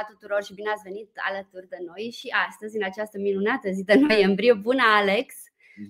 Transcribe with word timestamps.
dimineața 0.00 0.12
tuturor 0.12 0.44
și 0.44 0.54
bine 0.54 0.70
ați 0.70 0.82
venit 0.82 1.10
alături 1.28 1.68
de 1.68 1.78
noi 1.86 2.10
și 2.18 2.28
astăzi, 2.48 2.76
în 2.76 2.82
această 2.82 3.18
minunată 3.18 3.70
zi 3.70 3.84
de 3.84 3.94
noiembrie. 3.94 4.54
Bună, 4.54 4.82
Alex! 4.82 5.34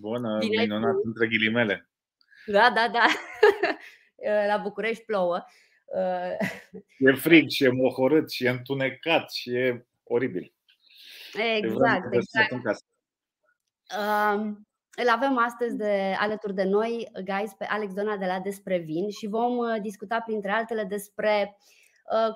Bună, 0.01 0.39
bine 0.39 0.63
minunat 0.63 0.95
între 1.05 1.27
ghilimele. 1.27 1.91
Da, 2.47 2.73
da, 2.75 2.89
da. 2.93 3.07
La 4.51 4.57
București 4.57 5.05
plouă. 5.05 5.45
E 6.99 7.13
frig 7.13 7.49
și 7.49 7.65
e 7.65 7.69
mohorât 7.69 8.31
și 8.31 8.45
e 8.45 8.49
întunecat 8.49 9.33
și 9.33 9.51
e 9.51 9.87
oribil. 10.05 10.55
Exact, 11.57 12.15
exact. 12.15 12.85
Um, 13.99 14.69
îl 14.97 15.09
avem 15.09 15.39
astăzi 15.39 15.77
de, 15.77 16.15
alături 16.19 16.55
de 16.55 16.63
noi, 16.63 17.09
guys, 17.25 17.53
pe 17.53 17.65
Alex 17.65 17.93
Dona 17.93 18.17
de 18.17 18.27
la 18.27 18.41
Despre 18.41 18.79
Vin 18.79 19.11
și 19.11 19.27
vom 19.27 19.57
uh, 19.57 19.81
discuta, 19.83 20.21
printre 20.21 20.51
altele, 20.51 20.85
despre 20.85 21.57
uh, 21.57 21.80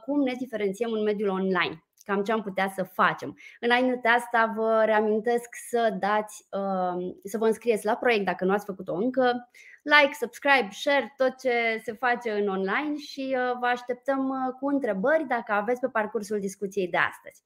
cum 0.05 0.23
ne 0.23 0.33
diferențiem 0.39 0.93
în 0.93 1.03
mediul 1.03 1.29
online 1.29 1.85
cam 2.05 2.23
ce 2.23 2.33
am 2.33 2.43
putea 2.43 2.69
să 2.75 2.83
facem. 2.83 3.39
Înainte 3.61 3.99
de 4.03 4.09
asta 4.09 4.53
vă 4.57 4.83
reamintesc 4.85 5.49
să 5.69 5.97
dați, 6.01 6.47
uh, 6.51 7.15
să 7.25 7.39
vă 7.39 7.47
înscrieți 7.47 7.85
la 7.85 7.97
proiect 7.97 8.25
dacă 8.25 8.45
nu 8.45 8.53
ați 8.53 8.65
făcut-o 8.65 8.95
încă, 8.95 9.51
like, 9.83 10.15
subscribe, 10.21 10.69
share, 10.71 11.15
tot 11.17 11.39
ce 11.39 11.81
se 11.85 11.93
face 11.93 12.31
în 12.31 12.49
online 12.49 12.97
și 12.97 13.37
vă 13.61 13.67
așteptăm 13.67 14.57
cu 14.61 14.69
întrebări 14.69 15.27
dacă 15.27 15.53
aveți 15.53 15.81
pe 15.81 15.89
parcursul 15.89 16.41
discuției 16.41 16.89
de 16.89 16.97
astăzi. 16.97 17.43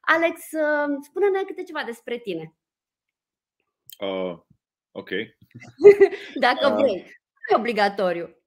Alex, 0.00 0.40
spune-ne 1.02 1.42
câte 1.46 1.62
ceva 1.62 1.82
despre 1.84 2.16
tine. 2.18 2.54
Uh, 3.98 4.38
ok. 4.92 5.08
Dacă 6.46 6.66
uh, 6.68 6.74
vrei. 6.74 6.96
E 7.50 7.56
obligatoriu. 7.56 8.43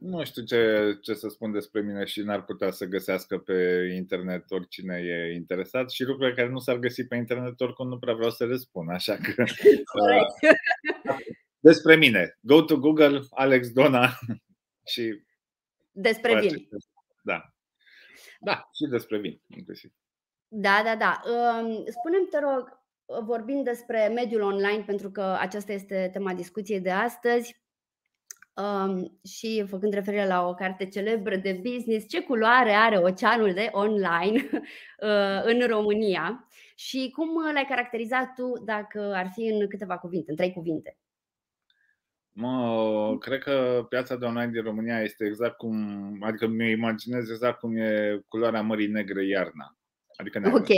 Nu 0.00 0.24
știu 0.24 0.42
ce, 0.42 0.98
ce 1.02 1.14
să 1.14 1.28
spun 1.28 1.52
despre 1.52 1.80
mine 1.80 2.04
și 2.04 2.20
n-ar 2.20 2.44
putea 2.44 2.70
să 2.70 2.84
găsească 2.84 3.38
pe 3.38 3.90
internet 3.96 4.50
oricine 4.50 4.96
e 4.96 5.34
interesat 5.34 5.90
și 5.90 6.04
lucrurile 6.04 6.34
care 6.34 6.48
nu 6.48 6.58
s-ar 6.58 6.76
găsi 6.76 7.06
pe 7.06 7.16
internet 7.16 7.60
oricum 7.60 7.88
nu 7.88 7.98
prea 7.98 8.14
vreau 8.14 8.30
să 8.30 8.46
le 8.46 8.56
spun, 8.56 8.88
așa 8.88 9.16
că... 9.16 9.44
Uh, 10.00 11.16
despre 11.58 11.96
mine. 11.96 12.38
Go 12.40 12.62
to 12.62 12.78
Google, 12.78 13.20
Alex 13.30 13.72
Dona 13.72 14.08
și... 14.92 15.22
Despre 15.90 16.40
vin. 16.40 16.68
Da. 17.22 17.54
Da, 18.40 18.68
și 18.74 18.86
despre 18.90 19.18
vin, 19.18 19.40
inclusiv. 19.46 19.92
Da, 20.48 20.80
da, 20.84 20.96
da. 20.96 21.20
Spune-mi, 21.90 22.26
te 22.30 22.38
rog, 22.38 22.80
vorbind 23.24 23.64
despre 23.64 24.10
mediul 24.14 24.40
online, 24.40 24.82
pentru 24.86 25.10
că 25.10 25.36
aceasta 25.40 25.72
este 25.72 26.10
tema 26.12 26.34
discuției 26.34 26.80
de 26.80 26.90
astăzi, 26.90 27.54
um, 27.54 27.59
și 29.24 29.64
făcând 29.68 29.92
referire 29.92 30.26
la 30.26 30.46
o 30.46 30.54
carte 30.54 30.88
celebră 30.88 31.36
de 31.36 31.60
business, 31.62 32.08
ce 32.08 32.22
culoare 32.22 32.70
are 32.70 32.98
oceanul 32.98 33.52
de 33.52 33.68
online 33.72 34.48
uh, 34.52 35.42
în 35.42 35.66
România 35.66 36.48
și 36.74 37.10
cum 37.14 37.52
l-ai 37.52 37.66
caracterizat 37.68 38.34
tu 38.34 38.62
dacă 38.64 39.12
ar 39.14 39.30
fi 39.32 39.46
în 39.46 39.68
câteva 39.68 39.98
cuvinte, 39.98 40.30
în 40.30 40.36
trei 40.36 40.52
cuvinte? 40.52 40.98
Mă, 42.32 43.16
cred 43.18 43.42
că 43.42 43.86
piața 43.88 44.16
de 44.16 44.24
online 44.24 44.50
din 44.50 44.62
România 44.62 45.02
este 45.02 45.26
exact 45.26 45.56
cum, 45.56 45.76
adică 46.22 46.46
mi 46.46 46.70
imaginez 46.70 47.30
exact 47.30 47.58
cum 47.58 47.76
e 47.76 48.20
culoarea 48.28 48.62
Mării 48.62 48.88
Negre 48.88 49.26
iarna. 49.26 49.76
Adică 50.16 50.38
neagră. 50.38 50.58
Ok. 50.58 50.68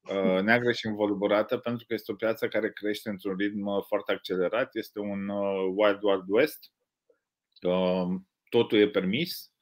Uh, 0.00 0.42
neagră 0.42 0.72
și 0.72 0.86
învolburată 0.86 1.56
pentru 1.56 1.84
că 1.86 1.94
este 1.94 2.12
o 2.12 2.14
piață 2.14 2.48
care 2.48 2.70
crește 2.70 3.08
într-un 3.08 3.36
ritm 3.36 3.66
uh, 3.66 3.82
foarte 3.86 4.12
accelerat. 4.12 4.74
Este 4.74 4.98
un 4.98 5.28
uh, 5.28 5.72
Wild 5.76 6.02
Wild 6.02 6.24
West. 6.26 6.70
Totul 8.48 8.78
e 8.78 8.88
permis, 8.88 9.52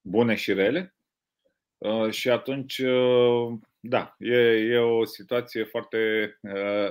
bune 0.00 0.34
și 0.34 0.52
rele. 0.52 0.94
Și 2.10 2.30
atunci, 2.30 2.82
da, 3.80 4.14
e, 4.18 4.36
e 4.36 4.78
o 4.78 5.04
situație 5.04 5.64
foarte 5.64 5.98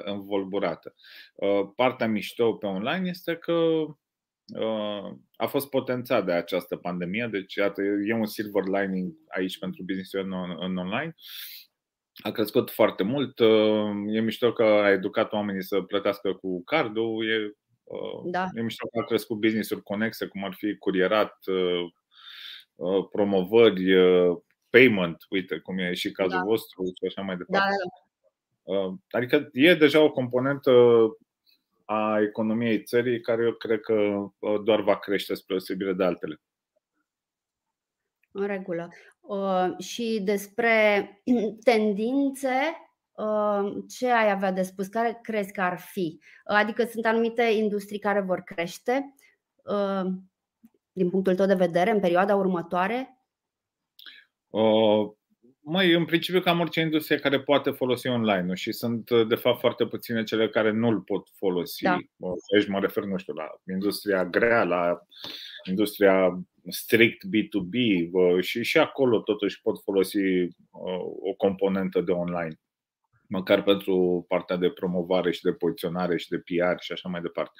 învolburată. 0.03 0.95
Partea 1.75 2.07
mișto 2.07 2.53
pe 2.53 2.65
online 2.65 3.09
este 3.09 3.35
că 3.35 3.85
a 5.35 5.45
fost 5.45 5.69
potențat 5.69 6.25
de 6.25 6.31
această 6.31 6.75
pandemie, 6.75 7.27
deci 7.31 7.55
iată, 7.55 7.81
e 7.81 8.13
un 8.13 8.25
silver 8.25 8.63
lining 8.63 9.13
aici 9.27 9.59
pentru 9.59 9.83
business 9.83 10.13
în, 10.13 10.33
în 10.59 10.77
online 10.77 11.15
a 12.21 12.31
crescut 12.31 12.71
foarte 12.71 13.03
mult. 13.03 13.39
Uh, 13.39 13.91
e 14.07 14.19
mișto 14.19 14.53
că 14.53 14.63
a 14.63 14.91
educat 14.91 15.33
oamenii 15.33 15.63
să 15.63 15.81
plătească 15.81 16.33
cu 16.33 16.63
cardul. 16.63 17.29
E, 17.29 17.45
uh, 17.45 17.51
da. 18.25 18.47
e 18.53 18.61
mișto 18.61 18.87
că 18.87 18.99
a 18.99 19.03
crescut 19.03 19.39
business-uri 19.39 19.83
conexe, 19.83 20.25
cum 20.25 20.43
ar 20.43 20.53
fi 20.53 20.77
curierat, 20.77 21.37
uh, 21.47 23.05
promovări, 23.11 23.83
payment, 24.69 25.25
uite 25.29 25.57
cum 25.57 25.77
e 25.77 25.93
și 25.93 26.11
cazul 26.11 26.37
da. 26.37 26.43
vostru 26.43 26.83
și 26.83 27.05
așa 27.07 27.21
mai 27.21 27.37
departe. 27.37 27.75
Da, 28.63 28.73
da. 28.73 28.95
Adică 29.11 29.49
e 29.53 29.73
deja 29.73 30.01
o 30.01 30.11
componentă 30.11 30.71
a 31.85 32.21
economiei 32.21 32.83
țării 32.83 33.21
care 33.21 33.43
eu 33.43 33.53
cred 33.53 33.79
că 33.79 34.25
doar 34.63 34.81
va 34.81 34.99
crește 34.99 35.33
spre 35.33 35.55
osebire 35.55 35.93
de 35.93 36.03
altele. 36.03 36.41
În 38.31 38.47
regulă. 38.47 38.89
Uh, 39.21 39.77
și 39.77 40.21
despre 40.23 40.71
tendințe, 41.63 42.47
uh, 42.47 42.88
ce 43.89 44.11
ai 44.11 44.31
avea 44.31 44.51
de 44.51 44.61
spus? 44.61 44.87
Care 44.87 45.19
crezi 45.21 45.51
că 45.51 45.61
ar 45.61 45.79
fi? 45.79 46.19
Adică 46.43 46.85
sunt 46.85 47.05
anumite 47.05 47.41
industrii 47.41 47.99
care 47.99 48.21
vor 48.21 48.39
crește, 48.39 49.13
uh, 49.63 50.11
din 50.91 51.09
punctul 51.09 51.35
tău 51.35 51.45
de 51.45 51.53
vedere, 51.53 51.91
în 51.91 51.99
perioada 51.99 52.35
următoare? 52.35 53.19
Mai, 55.59 55.93
în 55.93 56.05
principiu, 56.05 56.41
cam 56.41 56.59
orice 56.59 56.79
industrie 56.79 57.17
care 57.17 57.39
poate 57.39 57.69
folosi 57.69 58.07
online 58.07 58.53
și 58.53 58.71
sunt, 58.71 59.09
de 59.27 59.35
fapt, 59.35 59.59
foarte 59.59 59.85
puține 59.85 60.23
cele 60.23 60.49
care 60.49 60.71
nu 60.71 60.87
îl 60.87 61.01
pot 61.01 61.27
folosi. 61.35 61.83
Da. 61.83 61.97
Aici 62.55 62.67
mă 62.67 62.79
refer, 62.79 63.03
nu 63.03 63.17
știu, 63.17 63.33
la 63.33 63.47
industria 63.73 64.25
grea, 64.25 64.63
la 64.63 64.99
industria 65.67 66.39
strict 66.67 67.25
B2B 67.25 67.73
și 68.39 68.63
și 68.63 68.77
acolo 68.77 69.19
totuși 69.19 69.61
pot 69.61 69.81
folosi 69.81 70.17
o 71.19 71.33
componentă 71.37 72.01
de 72.01 72.11
online 72.11 72.59
măcar 73.29 73.63
pentru 73.63 74.25
partea 74.27 74.55
de 74.55 74.69
promovare 74.69 75.31
și 75.31 75.41
de 75.41 75.51
poziționare 75.51 76.17
și 76.17 76.29
de 76.29 76.37
PR 76.37 76.79
și 76.79 76.91
așa 76.91 77.09
mai 77.09 77.21
departe. 77.21 77.51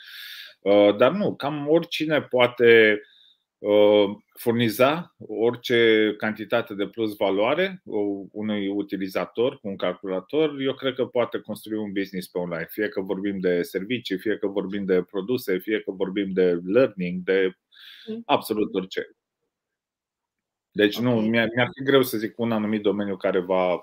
Dar 0.97 1.11
nu, 1.11 1.35
cam 1.35 1.67
oricine 1.69 2.21
poate 2.21 3.01
furniza 4.37 5.15
orice 5.17 6.13
cantitate 6.17 6.73
de 6.73 6.87
plus 6.87 7.15
valoare 7.15 7.81
unui 8.31 8.67
utilizator 8.67 9.59
cu 9.59 9.67
un 9.67 9.75
calculator, 9.75 10.59
eu 10.59 10.73
cred 10.73 10.93
că 10.95 11.05
poate 11.05 11.39
construi 11.39 11.77
un 11.77 11.91
business 11.91 12.27
pe 12.27 12.37
online. 12.37 12.67
Fie 12.69 12.87
că 12.87 13.01
vorbim 13.01 13.39
de 13.39 13.61
servicii, 13.61 14.17
fie 14.17 14.37
că 14.37 14.47
vorbim 14.47 14.85
de 14.85 15.01
produse, 15.01 15.57
fie 15.57 15.79
că 15.81 15.91
vorbim 15.91 16.31
de 16.31 16.59
learning, 16.65 17.23
de 17.23 17.53
Mm. 18.09 18.23
absolut 18.25 18.73
orice. 18.73 19.17
Deci 20.71 20.97
okay. 20.97 21.13
nu, 21.13 21.21
mi-ar, 21.21 21.47
mi-ar 21.55 21.69
fi 21.73 21.83
greu 21.83 22.03
să 22.03 22.17
zic 22.17 22.39
un 22.39 22.51
anumit 22.51 22.81
domeniu 22.81 23.17
care 23.17 23.39
va, 23.39 23.73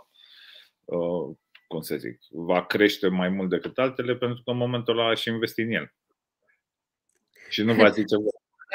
uh, 0.85 1.37
cum 1.67 1.81
să 1.81 1.97
zic, 1.97 2.19
va 2.31 2.67
crește 2.67 3.09
mai 3.09 3.29
mult 3.29 3.51
decât 3.51 3.79
altele, 3.79 4.17
pentru 4.17 4.43
că 4.45 4.51
în 4.51 4.57
momentul 4.57 4.99
ăla 4.99 5.15
și 5.15 5.29
investi 5.29 5.61
în 5.61 5.71
el. 5.71 5.95
Și 7.49 7.63
nu 7.63 7.75
va 7.75 7.89
zice. 7.89 8.17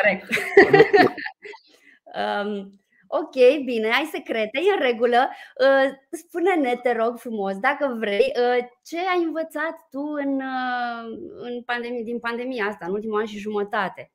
Corect. 0.02 0.28
um, 2.22 2.82
ok, 3.08 3.64
bine, 3.66 3.88
ai 3.88 4.10
secrete, 4.12 4.60
e 4.60 4.74
în 4.74 4.82
regulă. 4.82 5.30
Uh, 5.60 5.92
spune-ne, 6.12 6.76
te 6.76 6.92
rog 6.92 7.18
frumos, 7.18 7.58
dacă 7.58 7.96
vrei, 8.00 8.34
uh, 8.36 8.66
ce 8.84 8.98
ai 8.98 9.24
învățat 9.24 9.88
tu 9.90 10.02
în, 10.02 10.36
uh, 10.36 11.18
în 11.36 11.62
pandemie, 11.62 12.04
din 12.04 12.20
pandemia 12.20 12.66
asta, 12.66 12.86
în 12.86 12.94
ultimul 12.94 13.20
an 13.20 13.26
și 13.26 13.38
jumătate? 13.38 14.12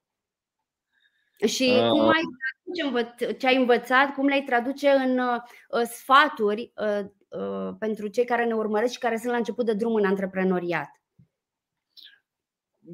Și 1.46 1.78
uh, 1.82 1.88
cum 1.88 2.00
ai 2.00 2.22
ce 3.38 3.46
ai 3.46 3.56
învățat, 3.56 4.14
cum 4.14 4.26
le-ai 4.26 4.42
traduce 4.42 4.88
în 4.88 5.18
uh, 5.18 5.82
sfaturi 5.84 6.72
uh, 6.76 6.98
uh, 6.98 7.06
pentru 7.78 8.06
cei 8.08 8.24
care 8.24 8.44
ne 8.44 8.54
urmăresc 8.54 8.92
și 8.92 8.98
care 8.98 9.16
sunt 9.16 9.30
la 9.30 9.36
început 9.36 9.64
de 9.66 9.74
drum 9.74 9.94
în 9.94 10.04
antreprenoriat? 10.04 10.90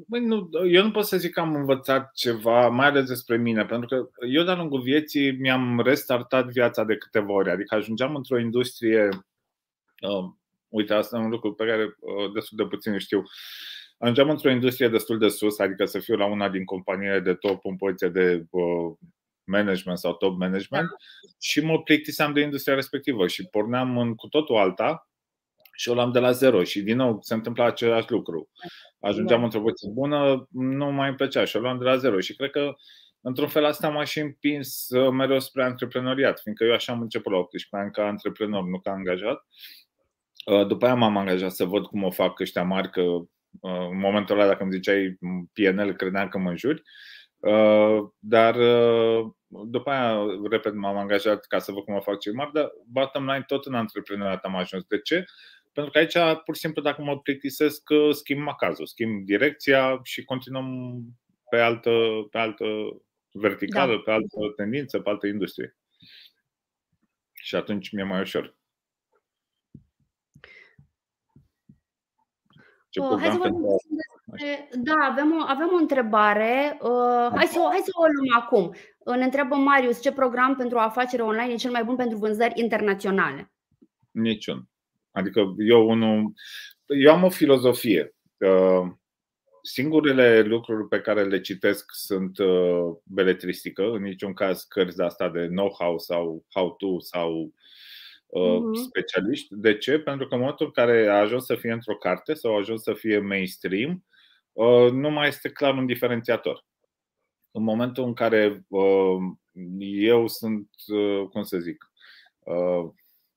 Băi, 0.07 0.25
nu, 0.25 0.49
eu 0.67 0.83
nu 0.83 0.91
pot 0.91 1.05
să 1.05 1.17
zic 1.17 1.33
că 1.33 1.39
am 1.39 1.55
învățat 1.55 2.11
ceva, 2.13 2.67
mai 2.69 2.87
ales 2.87 3.07
despre 3.07 3.37
mine, 3.37 3.65
pentru 3.65 3.87
că 3.87 4.25
eu 4.27 4.43
de-a 4.43 4.55
lungul 4.55 4.81
vieții 4.81 5.31
mi-am 5.31 5.79
restartat 5.79 6.45
viața 6.45 6.83
de 6.83 6.97
câteva 6.97 7.31
ori. 7.31 7.49
Adică 7.49 7.75
ajungeam 7.75 8.15
într-o 8.15 8.39
industrie, 8.39 9.09
uh, 10.01 10.31
uite, 10.67 10.93
asta 10.93 11.17
e 11.17 11.23
un 11.23 11.29
lucru 11.29 11.53
pe 11.53 11.65
care 11.65 11.83
uh, 11.83 12.31
destul 12.33 12.57
de 12.57 12.65
puțin 12.65 12.97
știu. 12.97 13.19
Uh, 13.19 13.25
ajungeam 14.03 14.29
într-o 14.29 14.49
industrie 14.49 14.87
destul 14.87 15.17
de 15.17 15.27
sus, 15.27 15.59
adică 15.59 15.85
să 15.85 15.99
fiu 15.99 16.15
la 16.15 16.25
una 16.25 16.49
din 16.49 16.65
companiile 16.65 17.19
de 17.19 17.33
top 17.33 17.65
în 17.65 17.75
poziție 17.75 18.07
de 18.07 18.45
uh, 18.49 18.93
management 19.45 19.97
sau 19.97 20.13
top 20.13 20.37
management 20.37 20.87
da. 20.89 20.95
și 21.39 21.59
mă 21.59 21.81
plictiseam 21.81 22.33
de 22.33 22.41
industria 22.41 22.75
respectivă 22.75 23.27
și 23.27 23.47
porneam 23.47 23.97
în 23.97 24.15
cu 24.15 24.27
totul 24.27 24.55
alta 24.55 25.07
și 25.75 25.89
o 25.89 25.93
luam 25.93 26.11
de 26.11 26.19
la 26.19 26.31
zero 26.31 26.63
și 26.63 26.81
din 26.81 26.95
nou 26.95 27.17
se 27.21 27.33
întâmpla 27.33 27.65
același 27.65 28.11
lucru. 28.11 28.49
Ajungeam 28.99 29.39
da. 29.39 29.45
într-o 29.45 29.61
poziție 29.61 29.89
bună, 29.93 30.47
nu 30.51 30.91
mai 30.91 31.07
îmi 31.07 31.17
plăcea 31.17 31.45
și 31.45 31.55
o 31.55 31.59
luam 31.59 31.77
de 31.77 31.83
la 31.83 31.97
zero 31.97 32.19
și 32.19 32.35
cred 32.35 32.49
că 32.49 32.73
într-un 33.21 33.47
fel 33.47 33.65
asta 33.65 33.89
m-a 33.89 34.03
și 34.03 34.19
împins 34.19 34.87
mereu 35.11 35.39
spre 35.39 35.63
antreprenoriat, 35.63 36.39
fiindcă 36.39 36.63
eu 36.63 36.73
așa 36.73 36.93
am 36.93 37.01
început 37.01 37.31
la 37.31 37.37
18 37.37 37.75
ani 37.75 37.91
ca 37.91 38.07
antreprenor, 38.07 38.63
nu 38.63 38.79
ca 38.79 38.91
angajat. 38.91 39.45
După 40.67 40.85
aia 40.85 40.95
m-am 40.95 41.17
angajat 41.17 41.51
să 41.51 41.65
văd 41.65 41.85
cum 41.85 42.03
o 42.03 42.11
fac 42.11 42.39
ăștia 42.39 42.63
mari, 42.63 42.89
că 42.89 43.01
în 43.61 43.99
momentul 43.99 44.39
ăla, 44.39 44.47
dacă 44.47 44.63
îmi 44.63 44.71
ziceai 44.71 45.17
PNL, 45.53 45.93
credeam 45.93 46.27
că 46.27 46.37
mă 46.37 46.49
înjuri. 46.49 46.81
Dar 48.19 48.55
după 49.47 49.89
aia, 49.89 50.25
repet, 50.49 50.73
m-am 50.73 50.97
angajat 50.97 51.45
ca 51.45 51.59
să 51.59 51.71
văd 51.71 51.83
cum 51.83 51.93
o 51.93 52.01
fac 52.01 52.19
cei 52.19 52.33
mari, 52.33 52.51
dar 52.53 52.71
bottom 52.87 53.25
line 53.25 53.43
tot 53.47 53.65
în 53.65 53.73
antreprenoriat 53.73 54.43
am 54.43 54.55
ajuns. 54.55 54.83
De 54.83 54.99
ce? 54.99 55.25
Pentru 55.71 55.91
că 55.91 55.97
aici, 55.97 56.41
pur 56.45 56.55
și 56.55 56.61
simplu, 56.61 56.81
dacă 56.81 57.01
mă 57.01 57.19
plictisesc, 57.19 57.89
schimb 58.11 58.41
macazul, 58.41 58.85
schimb 58.85 59.25
direcția 59.25 59.99
și 60.03 60.23
continuăm 60.23 60.99
pe 61.49 61.59
altă, 61.59 61.91
pe 62.31 62.37
altă 62.37 62.65
verticală, 63.31 63.95
da. 63.95 63.99
pe 63.99 64.11
altă 64.11 64.37
tendință, 64.55 64.99
pe 64.99 65.09
altă 65.09 65.27
industrie. 65.27 65.77
Și 67.33 67.55
atunci 67.55 67.91
mi-e 67.91 68.03
mai 68.03 68.21
ușor. 68.21 68.55
Ce 72.89 72.99
uh, 72.99 73.17
hai 73.19 73.31
să 73.31 73.37
vorbim 73.37 73.61
despre... 73.61 74.22
Da, 74.71 74.93
avem 75.09 75.31
o, 75.31 75.43
avem 75.47 75.69
o 75.73 75.77
întrebare. 75.77 76.77
Uh, 76.81 77.27
hai, 77.35 77.45
să, 77.45 77.59
hai 77.69 77.81
să 77.83 77.91
o 77.93 78.03
luăm 78.03 78.41
acum. 78.41 78.75
Ne 79.17 79.23
întreabă 79.23 79.55
Marius 79.55 80.01
ce 80.01 80.11
program 80.11 80.55
pentru 80.55 80.77
afacere 80.77 81.21
online 81.21 81.53
e 81.53 81.55
cel 81.55 81.71
mai 81.71 81.83
bun 81.83 81.95
pentru 81.95 82.17
vânzări 82.17 82.53
internaționale? 82.55 83.51
Niciun. 84.11 84.63
Adică 85.11 85.53
eu 85.57 85.89
unul. 85.89 86.33
Eu 86.85 87.11
am 87.11 87.23
o 87.23 87.29
filozofie. 87.29 88.15
Uh, 88.37 88.91
singurele 89.61 90.41
lucruri 90.41 90.87
pe 90.87 91.01
care 91.01 91.23
le 91.23 91.41
citesc 91.41 91.85
sunt 91.93 92.37
uh, 92.37 92.95
beletristică, 93.03 93.83
în 93.91 94.01
niciun 94.01 94.33
caz 94.33 94.63
cărți 94.63 94.97
de 94.97 95.03
asta 95.03 95.29
de 95.29 95.45
know-how 95.45 95.97
sau 95.97 96.45
how-to 96.53 96.99
sau 96.99 97.53
uh, 98.27 98.79
specialiști. 98.87 99.47
De 99.49 99.77
ce? 99.77 99.99
Pentru 99.99 100.27
că 100.27 100.33
în 100.33 100.39
momentul 100.39 100.65
în 100.65 100.71
care 100.71 101.07
a 101.07 101.19
ajuns 101.19 101.45
să 101.45 101.55
fie 101.55 101.71
într-o 101.71 101.95
carte 101.95 102.33
sau 102.33 102.53
a 102.53 102.57
ajuns 102.57 102.81
să 102.81 102.93
fie 102.93 103.19
mainstream, 103.19 103.89
uh, 103.91 104.12
nu 104.91 105.09
mai 105.09 105.27
este 105.27 105.49
clar 105.49 105.77
un 105.77 105.85
diferențiator. 105.85 106.65
În 107.51 107.63
momentul 107.63 108.03
în 108.03 108.13
care 108.13 108.65
uh, 108.67 109.17
eu 109.89 110.27
sunt, 110.27 110.69
uh, 110.87 111.27
cum 111.29 111.43
să 111.43 111.57
zic, 111.57 111.91
uh, 112.39 112.91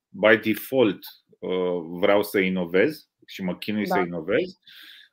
by 0.09 0.37
default 0.37 0.99
uh, 1.39 1.99
vreau 1.99 2.23
să 2.23 2.39
inovez 2.39 3.09
și 3.25 3.43
mă 3.43 3.55
chinui 3.55 3.85
da. 3.85 3.95
să 3.95 4.01
inovez, 4.01 4.59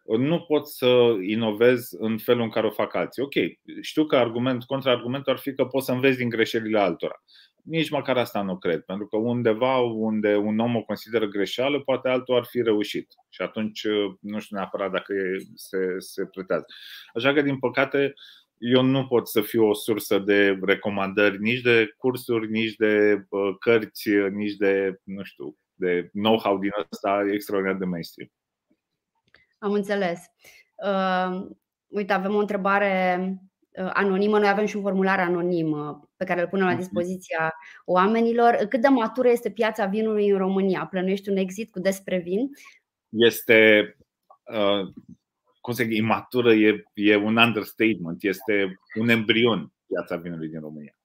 nu 0.04 0.40
pot 0.40 0.68
să 0.68 1.16
inovez 1.22 1.90
în 1.90 2.18
felul 2.18 2.42
în 2.42 2.50
care 2.50 2.66
o 2.66 2.70
fac 2.70 2.94
alții. 2.94 3.22
Ok, 3.22 3.34
știu 3.80 4.06
că 4.06 4.16
argument, 4.16 4.64
contraargumentul 4.64 5.32
ar 5.32 5.38
fi 5.38 5.54
că 5.54 5.64
poți 5.64 5.86
să 5.86 5.92
înveți 5.92 6.18
din 6.18 6.28
greșelile 6.28 6.78
altora. 6.78 7.22
Nici 7.64 7.90
măcar 7.90 8.16
asta 8.16 8.43
nu 8.43 8.58
cred, 8.58 8.81
pentru 8.81 9.06
că 9.06 9.16
undeva 9.16 9.78
unde 9.78 10.37
un 10.37 10.58
om 10.58 10.76
o 10.76 10.82
consideră 10.82 11.26
greșeală, 11.26 11.81
poate 11.81 12.08
altul 12.08 12.37
ar 12.37 12.44
fi 12.44 12.62
reușit. 12.62 13.14
Și 13.28 13.43
atunci 13.43 13.87
nu 14.20 14.38
știu 14.40 14.56
neapărat 14.56 14.90
dacă 14.90 15.14
se, 15.55 15.78
se 15.99 16.26
pretează. 16.26 16.64
Așa 17.14 17.32
că, 17.32 17.43
din 17.43 17.58
păcate, 17.58 18.14
eu 18.58 18.82
nu 18.82 19.06
pot 19.06 19.28
să 19.28 19.40
fiu 19.40 19.69
o 19.69 19.75
sursă 19.75 20.19
de 20.19 20.58
recomandări 20.62 21.40
nici 21.40 21.61
de 21.61 21.94
cursuri, 21.96 22.50
nici 22.50 22.75
de 22.75 23.25
cărți, 23.61 24.08
nici 24.32 24.55
de, 24.55 25.00
nu 25.02 25.22
știu, 25.22 25.58
de 25.75 26.10
know-how 26.12 26.58
din 26.58 26.70
ăsta 26.90 27.25
extraordinar 27.32 27.78
de 27.78 27.84
mainstream. 27.84 28.31
Am 29.58 29.72
înțeles. 29.72 30.20
Uh, 30.87 31.46
uite, 31.87 32.12
avem 32.12 32.34
o 32.34 32.38
întrebare 32.38 33.19
uh, 33.20 33.37
anonimă. 33.92 34.38
Noi 34.38 34.48
avem 34.48 34.66
și 34.66 34.76
un 34.76 34.82
formular 34.82 35.18
anonim 35.18 35.70
uh, 35.70 35.96
pe 36.16 36.24
care 36.24 36.40
îl 36.40 36.46
punem 36.46 36.64
la 36.64 36.72
mhm. 36.72 36.80
dispoziția 36.80 37.54
oamenilor. 37.84 38.54
Cât 38.68 38.80
de 38.80 38.88
matură 38.88 39.28
este 39.28 39.50
piața 39.50 39.86
vinului 39.86 40.28
în 40.28 40.38
România? 40.38 40.86
Plănuiești 40.90 41.28
un 41.28 41.36
exit 41.36 41.70
cu 41.70 41.80
despre 41.80 42.18
vin? 42.18 42.50
Este, 43.08 43.96
uh, 44.44 44.92
cum 45.60 45.72
să 45.72 45.82
zic, 45.82 45.96
imatură 45.96 46.54
e, 46.54 46.84
e 46.94 47.16
un 47.16 47.36
understatement. 47.36 48.22
Este 48.22 48.80
un 48.98 49.08
embrion 49.08 49.72
piața 49.86 50.16
vinului 50.16 50.48
din 50.48 50.60
România. 50.60 50.96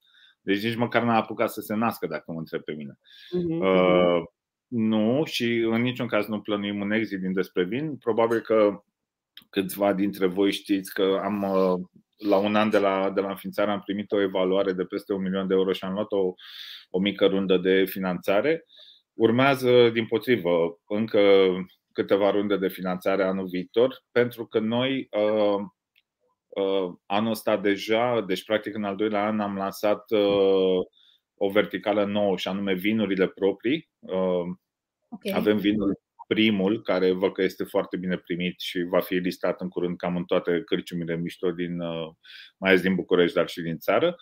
Deci 0.41 0.63
nici 0.63 0.75
măcar 0.75 1.03
n-a 1.03 1.15
apucat 1.15 1.51
să 1.51 1.61
se 1.61 1.75
nască, 1.75 2.07
dacă 2.07 2.31
mă 2.31 2.39
întreb 2.39 2.61
pe 2.61 2.73
mine. 2.73 2.97
Uh-huh. 3.37 3.59
Uh, 3.59 4.23
nu, 4.67 5.23
și 5.25 5.53
în 5.53 5.81
niciun 5.81 6.07
caz 6.07 6.27
nu 6.27 6.41
plănuim 6.41 6.79
un 6.79 6.91
exit 6.91 7.19
din 7.19 7.33
despre 7.33 7.63
vin. 7.63 7.97
Probabil 7.97 8.39
că 8.39 8.83
câțiva 9.49 9.93
dintre 9.93 10.25
voi 10.25 10.51
știți 10.51 10.93
că 10.93 11.19
am 11.23 11.43
uh, 11.43 11.87
la 12.17 12.37
un 12.37 12.55
an 12.55 12.69
de 12.69 12.77
la, 12.77 13.09
de 13.09 13.21
la 13.21 13.29
înființare 13.29 13.71
am 13.71 13.81
primit 13.81 14.11
o 14.11 14.21
evaluare 14.21 14.73
de 14.73 14.83
peste 14.83 15.13
un 15.13 15.21
milion 15.21 15.47
de 15.47 15.53
euro 15.53 15.71
și 15.71 15.83
am 15.83 15.93
luat 15.93 16.11
o, 16.11 16.33
o 16.89 16.99
mică 16.99 17.25
rundă 17.25 17.57
de 17.57 17.85
finanțare. 17.85 18.65
Urmează, 19.13 19.89
din 19.89 20.05
potrivă, 20.05 20.79
încă 20.87 21.19
câteva 21.93 22.31
runde 22.31 22.57
de 22.57 22.67
finanțare 22.67 23.23
anul 23.23 23.47
viitor, 23.47 24.03
pentru 24.11 24.45
că 24.45 24.59
noi 24.59 25.09
uh, 25.11 25.61
uh, 26.47 26.93
anul 27.05 27.31
ăsta 27.31 27.57
deja, 27.57 28.21
deci 28.21 28.43
practic 28.43 28.75
în 28.75 28.83
al 28.83 28.95
doilea 28.95 29.25
an 29.25 29.39
am 29.39 29.57
lansat 29.57 30.11
uh, 30.11 30.85
o 31.35 31.49
verticală 31.49 32.05
nouă 32.05 32.37
și 32.37 32.47
anume 32.47 32.73
vinurile 32.73 33.27
proprii. 33.27 33.89
Uh, 33.99 34.45
okay. 35.09 35.31
Avem 35.33 35.57
vinul 35.57 35.99
primul, 36.33 36.81
care 36.81 37.11
văd 37.11 37.33
că 37.33 37.41
este 37.41 37.63
foarte 37.63 37.97
bine 37.97 38.17
primit 38.17 38.59
și 38.59 38.83
va 38.83 38.99
fi 38.99 39.13
listat 39.13 39.61
în 39.61 39.69
curând 39.69 39.97
cam 39.97 40.15
în 40.15 40.23
toate 40.23 40.61
cârciumile 40.65 41.15
mișto 41.15 41.51
din, 41.51 41.79
uh, 41.79 42.07
mai 42.57 42.69
ales 42.69 42.81
din 42.81 42.95
București, 42.95 43.35
dar 43.35 43.47
și 43.47 43.61
din 43.61 43.77
țară. 43.77 44.15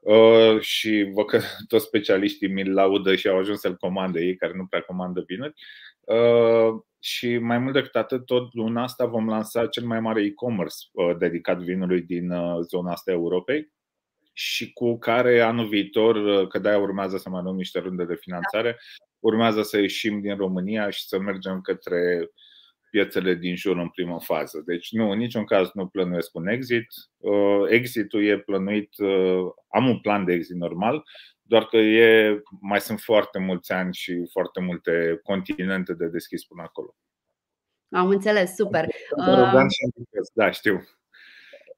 Uh, 0.00 0.60
și 0.60 1.10
văd 1.14 1.26
că 1.26 1.40
toți 1.68 1.84
specialiștii 1.84 2.48
mi-l 2.48 2.72
laudă 2.72 3.14
și 3.16 3.28
au 3.28 3.38
ajuns 3.38 3.60
să-l 3.60 3.76
comande 3.76 4.20
ei, 4.20 4.36
care 4.36 4.52
nu 4.56 4.66
prea 4.66 4.80
comandă 4.80 5.24
vinuri. 5.26 5.54
Și 6.98 7.38
mai 7.38 7.58
mult 7.58 7.72
decât 7.72 7.96
atât, 7.96 8.26
tot 8.26 8.54
luna 8.54 8.82
asta 8.82 9.06
vom 9.06 9.28
lansa 9.28 9.66
cel 9.66 9.84
mai 9.84 10.00
mare 10.00 10.22
e-commerce 10.22 10.76
dedicat 11.18 11.58
vinului 11.58 12.02
din 12.02 12.32
zona 12.68 12.92
asta 12.92 13.10
Europei 13.10 13.72
și 14.32 14.72
cu 14.72 14.98
care 14.98 15.40
anul 15.40 15.68
viitor, 15.68 16.46
că 16.46 16.58
de-aia 16.58 16.78
urmează 16.78 17.16
să 17.16 17.28
mai 17.28 17.42
luăm 17.42 17.56
niște 17.56 17.78
runde 17.78 18.04
de 18.04 18.14
finanțare, 18.14 18.78
urmează 19.22 19.62
să 19.62 19.78
ieșim 19.78 20.20
din 20.20 20.36
România 20.36 20.90
și 20.90 21.06
să 21.06 21.18
mergem 21.18 21.60
către 21.60 22.30
piețele 22.90 23.34
din 23.34 23.56
jur 23.56 23.76
în 23.76 23.88
primă 23.88 24.20
fază. 24.20 24.62
Deci 24.66 24.92
nu, 24.92 25.10
în 25.10 25.18
niciun 25.18 25.44
caz 25.44 25.70
nu 25.74 25.86
plănuiesc 25.86 26.34
un 26.34 26.48
exit. 26.48 26.86
Uh, 27.16 27.62
exitul 27.68 28.24
e 28.24 28.38
plănuit, 28.38 28.98
uh, 28.98 29.50
am 29.68 29.88
un 29.88 30.00
plan 30.00 30.24
de 30.24 30.32
exit 30.32 30.56
normal, 30.56 31.02
doar 31.42 31.64
că 31.64 31.76
e, 31.76 32.42
mai 32.60 32.80
sunt 32.80 33.00
foarte 33.00 33.38
mulți 33.38 33.72
ani 33.72 33.94
și 33.94 34.28
foarte 34.30 34.60
multe 34.60 35.20
continente 35.22 35.94
de 35.94 36.06
deschis 36.06 36.44
până 36.44 36.62
acolo. 36.62 36.94
Am 37.90 38.08
înțeles, 38.08 38.54
super. 38.54 38.86
Uh... 39.16 39.66
Da, 40.34 40.50
știu. 40.50 40.82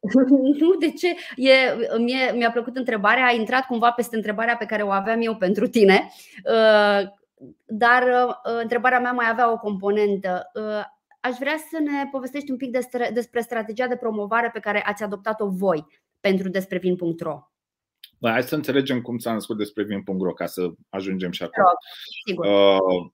Nu, 0.61 0.75
de 0.79 0.91
ce? 0.91 1.09
E, 1.37 1.55
mie, 1.99 2.33
mi-a 2.35 2.51
plăcut 2.51 2.77
întrebarea, 2.77 3.27
a 3.27 3.33
intrat 3.33 3.67
cumva 3.67 3.91
peste 3.91 4.17
întrebarea 4.17 4.57
pe 4.57 4.67
care 4.67 4.83
o 4.83 4.91
aveam 4.91 5.21
eu 5.21 5.37
pentru 5.37 5.67
tine. 5.67 6.13
Uh, 7.45 7.55
dar 7.67 8.03
uh, 8.03 8.61
întrebarea 8.63 9.01
mea 9.01 9.13
mai 9.13 9.29
avea 9.29 9.53
o 9.53 9.59
componentă. 9.59 10.51
Uh, 10.55 10.85
aș 11.21 11.37
vrea 11.39 11.57
să 11.71 11.79
ne 11.81 12.09
povestești 12.11 12.51
un 12.51 12.57
pic 12.57 12.71
despre, 12.71 13.11
despre 13.15 13.41
strategia 13.41 13.87
de 13.87 13.97
promovare 13.97 14.51
pe 14.53 14.61
care 14.61 14.83
ați 14.85 15.03
adoptat-o 15.03 15.49
voi 15.49 15.87
pentru 16.21 16.49
desprevin.ro. 16.49 17.39
Hai 18.21 18.43
să 18.43 18.55
înțelegem 18.55 19.01
cum 19.01 19.19
s-a 19.19 19.33
născut 19.33 19.57
despre 19.57 19.83
vin.ro 19.83 20.33
ca 20.33 20.47
să 20.47 20.71
ajungem 20.89 21.31
și 21.31 21.43
acolo. 21.43 21.67
Uh, 22.37 23.11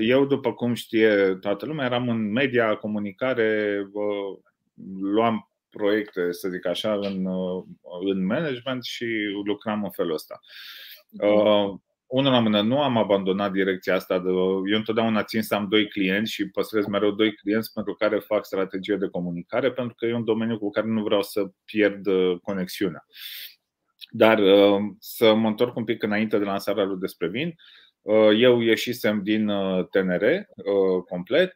eu, 0.00 0.24
după 0.24 0.52
cum 0.52 0.74
știe 0.74 1.34
toată 1.40 1.66
lumea, 1.66 1.84
eram 1.84 2.08
în 2.08 2.32
media, 2.32 2.76
comunicare, 2.76 3.80
luam 5.00 5.50
proiecte, 5.68 6.32
să 6.32 6.48
zic 6.48 6.66
așa, 6.66 6.94
în, 6.94 7.26
în 8.04 8.26
management 8.26 8.84
și 8.84 9.06
lucram 9.44 9.84
în 9.84 9.90
felul 9.90 10.12
ăsta. 10.12 10.40
Uh, 12.14 12.20
unul 12.20 12.32
la 12.32 12.40
mână, 12.40 12.60
nu 12.60 12.82
am 12.82 12.96
abandonat 12.96 13.52
direcția 13.52 13.94
asta. 13.94 14.18
De, 14.18 14.28
eu 14.70 14.76
întotdeauna 14.76 15.22
țin 15.22 15.42
să 15.42 15.54
am 15.54 15.68
doi 15.68 15.88
clienți 15.88 16.32
și 16.32 16.48
păstrez 16.48 16.86
mereu 16.86 17.10
doi 17.10 17.34
clienți 17.34 17.72
pentru 17.72 17.94
care 17.94 18.18
fac 18.18 18.44
strategie 18.44 18.96
de 18.96 19.08
comunicare, 19.08 19.72
pentru 19.72 19.94
că 19.94 20.06
e 20.06 20.14
un 20.14 20.24
domeniu 20.24 20.58
cu 20.58 20.70
care 20.70 20.86
nu 20.86 21.02
vreau 21.02 21.22
să 21.22 21.50
pierd 21.64 22.06
conexiunea. 22.42 23.06
Dar 24.10 24.40
să 24.98 25.34
mă 25.34 25.48
întorc 25.48 25.76
un 25.76 25.84
pic 25.84 26.02
înainte 26.02 26.38
de 26.38 26.44
lansarea 26.44 26.84
lui 26.84 26.98
despre 26.98 27.28
vin, 27.28 27.54
eu 28.36 28.60
ieșisem 28.60 29.22
din 29.22 29.50
TNR 29.90 30.24
complet. 31.08 31.54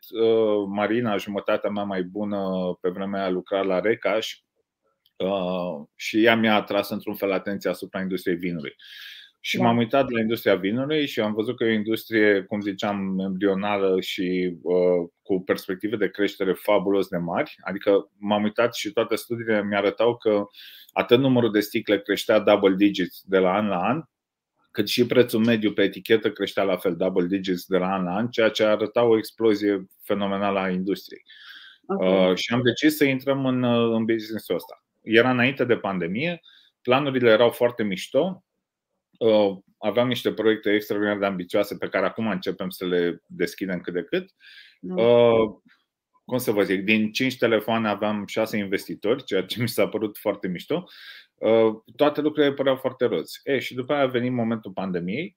Marina, 0.68 1.16
jumătatea 1.16 1.70
mea 1.70 1.82
mai 1.82 2.02
bună 2.02 2.40
pe 2.80 2.88
vremea 2.88 3.20
aia, 3.20 3.30
lucra 3.30 3.62
la 3.62 3.80
Recaș 3.80 4.38
și 5.96 6.24
ea 6.24 6.36
mi-a 6.36 6.54
atras 6.54 6.90
într-un 6.90 7.14
fel 7.14 7.32
atenția 7.32 7.70
asupra 7.70 8.00
industriei 8.00 8.36
vinului. 8.36 8.74
Și 9.40 9.57
da. 9.57 9.62
m-am 9.62 9.76
uitat 9.76 10.11
la 10.11 10.21
industria 10.21 10.54
vinului 10.54 11.07
și 11.07 11.21
am 11.21 11.33
văzut 11.33 11.57
că 11.57 11.64
e 11.64 11.68
o 11.68 11.73
industrie, 11.73 12.42
cum 12.42 12.61
ziceam, 12.61 13.18
embrională 13.18 14.00
și 14.00 14.57
uh, 14.62 15.09
cu 15.23 15.42
perspective 15.42 15.97
de 15.97 16.11
creștere 16.11 16.52
fabulos 16.52 17.09
de 17.09 17.16
mari. 17.16 17.54
Adică 17.61 18.11
m-am 18.18 18.42
uitat 18.42 18.75
și 18.75 18.92
toate 18.92 19.14
studiile 19.14 19.64
mi-arătau 19.64 20.16
că 20.16 20.47
atât 20.92 21.18
numărul 21.18 21.52
de 21.52 21.61
sticle 21.61 22.00
creștea 22.00 22.38
double 22.38 22.75
digits 22.75 23.23
de 23.26 23.38
la 23.38 23.52
an 23.52 23.68
la 23.68 23.78
an, 23.78 24.02
cât 24.71 24.88
și 24.88 25.07
prețul 25.07 25.45
mediu 25.45 25.73
pe 25.73 25.83
etichetă 25.83 26.30
creștea 26.30 26.62
la 26.62 26.76
fel, 26.76 26.97
double 26.97 27.26
digits 27.26 27.66
de 27.66 27.78
la 27.78 27.92
an 27.92 28.04
la 28.04 28.14
an, 28.14 28.28
ceea 28.28 28.49
ce 28.49 28.64
arăta 28.64 29.04
o 29.04 29.16
explozie 29.16 29.87
fenomenală 30.02 30.59
a 30.59 30.71
industriei. 30.71 31.23
Okay. 31.87 32.30
Uh, 32.30 32.37
și 32.37 32.52
am 32.52 32.62
decis 32.62 32.97
să 32.97 33.04
intrăm 33.04 33.47
în, 33.47 33.62
uh, 33.62 33.95
în 33.95 34.04
business-ul 34.04 34.54
ăsta. 34.54 34.85
Era 35.02 35.30
înainte 35.30 35.64
de 35.64 35.76
pandemie, 35.76 36.40
planurile 36.83 37.30
erau 37.30 37.50
foarte 37.50 37.83
mișto, 37.83 38.21
uh, 38.21 38.48
aveam 39.78 40.08
niște 40.08 40.32
proiecte 40.32 40.75
extraordinar 40.75 41.18
de 41.18 41.26
ambițioase 41.26 41.76
pe 41.76 41.88
care 41.88 42.06
acum 42.06 42.28
începem 42.28 42.68
să 42.68 42.87
le 42.87 43.22
deschidem 43.26 43.80
cât 43.80 43.92
de 43.92 44.02
cât. 44.02 44.30
Da. 44.80 45.02
Uh, 45.02 45.50
cum 46.25 46.38
să 46.38 46.50
vă 46.50 46.62
zic, 46.62 46.84
din 46.84 47.12
5 47.12 47.37
telefoane 47.37 47.88
aveam 47.88 48.26
6 48.26 48.56
investitori, 48.56 49.25
ceea 49.25 49.42
ce 49.42 49.60
mi 49.60 49.68
s-a 49.68 49.88
părut 49.88 50.18
foarte 50.18 50.48
mișto. 50.48 50.84
Uh, 51.34 51.75
toate 51.96 52.20
lucrurile 52.20 52.52
păreau 52.52 52.76
foarte 52.76 53.04
roz. 53.04 53.32
E, 53.44 53.58
și 53.58 53.75
după 53.75 53.92
aia 53.92 54.02
a 54.02 54.06
venit 54.06 54.32
momentul 54.32 54.72
pandemiei, 54.72 55.37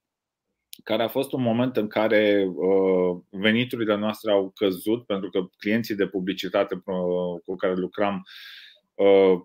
care 0.83 1.03
a 1.03 1.07
fost 1.07 1.31
un 1.31 1.41
moment 1.41 1.77
în 1.77 1.87
care 1.87 2.47
uh, 2.55 3.17
veniturile 3.29 3.95
noastre 3.95 4.31
au 4.31 4.51
căzut 4.55 5.05
pentru 5.05 5.29
că 5.29 5.47
clienții 5.57 5.95
de 5.95 6.07
publicitate 6.07 6.81
cu 7.45 7.55
care 7.55 7.73
lucram 7.73 8.21
uh, 8.93 9.39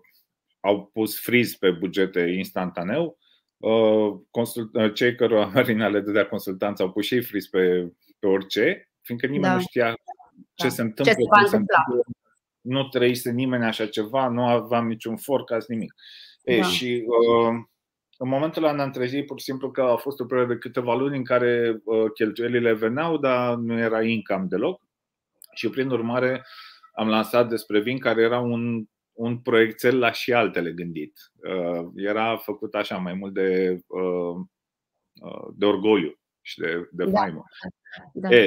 au 0.59 0.85
pus 0.93 1.19
friz 1.19 1.55
pe 1.55 1.71
bugete 1.71 2.19
instantaneu. 2.19 3.17
Cei 4.93 5.15
care 5.15 5.45
Marina 5.53 5.87
le 5.87 5.99
dădea 5.99 6.27
consultanță 6.27 6.83
au 6.83 6.91
pus 6.91 7.05
și 7.05 7.21
friz 7.21 7.47
pe, 7.47 7.93
pe 8.19 8.27
orice, 8.27 8.91
fiindcă 9.01 9.27
nimeni 9.27 9.43
da. 9.43 9.53
nu 9.53 9.61
știa 9.61 9.93
ce 10.53 10.67
da. 10.67 10.69
se 10.69 10.81
întâmplă. 10.81 11.13
Ce 11.13 11.19
se 11.41 11.47
se 11.47 11.55
întâmplă. 11.55 12.03
Nu 12.61 12.87
trăise 12.87 13.31
nimeni 13.31 13.63
așa 13.63 13.87
ceva, 13.87 14.27
nu 14.27 14.45
aveam 14.47 14.87
niciun 14.87 15.17
forecast, 15.17 15.69
nimic. 15.69 15.93
Da. 16.43 16.53
E, 16.53 16.61
și 16.61 17.03
uh, 17.05 17.55
în 18.17 18.29
momentul 18.29 18.63
ăla 18.63 18.73
ne-am 18.73 18.91
trezit 18.91 19.25
pur 19.25 19.39
și 19.39 19.45
simplu 19.45 19.71
că 19.71 19.81
a 19.81 19.95
fost 19.95 20.19
o 20.19 20.25
perioadă 20.25 20.53
de 20.53 20.59
câteva 20.59 20.95
luni 20.95 21.17
în 21.17 21.23
care 21.23 21.81
uh, 21.83 22.11
cheltuielile 22.13 22.73
veneau, 22.73 23.17
dar 23.17 23.55
nu 23.55 23.79
era 23.79 24.03
income 24.03 24.45
deloc. 24.49 24.81
Și 25.53 25.69
prin 25.69 25.89
urmare 25.89 26.45
am 26.93 27.07
lansat 27.07 27.49
despre 27.49 27.79
vin, 27.79 27.99
care 27.99 28.21
era 28.21 28.39
un, 28.39 28.85
un 29.17 29.39
proiectel 29.39 29.99
la 29.99 30.11
și 30.11 30.33
altele 30.33 30.71
gândit. 30.71 31.13
Uh, 31.35 31.87
era 31.95 32.37
făcut 32.37 32.75
așa 32.75 32.97
mai 32.97 33.13
mult 33.13 33.33
de, 33.33 33.79
uh, 33.87 34.35
uh 35.21 35.47
de 35.55 35.65
orgoliu 35.65 36.19
și 36.41 36.59
de, 36.59 36.89
de 36.91 37.05
da. 37.05 37.19
faimă. 37.19 37.43
Da. 38.13 38.29
E, 38.35 38.45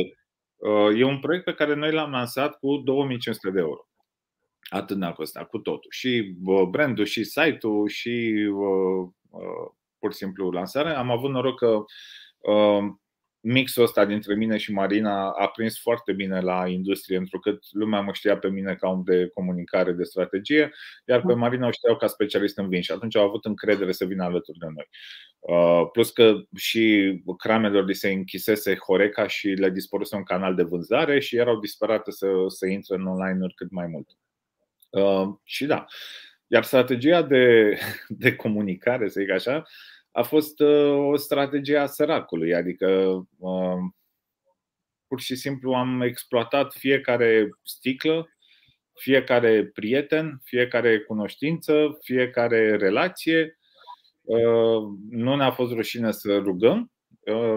uh, 0.57 0.99
e 0.99 1.05
un 1.05 1.21
proiect 1.21 1.45
pe 1.45 1.55
care 1.55 1.75
noi 1.75 1.93
l-am 1.93 2.11
lansat 2.11 2.59
cu 2.59 2.77
2500 2.77 3.51
de 3.51 3.61
euro. 3.61 3.89
Atât 4.69 4.97
ne-a 4.97 5.13
costat, 5.13 5.49
cu 5.49 5.59
totul. 5.59 5.91
Și 5.91 6.37
brandul, 6.71 7.05
și 7.05 7.25
site-ul, 7.25 7.89
și 7.89 8.35
pur 9.99 10.13
și 10.13 10.19
simplu 10.19 10.51
lansarea. 10.51 10.99
Am 10.99 11.11
avut 11.11 11.31
noroc 11.31 11.59
că 11.59 11.85
mixul 13.41 13.83
ăsta 13.83 14.05
dintre 14.05 14.35
mine 14.35 14.57
și 14.57 14.73
Marina 14.73 15.31
a 15.31 15.49
prins 15.49 15.81
foarte 15.81 16.13
bine 16.13 16.41
la 16.41 16.67
industrie, 16.67 17.17
întrucât 17.17 17.63
lumea 17.71 18.01
mă 18.01 18.13
știa 18.13 18.39
pe 18.39 18.49
mine 18.49 18.75
ca 18.75 18.89
om 18.89 19.03
de 19.05 19.31
comunicare, 19.35 19.93
de 19.93 20.03
strategie, 20.03 20.71
iar 21.05 21.23
pe 21.27 21.35
Marina 21.35 21.67
o 21.67 21.71
știau 21.71 21.97
ca 21.97 22.07
specialist 22.07 22.59
în 22.59 22.69
vin 22.69 22.81
și 22.81 22.93
atunci 22.93 23.17
au 23.17 23.27
avut 23.27 23.45
încredere 23.45 23.93
să 23.93 24.05
vină 24.05 24.25
alături 24.25 24.59
de 24.59 24.67
noi. 24.75 24.89
Plus 25.93 26.11
că 26.11 26.35
și 26.57 27.15
cramelor 27.39 27.85
li 27.85 27.95
se 27.95 28.11
închisese 28.11 28.77
Horeca 28.77 29.27
și 29.27 29.49
le 29.49 29.71
dispăruse 29.71 30.17
un 30.17 30.23
canal 30.23 30.55
de 30.55 30.63
vânzare 30.63 31.21
și 31.21 31.37
erau 31.37 31.59
disperate 31.59 32.11
să, 32.11 32.27
să 32.47 32.67
intre 32.67 32.95
în 32.95 33.07
online-uri 33.07 33.55
cât 33.55 33.71
mai 33.71 33.87
mult. 33.87 34.09
Uh, 34.91 35.35
și 35.45 35.67
da. 35.67 35.85
Iar 36.47 36.65
strategia 36.65 37.23
de, 37.23 37.77
de 38.09 38.37
comunicare, 38.37 39.09
să 39.09 39.21
zic 39.21 39.31
așa, 39.31 39.65
a 40.13 40.23
fost 40.23 40.61
uh, 40.61 41.11
o 41.13 41.17
strategie 41.17 41.77
a 41.77 41.87
săracului, 41.87 42.55
adică 42.55 42.89
uh, 43.39 43.79
pur 45.07 45.21
și 45.21 45.35
simplu 45.37 45.73
am 45.73 46.01
exploatat 46.01 46.73
fiecare 46.73 47.49
sticlă, 47.63 48.29
fiecare 48.95 49.65
prieten, 49.65 50.41
fiecare 50.45 51.01
cunoștință, 51.01 51.99
fiecare 52.01 52.77
relație. 52.77 53.59
Nu 55.11 55.37
ne-a 55.37 55.51
fost 55.51 55.73
rușine 55.73 56.11
să 56.13 56.39
rugăm, 56.39 56.93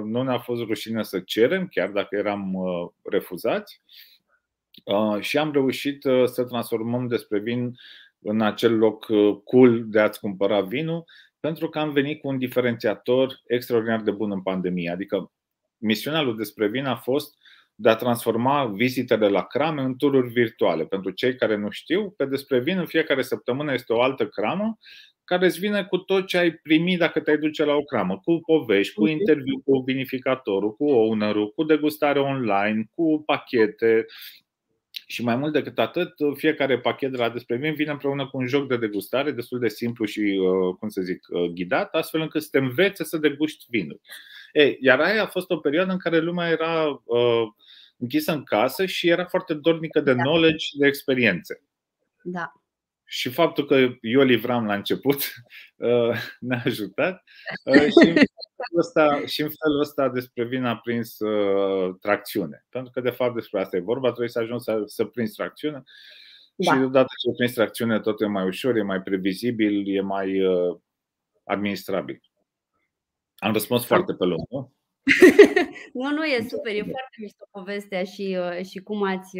nu 0.04 0.24
ne-a 0.24 0.40
fost 0.40 0.62
rușine 0.62 1.04
să 1.04 1.20
cerem, 1.20 1.68
chiar 1.68 1.90
dacă 1.90 2.16
eram 2.16 2.56
refuzați. 3.02 3.82
Uh, 4.84 5.22
și 5.22 5.38
am 5.38 5.52
reușit 5.52 6.04
uh, 6.04 6.26
să 6.26 6.44
transformăm 6.44 7.08
despre 7.08 7.40
vin 7.40 7.76
în 8.20 8.42
acel 8.42 8.78
loc 8.78 9.08
uh, 9.10 9.38
cool 9.44 9.84
de 9.88 10.00
a-ți 10.00 10.20
cumpăra 10.20 10.62
vinul, 10.62 11.04
pentru 11.48 11.70
că 11.70 11.80
am 11.80 11.92
venit 11.92 12.22
cu 12.22 12.28
un 12.28 12.38
diferențiator 12.38 13.42
extraordinar 13.48 14.02
de 14.02 14.12
bun 14.12 14.32
în 14.32 14.42
pandemie. 14.42 14.90
Adică 14.90 15.32
misiunea 15.78 16.22
lui 16.22 16.36
despre 16.38 16.68
vin 16.68 16.86
a 16.86 16.96
fost 16.96 17.38
de 17.76 17.90
a 17.90 17.96
transforma 17.96 18.66
vizitele 18.66 19.28
la 19.28 19.44
crame 19.44 19.82
în 19.82 19.96
tururi 19.98 20.30
virtuale. 20.30 20.86
Pentru 20.86 21.12
cei 21.12 21.36
care 21.36 21.56
nu 21.56 21.70
știu, 21.70 22.10
pe 22.10 22.26
despre 22.26 22.60
vin 22.60 22.78
în 22.78 22.86
fiecare 22.86 23.22
săptămână 23.22 23.74
este 23.74 23.94
o 23.94 24.02
altă 24.02 24.28
cramă 24.28 24.78
care 25.24 25.46
îți 25.46 25.60
vine 25.60 25.84
cu 25.84 25.98
tot 25.98 26.28
ce 26.28 26.38
ai 26.38 26.52
primit 26.52 27.00
dacă 27.00 27.20
te-ai 27.20 27.38
duce 27.38 27.66
la 27.66 27.74
o 27.74 27.84
cramă, 27.84 28.20
cu 28.24 28.40
povești, 28.46 28.94
cu 28.94 29.08
interviu 29.08 29.62
cu 29.66 29.80
vinificatorul, 29.86 30.76
cu 30.76 30.86
ownerul, 30.86 31.52
cu 31.52 31.64
degustare 31.64 32.20
online, 32.20 32.90
cu 32.96 33.24
pachete, 33.26 34.06
și 35.08 35.24
mai 35.24 35.36
mult 35.36 35.54
decât 35.54 35.80
atât, 35.80 36.14
fiecare 36.36 36.80
pachet 36.80 37.12
de 37.12 37.18
la 37.18 37.30
despre 37.30 37.56
vin 37.56 37.74
vine 37.74 37.92
împreună 37.92 38.28
cu 38.28 38.38
un 38.38 38.48
joc 38.48 38.68
de 38.68 38.78
degustare 38.78 39.32
destul 39.32 39.60
de 39.60 39.68
simplu 39.68 40.06
și, 40.06 40.20
uh, 40.20 40.76
cum 40.80 40.90
să 40.90 41.02
zic, 41.02 41.28
uh, 41.30 41.50
ghidat, 41.50 41.94
astfel 41.94 42.22
încât 42.22 42.42
să 42.42 42.48
te 42.52 42.58
învețe 42.58 43.04
să 43.04 43.18
deguști 43.18 43.66
vinul. 43.70 44.02
Ei, 44.54 44.78
iar 44.82 45.00
aia 45.00 45.24
a 45.24 45.28
fost 45.28 45.50
o 45.50 45.58
perioadă 45.58 45.92
în 45.92 45.98
care 45.98 46.20
lumea 46.20 46.50
era 46.50 47.02
uh, 47.04 47.48
închisă 47.98 48.32
în 48.32 48.44
casă 48.44 48.86
și 48.86 49.10
era 49.10 49.26
foarte 49.26 49.54
dornică 49.54 50.00
de 50.00 50.14
da. 50.14 50.22
knowledge, 50.22 50.66
de 50.78 50.88
experiențe. 50.88 51.64
Da. 52.24 52.52
Și 53.06 53.30
faptul 53.30 53.66
că 53.66 53.76
eu 54.02 54.24
livram 54.24 54.66
la 54.66 54.74
început 54.74 55.18
uh, 55.76 56.18
ne-a 56.40 56.62
ajutat 56.66 57.24
uh, 57.64 57.82
și, 57.82 58.10
în 58.10 58.16
felul 58.68 58.80
ăsta, 58.80 59.26
și 59.26 59.42
în 59.42 59.50
felul 59.64 59.80
ăsta 59.80 60.10
despre 60.10 60.44
vin 60.44 60.64
a 60.64 60.78
prins 60.78 61.20
uh, 61.20 61.96
tracțiune. 62.00 62.66
Pentru 62.70 62.92
că 62.92 63.02
de 63.02 63.10
fapt 63.10 63.34
despre 63.34 63.60
asta 63.60 63.78
e 63.78 63.80
vorba, 63.80 64.08
trebuie 64.08 64.30
să 64.30 64.40
ajungi 64.40 64.64
să, 64.64 64.82
să 64.86 65.06
prinzi 65.06 65.36
tracțiune 65.36 65.84
da. 66.56 66.74
și 66.74 66.80
odată 66.80 67.08
ce 67.18 67.36
prinzi 67.38 67.54
tracțiune 67.54 68.00
tot 68.00 68.22
e 68.22 68.26
mai 68.26 68.46
ușor, 68.46 68.76
e 68.76 68.84
mai 68.84 69.02
previzibil, 69.02 69.96
e 69.98 70.02
mai 70.02 70.42
administrabil. 71.44 72.22
Am 73.36 73.54
răspuns 73.54 73.86
foarte 73.86 74.14
pe 74.14 74.26
loc, 74.26 74.50
nu? 74.50 74.74
nu, 75.94 76.10
nu, 76.10 76.24
e 76.24 76.48
super, 76.50 76.74
e 76.76 76.84
foarte 76.84 77.16
mișto 77.20 77.48
povestea 77.52 78.04
și, 78.04 78.38
și 78.64 78.80
cum 78.80 79.04
ați 79.04 79.38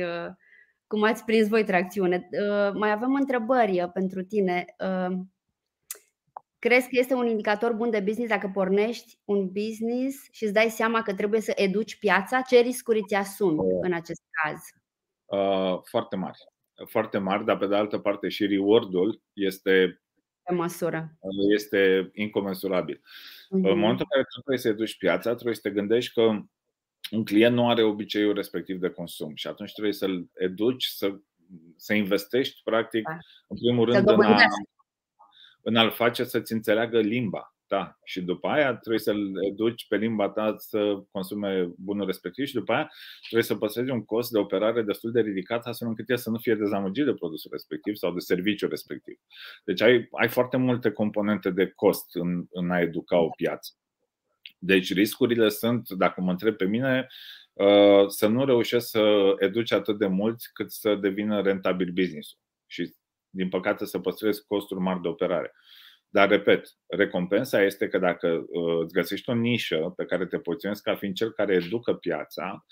cum 0.94 1.04
ați 1.04 1.24
prins 1.24 1.48
voi 1.48 1.64
tracțiune. 1.64 2.30
Uh, 2.32 2.74
mai 2.74 2.92
avem 2.92 3.14
întrebări 3.14 3.82
uh, 3.82 3.90
pentru 3.94 4.24
tine. 4.24 4.66
Uh, 4.80 5.18
crezi 6.64 6.90
că 6.90 6.96
este 7.00 7.14
un 7.14 7.28
indicator 7.28 7.74
bun 7.74 7.90
de 7.90 8.00
business 8.00 8.30
dacă 8.30 8.52
pornești 8.54 9.18
un 9.26 9.52
business 9.52 10.28
și 10.32 10.44
îți 10.44 10.54
dai 10.54 10.70
seama 10.70 11.02
că 11.02 11.14
trebuie 11.14 11.42
să 11.42 11.52
educi 11.56 12.00
piața? 12.00 12.42
Ce 12.42 12.60
riscuri 12.60 13.04
ți 13.08 13.16
asumi 13.16 13.58
în 13.82 13.94
acest 13.94 14.22
caz? 14.42 14.60
Foarte 15.90 16.16
mari. 16.16 16.38
Foarte 16.86 17.18
mari, 17.18 17.46
dar 17.46 17.58
pe 17.58 17.68
de 17.68 17.76
altă 17.76 17.98
parte 17.98 18.30
și 18.30 18.46
reward-ul 18.46 19.22
este 19.34 20.02
pe 20.44 20.54
măsură. 20.54 21.18
Este 21.56 22.12
incomensurabil. 22.14 22.98
Uh-huh. 22.98 23.50
În 23.50 23.60
mhm. 23.60 23.78
momentul 23.80 24.06
în 24.10 24.10
care 24.10 24.26
trebuie 24.30 24.58
să 24.58 24.68
educi 24.68 24.98
piața, 24.98 25.34
trebuie 25.34 25.56
să 25.56 25.62
te 25.62 25.72
gândești 25.72 26.14
că 26.14 26.22
un 27.12 27.26
client 27.26 27.56
nu 27.56 27.70
are 27.70 27.84
obiceiul 27.84 28.34
respectiv 28.34 28.80
de 28.80 28.90
consum 28.90 29.36
și 29.36 29.48
atunci 29.48 29.72
trebuie 29.72 29.94
să-l 29.94 30.30
educi 30.34 30.86
să, 30.86 31.16
să 31.76 31.94
investești, 31.94 32.62
practic, 32.64 33.04
da. 33.04 33.18
în 33.48 33.58
primul 33.58 33.86
rând, 33.86 34.10
în 34.10 34.22
a, 34.22 34.38
în 35.64 35.76
a-l 35.76 35.92
face 35.92 36.24
să-ți 36.24 36.54
înțeleagă 36.54 37.00
limba. 37.00 37.54
Da. 37.68 37.98
Și 38.04 38.22
după 38.22 38.48
aia 38.48 38.76
trebuie 38.76 39.00
să-l 39.00 39.32
educi 39.52 39.88
pe 39.88 39.98
limba 39.98 40.30
ta 40.30 40.56
să 40.58 41.04
consume 41.12 41.74
bunul 41.78 42.06
respectiv 42.06 42.46
și 42.46 42.54
după 42.54 42.74
aia 42.74 42.90
trebuie 43.22 43.44
să 43.44 43.56
păstrezi 43.56 43.90
un 43.90 44.06
cost 44.06 44.32
de 44.32 44.38
operare 44.38 44.82
destul 44.82 45.12
de 45.12 45.22
ridicat 45.22 45.66
astfel 45.66 45.88
încât 45.88 46.10
el 46.10 46.18
să 46.18 46.30
nu 46.30 46.38
fie 46.38 46.56
dezamăgit 46.56 47.06
de 47.06 47.14
produsul 47.14 47.50
respectiv 47.52 47.96
sau 47.96 48.14
de 48.14 48.20
serviciul 48.20 48.70
respectiv. 48.70 49.20
Deci 49.64 49.82
ai, 49.82 50.08
ai 50.12 50.28
foarte 50.28 50.58
multe 50.58 50.92
componente 50.92 51.50
de 51.50 51.72
cost 51.76 52.16
în, 52.16 52.46
în 52.52 52.72
a 52.72 52.80
educa 52.80 53.18
o 53.18 53.30
piață. 53.30 53.72
Deci 54.58 54.94
riscurile 54.94 55.50
sunt, 55.50 55.90
dacă 55.90 56.22
mă 56.22 56.32
întreb 56.32 56.56
pe 56.56 56.66
mine, 56.66 57.08
uh, 57.54 58.08
să 58.08 58.28
nu 58.28 58.46
reușești 58.46 58.88
să 58.88 59.34
educi 59.38 59.72
atât 59.72 59.98
de 59.98 60.08
mulți 60.08 60.54
cât 60.54 60.72
să 60.72 60.96
devină 60.96 61.42
rentabil 61.42 61.92
business 61.92 62.38
și, 62.66 62.94
din 63.34 63.50
păcate, 63.50 63.86
să 63.86 64.00
păstrezi 64.00 64.46
costuri 64.48 64.80
mari 64.80 65.02
de 65.02 65.08
operare. 65.08 65.54
Dar, 66.10 66.30
repet, 66.30 66.68
recompensa 66.88 67.62
este 67.62 67.88
că 67.88 67.98
dacă 67.98 68.28
uh, 68.28 68.80
îți 68.84 68.94
găsești 68.94 69.30
o 69.30 69.34
nișă 69.34 69.94
pe 69.98 70.06
care 70.06 70.26
te 70.26 70.38
poziționezi 70.38 70.82
ca 70.82 70.96
fiind 70.96 71.16
cel 71.16 71.32
care 71.32 71.54
educă 71.54 71.94
piața, 71.94 72.66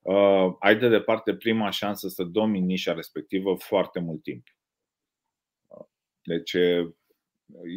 uh, 0.00 0.54
ai 0.58 0.78
de 0.78 0.88
departe 0.88 1.34
prima 1.34 1.70
șansă 1.70 2.08
să 2.08 2.22
domini 2.22 2.66
nișa 2.66 2.92
respectivă 2.92 3.54
foarte 3.58 4.00
mult 4.00 4.22
timp. 4.22 4.46
Deci, 6.22 6.56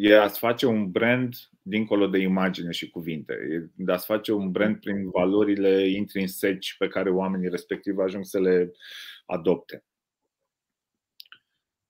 e 0.02 0.20
a-ți 0.20 0.40
face 0.40 0.66
un 0.66 0.92
brand 0.92 1.36
dincolo 1.62 2.08
de 2.08 2.18
imagine 2.18 2.72
și 2.72 2.90
cuvinte. 2.90 3.34
E 3.78 3.92
a-ți 3.92 4.06
face 4.06 4.34
un 4.34 4.52
brand 4.52 4.80
prin 4.80 5.10
valorile 5.10 5.88
intrinseci 5.88 6.76
pe 6.78 6.88
care 6.88 7.10
oamenii 7.10 7.50
respectiv 7.50 7.98
ajung 7.98 8.26
să 8.26 8.40
le 8.40 8.72
adopte. 9.26 9.84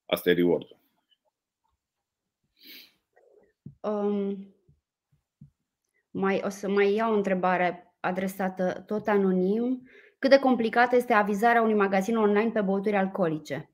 Asta 0.08 0.30
e 0.30 0.34
reward 0.34 0.68
Um, 3.80 4.56
mai, 6.12 6.42
o 6.44 6.50
să 6.50 6.70
mai 6.70 6.94
iau 6.94 7.14
o 7.14 7.16
întrebare 7.16 7.96
adresată 8.00 8.84
tot 8.86 9.08
anonim. 9.08 9.90
Cât 10.20 10.30
de 10.30 10.40
complicată 10.40 10.96
este 10.96 11.14
avizarea 11.14 11.62
unui 11.62 11.74
magazin 11.74 12.18
online 12.18 12.50
pe 12.50 12.62
băuturi 12.62 12.96
alcoolice? 12.96 13.72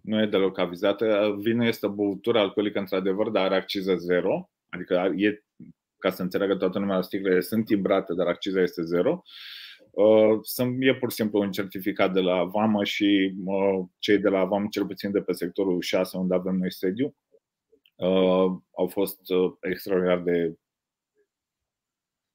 Nu 0.00 0.22
e 0.22 0.26
deloc 0.26 0.58
avizată. 0.58 1.36
Vinul 1.38 1.66
este 1.66 1.86
o 1.86 1.90
băutură 1.90 2.38
alcoolică 2.38 2.78
într-adevăr, 2.78 3.28
dar 3.28 3.44
are 3.44 3.56
acciză 3.56 3.94
zero. 3.96 4.50
Adică 4.68 5.12
e, 5.16 5.42
ca 5.98 6.10
să 6.10 6.22
înțeleagă 6.22 6.56
toată 6.56 6.78
lumea, 6.78 7.00
sticlele 7.00 7.40
sunt 7.40 7.64
tibrate, 7.64 8.14
dar 8.14 8.26
acciza 8.26 8.60
este 8.60 8.82
zero. 8.82 9.22
Uh, 9.24 9.30
e 10.80 10.94
pur 10.94 11.10
și 11.10 11.16
simplu 11.16 11.40
un 11.40 11.52
certificat 11.52 12.12
de 12.12 12.20
la 12.20 12.44
VAMA 12.44 12.84
și 12.84 13.34
uh, 13.44 13.86
cei 13.98 14.18
de 14.18 14.28
la 14.28 14.44
VAMA, 14.44 14.66
cel 14.70 14.86
puțin 14.86 15.10
de 15.10 15.20
pe 15.20 15.32
sectorul 15.32 15.80
6, 15.80 16.16
unde 16.16 16.34
avem 16.34 16.54
noi 16.54 16.72
sediu, 16.72 17.16
uh, 17.96 18.52
au 18.76 18.86
fost 18.88 19.30
uh, 19.30 19.52
extraordinar 19.60 20.18
de 20.18 20.58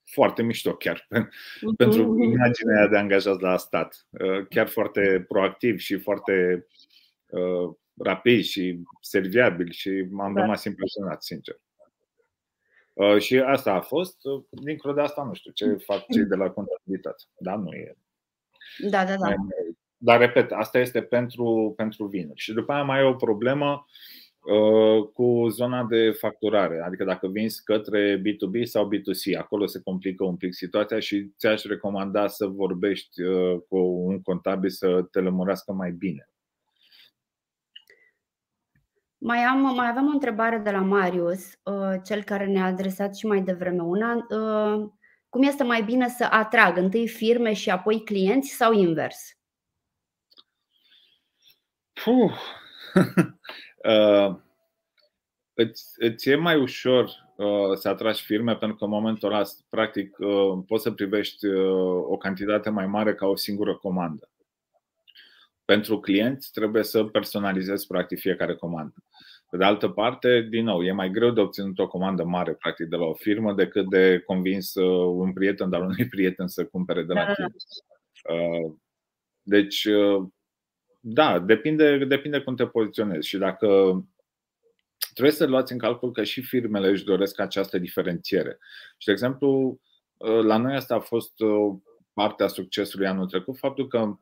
foarte 0.04 0.44
mișto 0.44 0.74
chiar 0.74 1.08
uh-huh. 1.08 1.28
pentru 1.78 2.24
imaginea 2.24 2.88
de 2.88 2.98
angajat 2.98 3.40
la 3.40 3.58
stat. 3.58 4.08
Uh, 4.10 4.48
chiar 4.50 4.68
foarte 4.68 5.26
proactiv 5.28 5.78
și 5.78 5.98
foarte 5.98 6.68
uh, 7.26 7.76
rapid 7.98 8.44
și 8.44 8.80
serviabil 9.02 9.72
și 9.72 10.08
m-am 10.10 10.34
da. 10.34 10.42
rămas 10.42 10.64
impresionat, 10.64 11.24
sincer. 11.24 11.62
Uh, 12.94 13.18
și 13.18 13.40
asta 13.40 13.74
a 13.74 13.82
fost. 13.82 14.26
Uh, 14.26 14.44
dincolo 14.50 14.94
de 14.94 15.02
asta, 15.02 15.24
nu 15.24 15.34
știu 15.34 15.52
ce 15.52 15.74
fac 15.86 16.06
cei 16.12 16.24
de 16.24 16.36
la 16.36 16.50
contabilitate. 16.50 17.24
Da, 17.38 17.56
nu 17.56 17.72
e. 17.72 17.98
Da, 18.90 19.06
da, 19.06 19.16
da. 19.16 19.34
Dar, 19.98 20.20
repet, 20.20 20.52
asta 20.52 20.80
este 20.80 21.02
pentru, 21.02 21.74
pentru 21.76 22.06
vinuri. 22.06 22.40
Și 22.40 22.54
după 22.54 22.74
aia 22.74 22.84
mai 22.84 23.00
e 23.00 23.04
o 23.04 23.14
problemă 23.14 23.86
uh, 24.40 25.08
cu 25.14 25.48
zona 25.50 25.84
de 25.84 26.12
facturare. 26.12 26.82
Adică 26.86 27.04
dacă 27.04 27.28
vinzi 27.28 27.64
către 27.64 28.18
B2B 28.18 28.64
sau 28.64 28.90
B2C, 28.94 29.38
acolo 29.38 29.66
se 29.66 29.82
complică 29.82 30.24
un 30.24 30.36
pic 30.36 30.54
situația 30.54 31.00
și 31.00 31.32
ți-aș 31.38 31.64
recomanda 31.64 32.28
să 32.28 32.46
vorbești 32.46 33.22
cu 33.68 33.78
un 33.78 34.22
contabil 34.22 34.70
să 34.70 35.08
te 35.12 35.20
lămurească 35.20 35.72
mai 35.72 35.92
bine. 35.92 36.33
Mai, 39.26 39.38
am, 39.38 39.76
mai 39.76 39.88
avem 39.88 40.08
o 40.08 40.12
întrebare 40.12 40.58
de 40.58 40.72
la 40.72 40.82
Marius, 40.82 41.52
uh, 41.64 42.02
cel 42.06 42.24
care 42.24 42.46
ne-a 42.46 42.66
adresat 42.66 43.16
și 43.16 43.26
mai 43.26 43.42
devreme 43.42 43.82
una. 43.82 44.26
Uh, 44.30 44.90
cum 45.30 45.44
este 45.44 45.64
mai 45.64 45.84
bine 45.84 46.08
să 46.08 46.28
atrag 46.30 46.78
întâi 46.78 47.08
firme 47.08 47.54
și 47.54 47.70
apoi 47.70 48.04
clienți 48.04 48.50
sau 48.50 48.74
invers? 48.74 49.38
Puh. 52.04 52.34
uh, 53.90 54.36
îți, 55.54 55.84
îți 55.98 56.30
e 56.30 56.36
mai 56.36 56.60
ușor 56.60 57.04
uh, 57.36 57.78
să 57.78 57.90
atragi 57.90 58.24
firme 58.24 58.56
pentru 58.56 58.78
că 58.78 58.84
în 58.84 58.90
momentul 58.90 59.32
ăla, 59.34 59.44
practic, 59.70 60.18
uh, 60.18 60.64
poți 60.68 60.84
să 60.84 60.92
privești 60.92 61.46
uh, 61.46 62.04
o 62.08 62.18
cantitate 62.18 62.70
mai 62.70 62.88
mare 62.88 63.16
ca 63.16 63.26
o 63.28 63.36
singură 63.36 63.76
comandă. 63.76 64.28
Pentru 65.66 66.00
clienți 66.00 66.52
trebuie 66.52 66.84
să 66.84 67.04
personalizezi 67.04 67.88
practic 67.88 68.20
fiecare 68.20 68.56
comandă. 68.56 68.96
Pe 69.54 69.60
de 69.60 69.66
altă 69.66 69.88
parte, 69.88 70.48
din 70.50 70.64
nou, 70.64 70.84
e 70.84 70.92
mai 70.92 71.10
greu 71.10 71.32
de 71.32 71.40
obținut 71.40 71.80
o 71.80 71.88
comandă 71.88 72.24
mare 72.24 72.54
practic 72.54 72.86
de 72.86 72.96
la 72.96 73.04
o 73.04 73.14
firmă 73.14 73.54
decât 73.54 73.90
de 73.90 74.24
convins 74.26 74.76
uh, 74.76 75.14
un 75.26 75.34
prieten 75.34 75.70
dar 75.70 75.82
unui 75.82 76.08
prieten 76.16 76.48
să 76.48 76.66
cumpere 76.66 77.04
de 77.04 77.14
la 77.14 77.26
da, 77.26 77.34
tine. 77.34 77.48
Uh, 78.30 78.74
deci, 79.42 79.86
uh, 79.86 80.28
da, 81.00 81.40
depinde, 81.40 81.98
depinde 81.98 82.40
cum 82.40 82.56
te 82.56 82.66
poziționezi 82.66 83.28
și 83.28 83.38
dacă 83.38 83.68
trebuie 85.14 85.36
să 85.36 85.46
luați 85.46 85.72
în 85.72 85.78
calcul 85.78 86.12
că 86.12 86.24
și 86.24 86.42
firmele 86.42 86.88
își 86.88 87.04
doresc 87.04 87.40
această 87.40 87.78
diferențiere. 87.78 88.58
Și, 88.98 89.06
de 89.06 89.12
exemplu, 89.12 89.80
la 90.44 90.58
noi 90.58 90.76
asta 90.76 90.96
a 90.96 91.00
fost 91.00 91.34
partea 92.14 92.48
succesului 92.48 93.08
anul 93.08 93.28
trecut, 93.28 93.58
faptul 93.58 93.88
că 93.88 94.18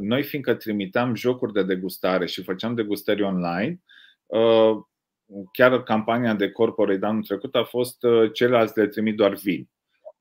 noi, 0.00 0.22
fiindcă 0.22 0.54
trimiteam 0.54 1.14
jocuri 1.14 1.52
de 1.52 1.62
degustare 1.62 2.26
și 2.26 2.42
făceam 2.42 2.74
degustări 2.74 3.22
online, 3.22 3.80
Uh, 3.82 4.01
chiar 5.52 5.82
campania 5.82 6.34
de 6.34 6.50
corporate 6.50 6.98
de 6.98 7.06
anul 7.06 7.22
trecut 7.22 7.54
a 7.54 7.64
fost 7.64 8.02
uh, 8.02 8.32
ceilalți 8.32 8.74
de 8.74 8.86
trimit 8.86 9.16
doar 9.16 9.34
vin. 9.34 9.68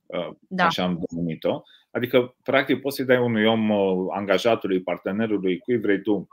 Uh, 0.06 0.30
da. 0.48 0.66
Așa 0.66 0.84
am 0.84 1.04
denumit-o. 1.10 1.62
Adică, 1.92 2.36
practic, 2.44 2.82
poți 2.82 2.96
să-i 2.96 3.06
dai 3.06 3.18
unui 3.18 3.46
om 3.46 3.72
angajatului, 4.12 4.82
partenerului, 4.82 5.58
cui 5.58 5.80
vrei 5.80 6.02
tu, 6.02 6.28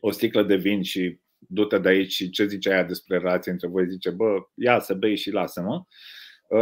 o 0.00 0.10
sticlă 0.10 0.42
de 0.42 0.56
vin 0.56 0.82
și 0.82 1.18
du-te 1.38 1.78
de 1.78 1.88
aici 1.88 2.12
și 2.12 2.30
ce 2.30 2.46
zice 2.46 2.70
aia 2.72 2.84
despre 2.84 3.18
relație 3.18 3.52
între 3.52 3.68
voi, 3.68 3.88
zice, 3.88 4.10
bă, 4.10 4.36
ia 4.54 4.78
să 4.78 4.94
bei 4.94 5.16
și 5.16 5.30
lasă-mă. 5.30 5.84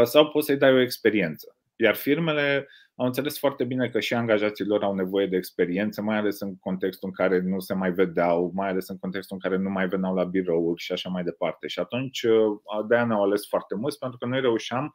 Sau 0.04 0.30
poți 0.30 0.46
să-i 0.46 0.56
dai 0.56 0.72
o 0.72 0.80
experiență. 0.80 1.56
Iar 1.82 1.94
firmele 1.94 2.68
au 2.94 3.06
înțeles 3.06 3.38
foarte 3.38 3.64
bine 3.64 3.88
că 3.88 4.00
și 4.00 4.14
angajații 4.14 4.64
lor 4.64 4.82
au 4.82 4.94
nevoie 4.94 5.26
de 5.26 5.36
experiență, 5.36 6.02
mai 6.02 6.16
ales 6.16 6.40
în 6.40 6.56
contextul 6.58 7.08
în 7.08 7.14
care 7.14 7.40
nu 7.40 7.60
se 7.60 7.74
mai 7.74 7.92
vedeau, 7.92 8.50
mai 8.54 8.68
ales 8.68 8.88
în 8.88 8.98
contextul 8.98 9.38
în 9.40 9.50
care 9.50 9.62
nu 9.62 9.70
mai 9.70 9.88
veneau 9.88 10.14
la 10.14 10.24
birouri 10.24 10.82
și 10.82 10.92
așa 10.92 11.08
mai 11.08 11.22
departe. 11.22 11.66
Și 11.66 11.78
atunci 11.78 12.22
uh, 12.22 12.86
de 12.88 12.94
aia 12.94 13.04
ne-au 13.04 13.22
ales 13.22 13.46
foarte 13.48 13.74
mulți, 13.74 13.98
pentru 13.98 14.18
că 14.18 14.26
noi 14.26 14.40
reușeam, 14.40 14.92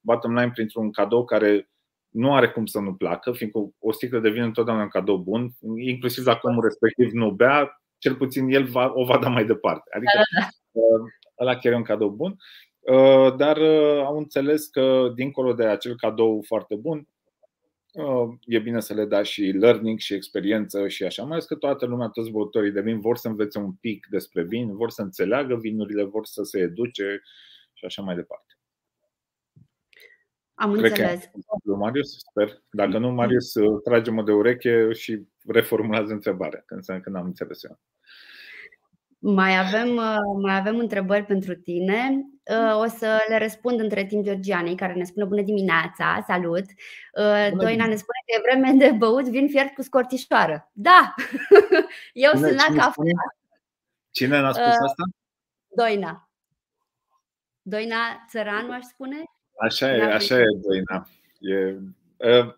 bottom 0.00 0.34
line, 0.34 0.50
printr-un 0.50 0.90
cadou 0.90 1.24
care 1.24 1.70
nu 2.08 2.34
are 2.34 2.50
cum 2.50 2.66
să 2.66 2.78
nu 2.78 2.94
placă, 2.94 3.32
fiindcă 3.32 3.58
o 3.78 3.92
sticlă 3.92 4.18
de 4.18 4.30
vin 4.30 4.42
întotdeauna 4.42 4.82
un 4.82 4.88
cadou 4.88 5.18
bun, 5.18 5.50
inclusiv 5.76 6.24
dacă 6.24 6.46
omul 6.46 6.62
respectiv 6.62 7.10
nu 7.12 7.30
bea, 7.30 7.82
cel 7.98 8.14
puțin 8.14 8.48
el 8.48 8.64
va, 8.64 8.92
o 8.94 9.04
va 9.04 9.18
da 9.18 9.28
mai 9.28 9.44
departe. 9.44 9.90
Adică 9.96 10.12
da, 10.14 10.40
da. 10.40 10.48
Uh, 10.72 11.10
ăla 11.40 11.56
chiar 11.56 11.72
e 11.72 11.76
un 11.76 11.82
cadou 11.82 12.10
bun. 12.10 12.36
Uh, 12.90 13.34
dar 13.36 13.58
au 14.04 14.16
înțeles 14.16 14.66
că, 14.66 15.12
dincolo 15.14 15.52
de 15.52 15.64
acel 15.64 15.96
cadou 15.96 16.42
foarte 16.46 16.74
bun, 16.74 17.06
Uh, 17.92 18.34
e 18.44 18.58
bine 18.58 18.80
să 18.80 18.94
le 18.94 19.04
dai 19.04 19.24
și 19.24 19.42
learning 19.42 19.98
și 19.98 20.14
experiență 20.14 20.88
și 20.88 21.04
așa, 21.04 21.22
mai 21.22 21.32
ales 21.32 21.44
că 21.44 21.54
toată 21.54 21.86
lumea, 21.86 22.08
toți 22.08 22.30
băutorii 22.30 22.70
de 22.70 22.80
vin 22.80 23.00
vor 23.00 23.16
să 23.16 23.28
învețe 23.28 23.58
un 23.58 23.72
pic 23.72 24.06
despre 24.10 24.42
vin, 24.42 24.76
vor 24.76 24.90
să 24.90 25.02
înțeleagă 25.02 25.56
vinurile, 25.56 26.02
vor 26.04 26.26
să 26.26 26.42
se 26.42 26.58
educe 26.58 27.22
și 27.72 27.84
așa 27.84 28.02
mai 28.02 28.14
departe. 28.14 28.58
Am 30.54 30.72
Cred 30.72 30.90
înțeles. 30.90 31.24
Că, 31.64 31.74
Marius, 31.76 32.18
sper. 32.18 32.62
Dacă 32.70 32.98
nu, 32.98 33.10
Marius, 33.10 33.54
uh, 33.54 33.80
trage-mă 33.84 34.22
de 34.22 34.32
ureche 34.32 34.92
și 34.92 35.26
reformulează 35.46 36.12
întrebarea, 36.12 36.62
când 36.66 36.80
înseamnă 36.80 37.02
că 37.02 37.10
n-am 37.10 37.26
înțeles 37.26 37.64
eu. 37.64 37.80
Mai 39.18 39.58
avem, 39.58 39.96
uh, 39.96 40.40
mai 40.42 40.56
avem 40.56 40.78
întrebări 40.78 41.24
pentru 41.24 41.54
tine. 41.54 42.26
Uh, 42.50 42.80
o 42.80 42.86
să 42.86 43.24
le 43.28 43.38
răspund 43.38 43.80
între 43.80 44.06
timp 44.06 44.24
Georgianei, 44.24 44.74
care 44.74 44.92
ne 44.92 45.04
spune 45.04 45.24
bună 45.24 45.42
dimineața, 45.42 46.24
salut. 46.26 46.64
Uh, 46.64 47.48
bună 47.50 47.62
Doina 47.62 47.86
ne 47.86 47.96
spune 47.96 48.18
că 48.26 48.34
e 48.36 48.42
vreme 48.50 48.84
de 48.84 48.96
băut 48.96 49.28
vin 49.28 49.48
fiert 49.48 49.74
cu 49.74 49.82
scorțișoară. 49.82 50.70
Da, 50.72 51.14
eu 52.12 52.30
cine, 52.32 52.46
sunt 52.46 52.54
la 52.54 52.74
cafea. 52.82 53.34
Cine 54.10 54.40
n-a 54.40 54.52
spus 54.52 54.66
uh, 54.66 54.82
asta? 54.84 55.02
Doina. 55.76 56.30
Doina 57.62 58.24
Țăranu, 58.28 58.72
aș 58.72 58.84
spune? 58.84 59.22
Așa 59.60 59.94
e, 59.94 60.02
așa 60.02 60.38
e, 60.38 60.44
Doina. 60.62 61.08
E, 61.38 61.78
uh, 62.16 62.54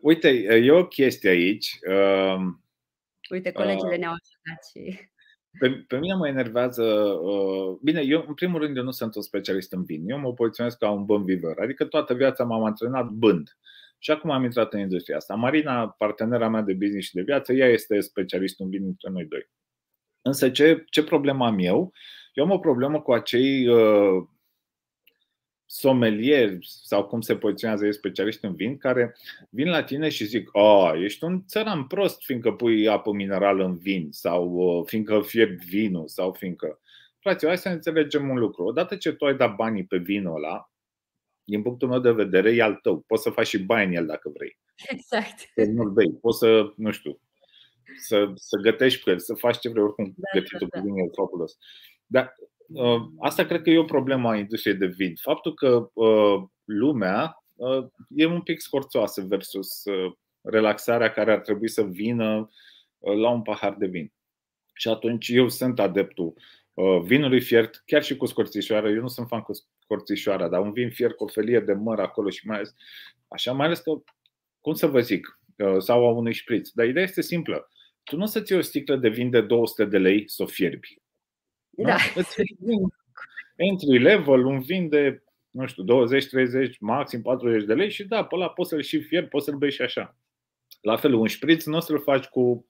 uite, 0.00 0.28
e 0.28 0.70
o 0.70 0.86
chestie 0.86 1.30
aici. 1.30 1.78
Uh, 1.88 2.54
Uite, 3.30 3.52
colegile 3.52 3.92
uh, 3.92 3.98
ne-au 3.98 4.12
ajutat 4.12 4.66
și... 4.70 5.08
Pe, 5.58 5.70
pe 5.70 5.98
mine 5.98 6.14
mă 6.14 6.28
enervează. 6.28 6.82
Uh, 6.82 7.78
bine, 7.82 8.00
eu, 8.00 8.24
în 8.28 8.34
primul 8.34 8.60
rând, 8.60 8.76
eu 8.76 8.82
nu 8.82 8.90
sunt 8.90 9.14
un 9.14 9.22
specialist 9.22 9.72
în 9.72 9.84
vin. 9.84 10.10
Eu 10.10 10.18
mă 10.18 10.32
poziționez 10.32 10.74
ca 10.74 10.90
un 10.90 11.04
bun 11.04 11.24
vivăr. 11.24 11.58
Adică 11.58 11.84
toată 11.84 12.14
viața 12.14 12.44
m-am 12.44 12.64
antrenat 12.64 13.08
bând. 13.08 13.56
Și 13.98 14.10
acum 14.10 14.30
am 14.30 14.44
intrat 14.44 14.72
în 14.72 14.80
industria 14.80 15.16
asta. 15.16 15.34
Marina, 15.34 15.88
partenera 15.88 16.48
mea 16.48 16.60
de 16.60 16.72
business 16.72 17.06
și 17.06 17.14
de 17.14 17.22
viață, 17.22 17.52
ea 17.52 17.68
este 17.68 18.00
specialist 18.00 18.60
în 18.60 18.68
vin 18.68 18.84
între 18.84 19.10
noi 19.10 19.24
doi. 19.24 19.50
Însă 20.22 20.50
ce, 20.50 20.84
ce 20.90 21.04
problemă 21.04 21.46
am 21.46 21.58
eu? 21.58 21.92
Eu 22.32 22.44
am 22.44 22.50
o 22.50 22.58
problemă 22.58 23.00
cu 23.00 23.12
acei 23.12 23.68
uh, 23.68 24.26
somelieri 25.78 26.58
sau 26.60 27.06
cum 27.06 27.20
se 27.20 27.36
poziționează 27.36 27.84
ei 27.84 27.94
specialiști 27.94 28.44
în 28.44 28.54
vin, 28.54 28.76
care 28.76 29.16
vin 29.50 29.68
la 29.68 29.82
tine 29.82 30.08
și 30.08 30.24
zic, 30.24 30.48
oh, 30.52 30.92
ești 31.02 31.24
un 31.24 31.44
țăran 31.46 31.86
prost 31.86 32.22
fiindcă 32.22 32.52
pui 32.52 32.88
apă 32.88 33.12
minerală 33.12 33.64
în 33.64 33.76
vin 33.76 34.08
sau 34.10 34.50
uh, 34.50 34.84
fiindcă 34.86 35.20
fierbi 35.20 35.64
vinul 35.64 36.08
sau 36.08 36.32
fiindcă... 36.32 36.80
frate, 37.18 37.46
hai 37.46 37.58
să 37.58 37.68
înțelegem 37.68 38.28
un 38.28 38.38
lucru. 38.38 38.64
Odată 38.64 38.96
ce 38.96 39.12
tu 39.12 39.24
ai 39.24 39.36
dat 39.36 39.54
banii 39.54 39.84
pe 39.84 39.96
vinul 39.96 40.34
ăla, 40.34 40.70
din 41.44 41.62
punctul 41.62 41.88
meu 41.88 42.00
de 42.00 42.12
vedere, 42.12 42.54
e 42.54 42.62
al 42.62 42.74
tău. 42.74 43.00
Poți 43.06 43.22
să 43.22 43.30
faci 43.30 43.46
și 43.46 43.58
bani 43.58 43.86
în 43.86 43.94
el 43.94 44.06
dacă 44.06 44.30
vrei. 44.34 44.58
Exact. 44.88 45.38
Nu-l 45.54 45.90
bei. 45.90 46.12
Poți 46.20 46.38
să, 46.38 46.72
nu 46.76 46.90
știu, 46.90 47.20
să, 47.98 48.30
să 48.34 48.56
gătești 48.62 49.02
cu 49.02 49.10
el, 49.10 49.18
să 49.18 49.34
faci 49.34 49.58
ce 49.58 49.68
vrei, 49.68 49.82
oricum 49.82 50.14
da, 50.16 50.38
gătitul 50.38 50.68
da, 50.70 50.78
da. 50.78 50.80
cu 50.80 50.86
vin 50.86 51.04
e 51.04 51.10
fabulos. 51.14 51.58
Dar 52.06 52.34
uh, 52.38 52.48
asta 53.18 53.44
cred 53.44 53.62
că 53.62 53.70
e 53.70 53.78
o 53.78 53.84
problemă 53.84 54.28
a 54.28 54.36
industriei 54.36 54.76
de 54.76 54.86
vin. 54.86 55.14
Faptul 55.20 55.54
că 55.54 55.90
uh, 55.92 56.42
lumea 56.64 57.44
uh, 57.54 57.84
e 58.08 58.26
un 58.26 58.40
pic 58.40 58.60
scorțoasă 58.60 59.22
versus 59.22 59.84
uh, 59.84 60.12
relaxarea 60.40 61.10
care 61.10 61.32
ar 61.32 61.40
trebui 61.40 61.68
să 61.68 61.82
vină 61.82 62.50
uh, 62.98 63.16
la 63.16 63.30
un 63.30 63.42
pahar 63.42 63.74
de 63.78 63.86
vin. 63.86 64.12
Și 64.74 64.88
atunci 64.88 65.28
eu 65.28 65.48
sunt 65.48 65.80
adeptul 65.80 66.34
uh, 66.74 67.00
vinului 67.02 67.40
fiert, 67.40 67.82
chiar 67.86 68.02
și 68.02 68.16
cu 68.16 68.26
scorțișoara. 68.26 68.88
Eu 68.88 69.00
nu 69.00 69.08
sunt 69.08 69.28
fan 69.28 69.40
cu 69.40 69.52
scorțișoara, 69.82 70.48
dar 70.48 70.60
un 70.60 70.72
vin 70.72 70.90
fiert 70.90 71.16
cu 71.16 71.24
o 71.24 71.28
felie 71.28 71.60
de 71.60 71.72
măr 71.72 72.00
acolo 72.00 72.30
și 72.30 72.46
mai 72.46 72.56
ales, 72.56 72.74
așa, 73.28 73.52
mai 73.52 73.66
ales 73.66 73.78
că, 73.78 73.92
cum 74.60 74.74
să 74.74 74.86
vă 74.86 75.00
zic, 75.00 75.40
uh, 75.56 75.76
sau 75.78 76.06
a 76.06 76.10
unui 76.10 76.32
șpriț. 76.32 76.68
Dar 76.70 76.86
ideea 76.86 77.04
este 77.04 77.22
simplă. 77.22 77.68
Tu 78.04 78.16
nu 78.16 78.22
o 78.22 78.26
să-ți 78.26 78.52
iei 78.52 78.60
o 78.60 78.64
sticlă 78.64 78.96
de 78.96 79.08
vin 79.08 79.30
de 79.30 79.40
200 79.40 79.84
de 79.84 79.98
lei 79.98 80.28
să 80.28 80.42
o 80.42 80.46
fierbi. 80.46 80.98
Da. 81.76 81.96
Entry 83.56 83.98
level, 83.98 84.44
un 84.44 84.60
vin 84.60 84.88
de, 84.88 85.22
nu 85.50 85.66
știu, 85.66 85.82
20, 85.82 86.26
30, 86.26 86.78
maxim 86.80 87.22
40 87.22 87.64
de 87.64 87.74
lei 87.74 87.90
și 87.90 88.04
da, 88.04 88.24
pe 88.24 88.34
ăla 88.34 88.48
poți 88.48 88.68
să-l 88.68 88.82
și 88.82 89.00
fierbi, 89.00 89.28
poți 89.28 89.44
să-l 89.44 89.56
bei 89.56 89.70
și 89.70 89.82
așa. 89.82 90.16
La 90.80 90.96
fel, 90.96 91.14
un 91.14 91.26
șpriț 91.26 91.64
nu 91.64 91.76
o 91.76 91.80
să-l 91.80 92.00
faci 92.00 92.24
cu 92.24 92.66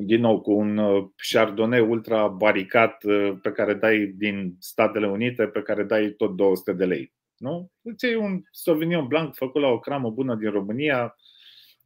din 0.00 0.20
nou 0.20 0.40
cu 0.40 0.52
un 0.52 0.76
uh, 0.76 1.08
Chardonnay 1.30 1.80
ultra 1.80 2.28
baricat 2.28 3.04
uh, 3.04 3.38
pe 3.42 3.52
care 3.52 3.74
dai 3.74 4.06
din 4.06 4.56
Statele 4.58 5.08
Unite, 5.08 5.46
pe 5.46 5.62
care 5.62 5.82
dai 5.82 6.10
tot 6.10 6.36
200 6.36 6.72
de 6.72 6.84
lei. 6.84 7.12
Nu? 7.36 7.70
Îți 7.82 8.04
iei 8.04 8.14
un 8.14 8.42
Sauvignon 8.50 9.06
Blanc 9.06 9.34
făcut 9.34 9.60
la 9.60 9.68
o 9.68 9.78
cramă 9.78 10.10
bună 10.10 10.34
din 10.34 10.50
România, 10.50 11.16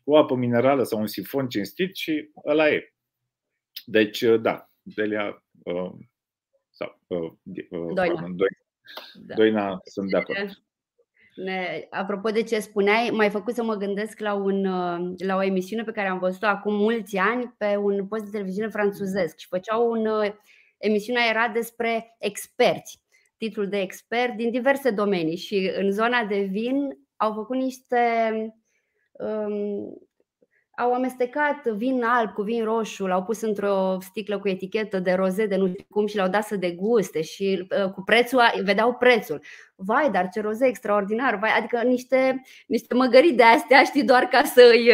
cu 0.05 0.15
apă 0.15 0.35
minerală 0.35 0.83
sau 0.83 1.01
un 1.01 1.07
sifon 1.07 1.49
cinstit 1.49 1.97
și 1.97 2.31
ăla 2.47 2.69
e. 2.69 2.95
Deci, 3.85 4.21
uh, 4.21 4.41
da, 4.41 4.71
Delia 4.83 5.45
uh, 5.63 5.93
sau 6.83 6.95
uh, 7.07 7.33
Doina. 7.95 8.15
Doina, 8.15 8.35
da. 9.27 9.35
Doina 9.35 9.81
sunt 9.85 10.11
de 10.11 10.17
acord. 10.17 10.51
Ne, 11.35 11.87
apropo 11.91 12.31
de 12.31 12.43
ce 12.43 12.59
spuneai, 12.59 13.11
m-ai 13.13 13.31
făcut 13.31 13.55
să 13.55 13.63
mă 13.63 13.75
gândesc 13.75 14.19
la, 14.19 14.35
un, 14.35 14.65
uh, 14.65 15.15
la 15.27 15.37
o 15.37 15.43
emisiune 15.43 15.83
pe 15.83 15.93
care 15.93 16.09
am 16.09 16.19
văzut-o 16.19 16.47
acum 16.47 16.75
mulți 16.75 17.17
ani 17.17 17.55
pe 17.59 17.77
un 17.77 18.07
post 18.07 18.25
de 18.25 18.31
televiziune 18.31 18.69
franțuzesc 18.69 19.39
și 19.39 19.47
făceau 19.47 19.91
un. 19.91 20.07
Uh, 20.07 20.33
emisiunea 20.83 21.23
era 21.29 21.49
despre 21.49 22.17
experți, 22.19 23.03
titlul 23.37 23.69
de 23.69 23.81
expert 23.81 24.37
din 24.37 24.51
diverse 24.51 24.91
domenii 24.91 25.37
și 25.37 25.73
în 25.77 25.91
zona 25.91 26.25
de 26.25 26.41
vin 26.41 26.99
au 27.17 27.33
făcut 27.33 27.57
niște 27.57 27.99
um, 29.13 29.99
au 30.83 30.95
amestecat 30.95 31.67
vin 31.67 32.03
alb 32.05 32.33
cu 32.33 32.43
vin 32.43 32.65
roșu, 32.65 33.07
l-au 33.07 33.23
pus 33.23 33.41
într-o 33.41 33.99
sticlă 34.01 34.39
cu 34.39 34.49
etichetă 34.49 34.99
de 34.99 35.13
roze 35.13 35.47
de 35.47 35.57
nu 35.57 35.69
știu 35.69 35.85
cum 35.91 36.07
și 36.07 36.17
l-au 36.17 36.29
dat 36.29 36.45
să 36.45 36.57
deguste 36.57 37.23
și 37.23 37.67
uh, 37.85 37.91
cu 37.91 38.03
prețul, 38.03 38.41
vedeau 38.63 38.95
prețul. 38.95 39.41
Vai, 39.77 40.11
dar 40.11 40.29
ce 40.29 40.41
roze 40.41 40.67
extraordinar, 40.67 41.39
vai, 41.39 41.51
adică 41.59 41.83
niște, 41.83 42.43
niște 42.67 42.95
măgării 42.95 43.33
de 43.33 43.43
astea, 43.43 43.85
știi, 43.85 44.05
doar 44.05 44.23
ca 44.25 44.43
să-i... 44.43 44.93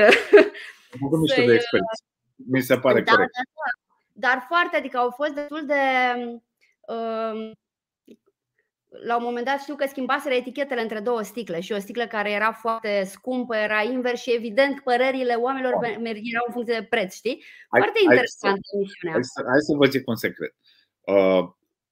Am 1.12 1.20
niște 1.20 1.44
de 1.44 1.54
experți. 1.54 2.02
Mi 2.50 2.60
se 2.60 2.76
pare 2.76 3.00
da, 3.00 3.12
corect. 3.12 3.30
Da, 3.32 3.42
da. 3.44 4.28
Dar 4.28 4.44
foarte, 4.48 4.76
adică 4.76 4.98
au 4.98 5.10
fost 5.10 5.30
destul 5.30 5.66
de 5.66 5.74
uh, 6.80 7.50
la 9.04 9.16
un 9.16 9.22
moment 9.22 9.46
dat 9.46 9.60
știu 9.60 9.74
că 9.74 9.86
schimbaseră 9.88 10.34
etichetele 10.34 10.80
între 10.80 11.00
două 11.00 11.22
sticle 11.22 11.60
și 11.60 11.72
o 11.72 11.78
sticlă 11.78 12.06
care 12.06 12.30
era 12.30 12.52
foarte 12.52 13.02
scumpă 13.04 13.56
era 13.56 13.82
invers 13.82 14.20
și 14.20 14.34
evident 14.34 14.80
părerile 14.80 15.34
oamenilor 15.34 15.72
oh. 15.72 15.82
erau 16.04 16.44
în 16.46 16.52
funcție 16.52 16.78
de 16.78 16.86
preț, 16.90 17.14
știi? 17.14 17.44
Foarte 17.68 18.00
hai, 18.06 18.14
interesant 18.14 18.60
hai, 18.72 19.12
hai, 19.12 19.24
să, 19.24 19.42
hai 19.46 19.60
să 19.60 19.74
vă 19.76 19.86
zic 19.86 20.08
un 20.08 20.16
secret. 20.16 20.54
Uh, 21.00 21.44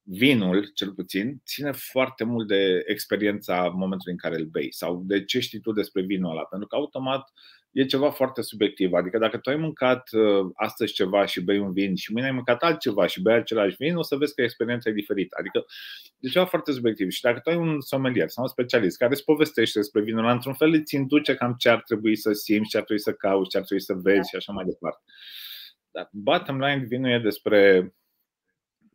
vinul, 0.08 0.70
cel 0.74 0.92
puțin, 0.92 1.40
ține 1.44 1.72
foarte 1.72 2.24
mult 2.24 2.46
de 2.46 2.82
experiența 2.86 3.68
momentului 3.68 4.12
în 4.12 4.18
care 4.18 4.36
îl 4.36 4.44
bei 4.44 4.72
sau 4.72 5.02
de 5.06 5.24
ce 5.24 5.40
știi 5.40 5.60
tu 5.60 5.72
despre 5.72 6.02
vinul 6.02 6.30
ăla. 6.30 6.44
Pentru 6.44 6.68
că 6.68 6.76
automat 6.76 7.32
e 7.72 7.84
ceva 7.84 8.10
foarte 8.10 8.42
subiectiv. 8.42 8.92
Adică 8.92 9.18
dacă 9.18 9.38
tu 9.38 9.50
ai 9.50 9.56
mâncat 9.56 10.08
uh, 10.12 10.50
astăzi 10.54 10.92
ceva 10.92 11.26
și 11.26 11.40
bei 11.40 11.58
un 11.58 11.72
vin 11.72 11.94
și 11.94 12.12
mâine 12.12 12.28
ai 12.28 12.34
mâncat 12.34 12.62
altceva 12.62 13.06
și 13.06 13.22
bei 13.22 13.34
același 13.34 13.76
vin, 13.78 13.96
o 13.96 14.02
să 14.02 14.16
vezi 14.16 14.34
că 14.34 14.42
experiența 14.42 14.90
e 14.90 14.92
diferită. 14.92 15.36
Adică 15.38 15.64
e 16.20 16.28
ceva 16.28 16.44
foarte 16.44 16.72
subiectiv. 16.72 17.10
Și 17.10 17.20
dacă 17.20 17.40
tu 17.40 17.50
ai 17.50 17.56
un 17.56 17.80
sommelier 17.80 18.28
sau 18.28 18.42
un 18.42 18.48
specialist 18.48 18.96
care 18.96 19.12
îți 19.12 19.24
povestește 19.24 19.78
despre 19.78 20.00
vinul 20.00 20.24
ăla, 20.24 20.32
într-un 20.32 20.54
fel 20.54 20.72
îți 20.72 20.94
induce 20.94 21.34
cam 21.34 21.54
ce 21.58 21.68
ar 21.68 21.82
trebui 21.82 22.16
să 22.16 22.32
simți, 22.32 22.68
ce 22.68 22.76
ar 22.76 22.82
trebui 22.82 23.02
să 23.02 23.12
cauți, 23.12 23.50
ce 23.50 23.56
ar 23.56 23.64
trebui 23.64 23.84
să 23.84 23.94
vezi 23.94 24.16
da. 24.16 24.22
și 24.22 24.36
așa 24.36 24.52
mai 24.52 24.64
departe. 24.64 25.02
Dar 25.90 26.08
bottom 26.12 26.60
line, 26.60 26.84
vinul 26.88 27.10
e 27.10 27.18
despre, 27.18 27.92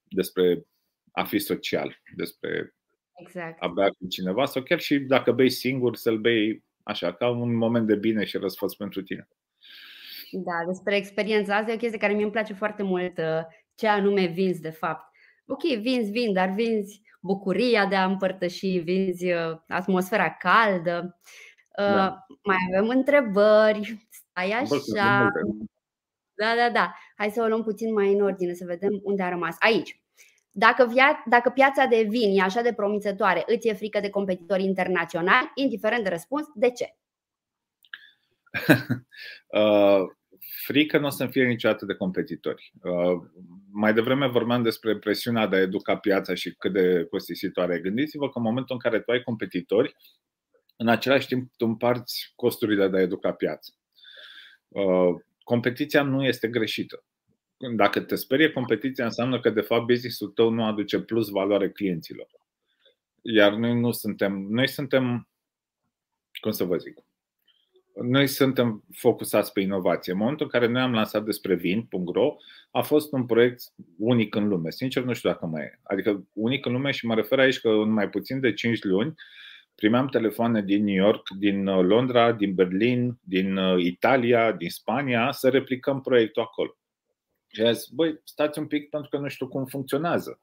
despre 0.07 0.65
a 1.11 1.23
fi 1.23 1.39
social, 1.39 2.01
despre 2.15 2.75
exact. 3.13 3.61
a 3.61 3.67
bea 3.67 3.89
cu 3.89 4.07
cineva 4.09 4.45
sau 4.45 4.61
chiar 4.61 4.79
și 4.79 4.99
dacă 4.99 5.31
bei 5.31 5.49
singur, 5.49 5.95
să-l 5.95 6.17
bei 6.17 6.63
așa, 6.83 7.13
ca 7.13 7.29
un 7.29 7.55
moment 7.55 7.87
de 7.87 7.95
bine 7.95 8.23
și 8.23 8.37
răsfăț 8.37 8.73
pentru 8.73 9.01
tine. 9.01 9.27
Da, 10.31 10.65
despre 10.67 10.95
experiența 10.95 11.55
asta 11.55 11.71
e 11.71 11.73
o 11.73 11.77
chestie 11.77 11.99
care 11.99 12.13
mi 12.13 12.21
îmi 12.21 12.31
place 12.31 12.53
foarte 12.53 12.83
mult 12.83 13.17
uh, 13.17 13.41
ce 13.75 13.87
anume 13.87 14.25
vinzi 14.25 14.61
de 14.61 14.69
fapt. 14.69 15.15
Ok, 15.45 15.63
vinzi, 15.63 16.11
vin, 16.11 16.33
dar 16.33 16.49
vinzi 16.49 17.01
bucuria 17.21 17.85
de 17.85 17.95
a 17.95 18.05
împărtăși, 18.05 18.77
vinzi 18.77 19.31
uh, 19.31 19.57
atmosfera 19.67 20.29
caldă. 20.29 21.19
Uh, 21.77 21.95
da. 21.95 22.25
Mai 22.43 22.57
avem 22.73 22.89
întrebări. 22.89 24.07
Stai 24.09 24.51
așa. 24.51 25.31
Da, 26.33 26.55
da, 26.55 26.69
da. 26.73 26.93
Hai 27.15 27.29
să 27.29 27.41
o 27.41 27.47
luăm 27.47 27.63
puțin 27.63 27.93
mai 27.93 28.13
în 28.13 28.21
ordine, 28.21 28.53
să 28.53 28.65
vedem 28.65 28.99
unde 29.03 29.23
a 29.23 29.29
rămas. 29.29 29.55
Aici. 29.59 30.00
Dacă, 30.51 30.85
via, 30.85 31.23
dacă 31.25 31.49
piața 31.49 31.85
de 31.85 32.05
vin 32.09 32.37
e 32.37 32.41
așa 32.41 32.61
de 32.61 32.73
promițătoare, 32.73 33.43
îți 33.47 33.67
e 33.67 33.73
frică 33.73 33.99
de 33.99 34.09
competitori 34.09 34.63
internaționali, 34.63 35.51
indiferent 35.55 36.03
de 36.03 36.09
răspuns, 36.09 36.47
de 36.55 36.69
ce? 36.69 36.95
uh, 39.59 40.01
frică 40.65 40.97
nu 40.97 41.05
o 41.05 41.09
să 41.09 41.27
fie 41.27 41.45
niciodată 41.45 41.85
de 41.85 41.93
competitori. 41.93 42.73
Uh, 42.81 43.21
mai 43.71 43.93
devreme 43.93 44.27
vorbeam 44.27 44.63
despre 44.63 44.97
presiunea 44.97 45.47
de 45.47 45.55
a 45.55 45.61
educa 45.61 45.97
piața 45.97 46.33
și 46.33 46.55
cât 46.55 46.73
de 46.73 47.07
costisitoare. 47.09 47.79
Gândiți-vă 47.79 48.25
că 48.25 48.37
în 48.37 48.43
momentul 48.43 48.75
în 48.75 48.81
care 48.89 49.01
tu 49.01 49.11
ai 49.11 49.21
competitori, 49.21 49.95
în 50.75 50.87
același 50.87 51.27
timp 51.27 51.51
tu 51.57 51.65
împarți 51.65 52.31
costurile 52.35 52.87
de 52.87 52.97
a 52.97 53.01
educa 53.01 53.31
piața. 53.31 53.73
Uh, 54.67 55.21
competiția 55.43 56.03
nu 56.03 56.23
este 56.25 56.47
greșită 56.47 57.03
dacă 57.75 58.01
te 58.01 58.15
sperie 58.15 58.51
competiția, 58.51 59.05
înseamnă 59.05 59.39
că 59.39 59.49
de 59.49 59.61
fapt 59.61 59.85
businessul 59.85 60.27
tău 60.27 60.49
nu 60.49 60.63
aduce 60.63 60.99
plus 60.99 61.29
valoare 61.29 61.69
clienților. 61.69 62.27
Iar 63.21 63.53
noi 63.53 63.79
nu 63.79 63.91
suntem, 63.91 64.33
noi 64.49 64.67
suntem, 64.67 65.29
cum 66.39 66.51
să 66.51 66.63
vă 66.63 66.77
zic, 66.77 66.97
noi 68.01 68.27
suntem 68.27 68.83
focusați 68.91 69.51
pe 69.51 69.59
inovație. 69.59 70.11
În 70.11 70.17
momentul 70.17 70.45
în 70.45 70.59
care 70.59 70.71
noi 70.71 70.81
am 70.81 70.93
lansat 70.93 71.23
despre 71.23 71.55
vin.ro, 71.55 72.35
a 72.71 72.81
fost 72.81 73.11
un 73.11 73.25
proiect 73.25 73.61
unic 73.97 74.35
în 74.35 74.47
lume. 74.47 74.69
Sincer, 74.69 75.03
nu 75.03 75.13
știu 75.13 75.29
dacă 75.29 75.45
mai 75.45 75.61
e. 75.61 75.79
Adică 75.83 76.27
unic 76.33 76.65
în 76.65 76.71
lume 76.71 76.91
și 76.91 77.05
mă 77.05 77.15
refer 77.15 77.39
aici 77.39 77.59
că 77.59 77.69
în 77.69 77.91
mai 77.91 78.09
puțin 78.09 78.39
de 78.39 78.53
5 78.53 78.83
luni 78.83 79.13
primeam 79.75 80.07
telefoane 80.07 80.61
din 80.61 80.83
New 80.83 80.95
York, 80.95 81.29
din 81.29 81.67
uh, 81.67 81.85
Londra, 81.85 82.31
din 82.31 82.53
Berlin, 82.53 83.17
din 83.21 83.57
uh, 83.57 83.83
Italia, 83.83 84.51
din 84.51 84.69
Spania 84.69 85.31
să 85.31 85.49
replicăm 85.49 86.01
proiectul 86.01 86.41
acolo. 86.41 86.75
Și 87.51 87.61
a 87.61 87.71
zis, 87.71 87.87
băi, 87.87 88.21
stați 88.23 88.59
un 88.59 88.67
pic 88.67 88.89
pentru 88.89 89.09
că 89.09 89.17
nu 89.17 89.27
știu 89.27 89.47
cum 89.47 89.65
funcționează. 89.65 90.39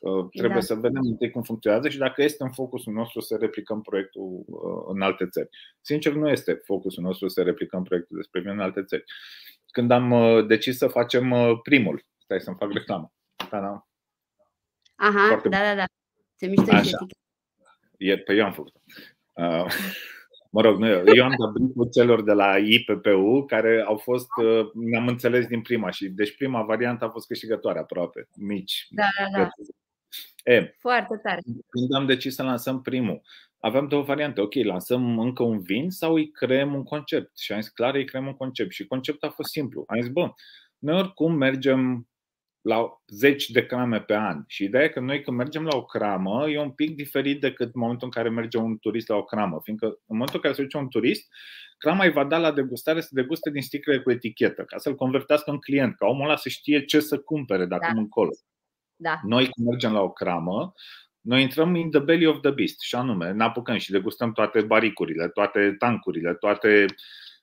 Uh, 0.00 0.28
trebuie 0.30 0.54
da. 0.54 0.60
să 0.60 0.74
vedem 0.74 1.02
întâi 1.04 1.30
cum 1.30 1.42
funcționează 1.42 1.88
și 1.88 1.98
dacă 1.98 2.22
este 2.22 2.42
în 2.42 2.52
focusul 2.52 2.92
nostru 2.92 3.20
să 3.20 3.36
replicăm 3.36 3.82
proiectul 3.82 4.44
uh, 4.46 4.84
în 4.94 5.02
alte 5.02 5.26
țări. 5.26 5.48
Sincer, 5.80 6.12
nu 6.12 6.28
este 6.28 6.52
focusul 6.64 7.02
nostru 7.02 7.28
să 7.28 7.42
replicăm 7.42 7.82
proiectul 7.82 8.16
despre 8.16 8.40
vin 8.40 8.50
în 8.50 8.60
alte 8.60 8.84
țări. 8.84 9.04
Când 9.70 9.90
am 9.90 10.10
uh, 10.10 10.46
decis 10.46 10.76
să 10.76 10.86
facem 10.86 11.34
primul, 11.62 12.04
stai 12.18 12.40
să-mi 12.40 12.56
fac 12.58 12.72
reclamă. 12.72 13.12
Da, 13.50 13.60
da. 13.60 13.86
Aha, 14.96 15.26
Foarte 15.26 15.48
da, 15.48 15.58
da, 15.58 15.74
da. 15.74 15.84
Se 16.34 16.46
mișcă 16.46 16.82
și 16.82 16.96
e, 17.96 18.18
Pe 18.18 18.34
eu 18.34 18.44
am 18.44 18.52
făcut. 18.52 18.74
Uh, 19.32 19.66
Mă 20.54 20.60
rog, 20.60 20.78
nu, 20.78 20.86
eu 20.86 21.24
am 21.24 21.34
dat 21.38 21.52
brieful 21.52 21.88
celor 21.92 22.22
de 22.22 22.32
la 22.32 22.58
IPPU 22.58 23.44
care 23.46 23.84
au 23.86 23.96
fost, 23.96 24.28
uh, 24.42 24.70
ne-am 24.74 25.06
înțeles 25.06 25.46
din 25.46 25.60
prima 25.60 25.90
și 25.90 26.08
deci 26.08 26.36
prima 26.36 26.62
variantă 26.62 27.04
a 27.04 27.08
fost 27.08 27.26
câștigătoare 27.26 27.78
aproape, 27.78 28.28
mici. 28.36 28.86
Da, 28.90 29.08
da, 29.32 29.38
da. 29.38 29.48
E, 30.52 30.74
Foarte 30.78 31.20
tare. 31.22 31.40
Când 31.68 31.94
am 31.94 32.06
decis 32.06 32.34
să 32.34 32.42
lansăm 32.42 32.82
primul, 32.82 33.22
aveam 33.58 33.88
două 33.88 34.02
variante. 34.02 34.40
Ok, 34.40 34.54
lansăm 34.54 35.18
încă 35.18 35.42
un 35.42 35.60
vin 35.60 35.90
sau 35.90 36.14
îi 36.14 36.30
creăm 36.30 36.74
un 36.74 36.82
concept? 36.82 37.38
Și 37.38 37.52
am 37.52 37.60
zis, 37.60 37.70
clar, 37.70 37.94
îi 37.94 38.04
creăm 38.04 38.26
un 38.26 38.34
concept. 38.34 38.72
Și 38.72 38.86
conceptul 38.86 39.28
a 39.28 39.32
fost 39.32 39.50
simplu. 39.50 39.84
Am 39.86 40.00
zis, 40.00 40.10
bă, 40.10 40.30
noi 40.78 40.98
oricum 40.98 41.34
mergem 41.34 42.08
la 42.62 43.02
zeci 43.08 43.50
de 43.50 43.66
crame 43.66 44.00
pe 44.00 44.14
an. 44.14 44.44
Și 44.46 44.64
ideea 44.64 44.84
e 44.84 44.88
că 44.88 45.00
noi 45.00 45.22
când 45.22 45.36
mergem 45.36 45.64
la 45.64 45.76
o 45.76 45.84
cramă 45.84 46.48
e 46.48 46.60
un 46.60 46.70
pic 46.70 46.96
diferit 46.96 47.40
decât 47.40 47.74
momentul 47.74 48.06
în 48.06 48.12
care 48.12 48.28
merge 48.28 48.58
un 48.58 48.78
turist 48.78 49.08
la 49.08 49.16
o 49.16 49.24
cramă. 49.24 49.60
Fiindcă 49.62 49.86
în 49.86 49.94
momentul 50.06 50.36
în 50.36 50.40
care 50.40 50.54
se 50.54 50.62
duce 50.62 50.76
un 50.76 50.88
turist, 50.88 51.28
crama 51.78 52.04
îi 52.04 52.12
va 52.12 52.24
da 52.24 52.38
la 52.38 52.52
degustare 52.52 53.00
să 53.00 53.08
deguste 53.10 53.50
din 53.50 53.62
sticlele 53.62 54.00
cu 54.00 54.10
etichetă, 54.10 54.64
ca 54.64 54.78
să-l 54.78 54.94
convertească 54.94 55.50
în 55.50 55.58
client, 55.58 55.96
ca 55.96 56.06
omul 56.06 56.24
ăla 56.24 56.36
să 56.36 56.48
știe 56.48 56.84
ce 56.84 57.00
să 57.00 57.18
cumpere 57.18 57.66
de 57.66 57.74
acum 57.74 57.94
da. 57.94 58.00
încolo. 58.00 58.30
Da. 58.96 59.20
Noi 59.22 59.48
când 59.48 59.66
mergem 59.66 59.92
la 59.92 60.00
o 60.00 60.12
cramă, 60.12 60.72
noi 61.20 61.42
intrăm 61.42 61.74
in 61.74 61.90
the 61.90 62.00
belly 62.00 62.26
of 62.26 62.40
the 62.40 62.50
beast 62.50 62.80
și 62.80 62.94
anume 62.94 63.32
ne 63.32 63.44
apucăm 63.44 63.76
și 63.76 63.90
degustăm 63.90 64.32
toate 64.32 64.60
baricurile, 64.60 65.28
toate 65.28 65.74
tancurile, 65.78 66.34
toate 66.34 66.84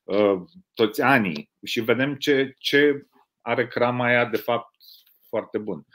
uh, 0.03 0.41
toți 0.73 1.01
anii 1.01 1.51
și 1.63 1.81
vedem 1.81 2.15
ce, 2.15 2.55
ce 2.57 3.07
are 3.41 3.67
crama 3.67 4.05
aia 4.05 4.25
de 4.25 4.37
fapt 4.37 4.68
foarte 5.29 5.57
bun. 5.57 5.85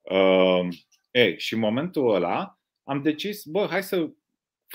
Uh, 0.00 0.68
e, 1.10 1.36
și 1.36 1.54
în 1.54 1.60
momentul 1.60 2.14
ăla 2.14 2.58
am 2.84 3.02
decis, 3.02 3.44
bă, 3.44 3.66
hai 3.70 3.82
să, 3.82 4.10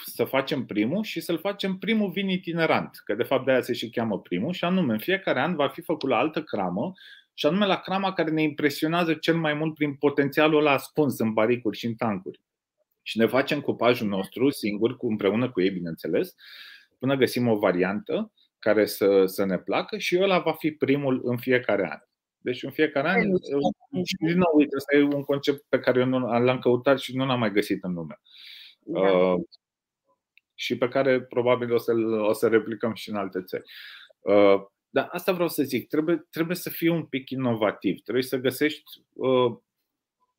să 0.06 0.24
facem 0.24 0.66
primul 0.66 1.04
și 1.04 1.22
să-l 1.22 1.38
facem 1.38 1.78
primul 1.78 2.12
vin 2.12 2.30
itinerant, 2.30 3.02
că 3.04 3.14
de 3.14 3.24
fapt 3.24 3.46
de 3.46 3.52
aia 3.52 3.62
se 3.62 3.74
și 3.74 3.90
cheamă 3.90 4.20
primul 4.20 4.54
și 4.54 4.64
anume 4.64 4.94
în 4.94 5.00
fiecare 5.00 5.40
an 5.40 5.56
va 5.56 5.68
fi 5.68 5.82
făcut 5.82 6.10
la 6.10 6.18
altă 6.18 6.44
cramă 6.44 6.94
și 7.34 7.46
anume 7.46 7.66
la 7.66 7.80
crama 7.80 8.14
care 8.14 8.32
ne 8.32 8.42
impresionează 8.42 9.14
cel 9.14 9.36
mai 9.36 9.54
mult 9.54 9.74
prin 9.74 9.96
potențialul 9.96 10.60
ăla 10.60 10.72
ascuns 10.72 11.20
în 11.20 11.34
baricuri 11.34 11.78
și 11.78 11.86
în 11.86 11.96
tancuri. 11.96 12.42
Și 13.02 13.18
ne 13.18 13.26
facem 13.26 13.62
cupajul 13.62 14.08
nostru 14.08 14.50
singur, 14.50 14.98
cu, 14.98 15.08
împreună 15.08 15.52
cu 15.52 15.62
ei, 15.62 15.70
bineînțeles, 15.70 16.36
până 17.00 17.16
găsim 17.16 17.48
o 17.48 17.58
variantă 17.58 18.32
care 18.60 18.86
să, 18.86 19.26
să 19.26 19.46
ne 19.46 19.58
placă 19.58 19.98
și 19.98 20.18
ăla 20.22 20.40
va 20.40 20.54
fi 20.54 20.72
primul 20.72 21.22
în 21.24 21.38
fiecare 21.38 21.90
an. 21.92 22.00
Deci 22.46 22.64
în 22.64 22.72
fiecare 22.72 23.10
an, 23.10 23.22
și 24.04 24.16
din 24.20 24.38
nou, 24.38 24.52
uite, 24.54 24.76
ăsta 24.76 24.96
e 24.96 25.02
un 25.02 25.24
concept 25.24 25.66
pe 25.70 25.80
care 25.80 26.00
eu 26.00 26.06
nu, 26.06 26.20
l-am 26.20 26.60
căutat 26.60 27.00
și 27.00 27.16
nu 27.16 27.26
l-am 27.26 27.40
mai 27.40 27.52
găsit 27.52 27.84
în 27.84 27.94
lume. 27.94 28.20
Da. 28.80 29.00
Uh, 29.00 29.42
și 30.56 30.78
pe 30.78 30.88
care 30.88 31.22
probabil 31.22 31.74
o 31.74 31.78
să, 31.78 31.94
o 32.28 32.34
să 32.34 32.48
replicăm 32.48 32.94
și 32.94 33.10
în 33.10 33.16
alte 33.16 33.42
țări. 33.42 33.64
Uh, 34.20 34.66
dar 34.90 35.08
asta 35.12 35.32
vreau 35.32 35.48
să 35.48 35.64
zic, 35.64 35.88
trebuie, 35.88 36.28
trebuie 36.30 36.56
să 36.56 36.70
fii 36.70 36.88
un 36.88 37.06
pic 37.06 37.30
inovativ, 37.30 38.02
trebuie 38.02 38.24
să 38.24 38.38
găsești 38.38 39.04
uh, 39.14 39.58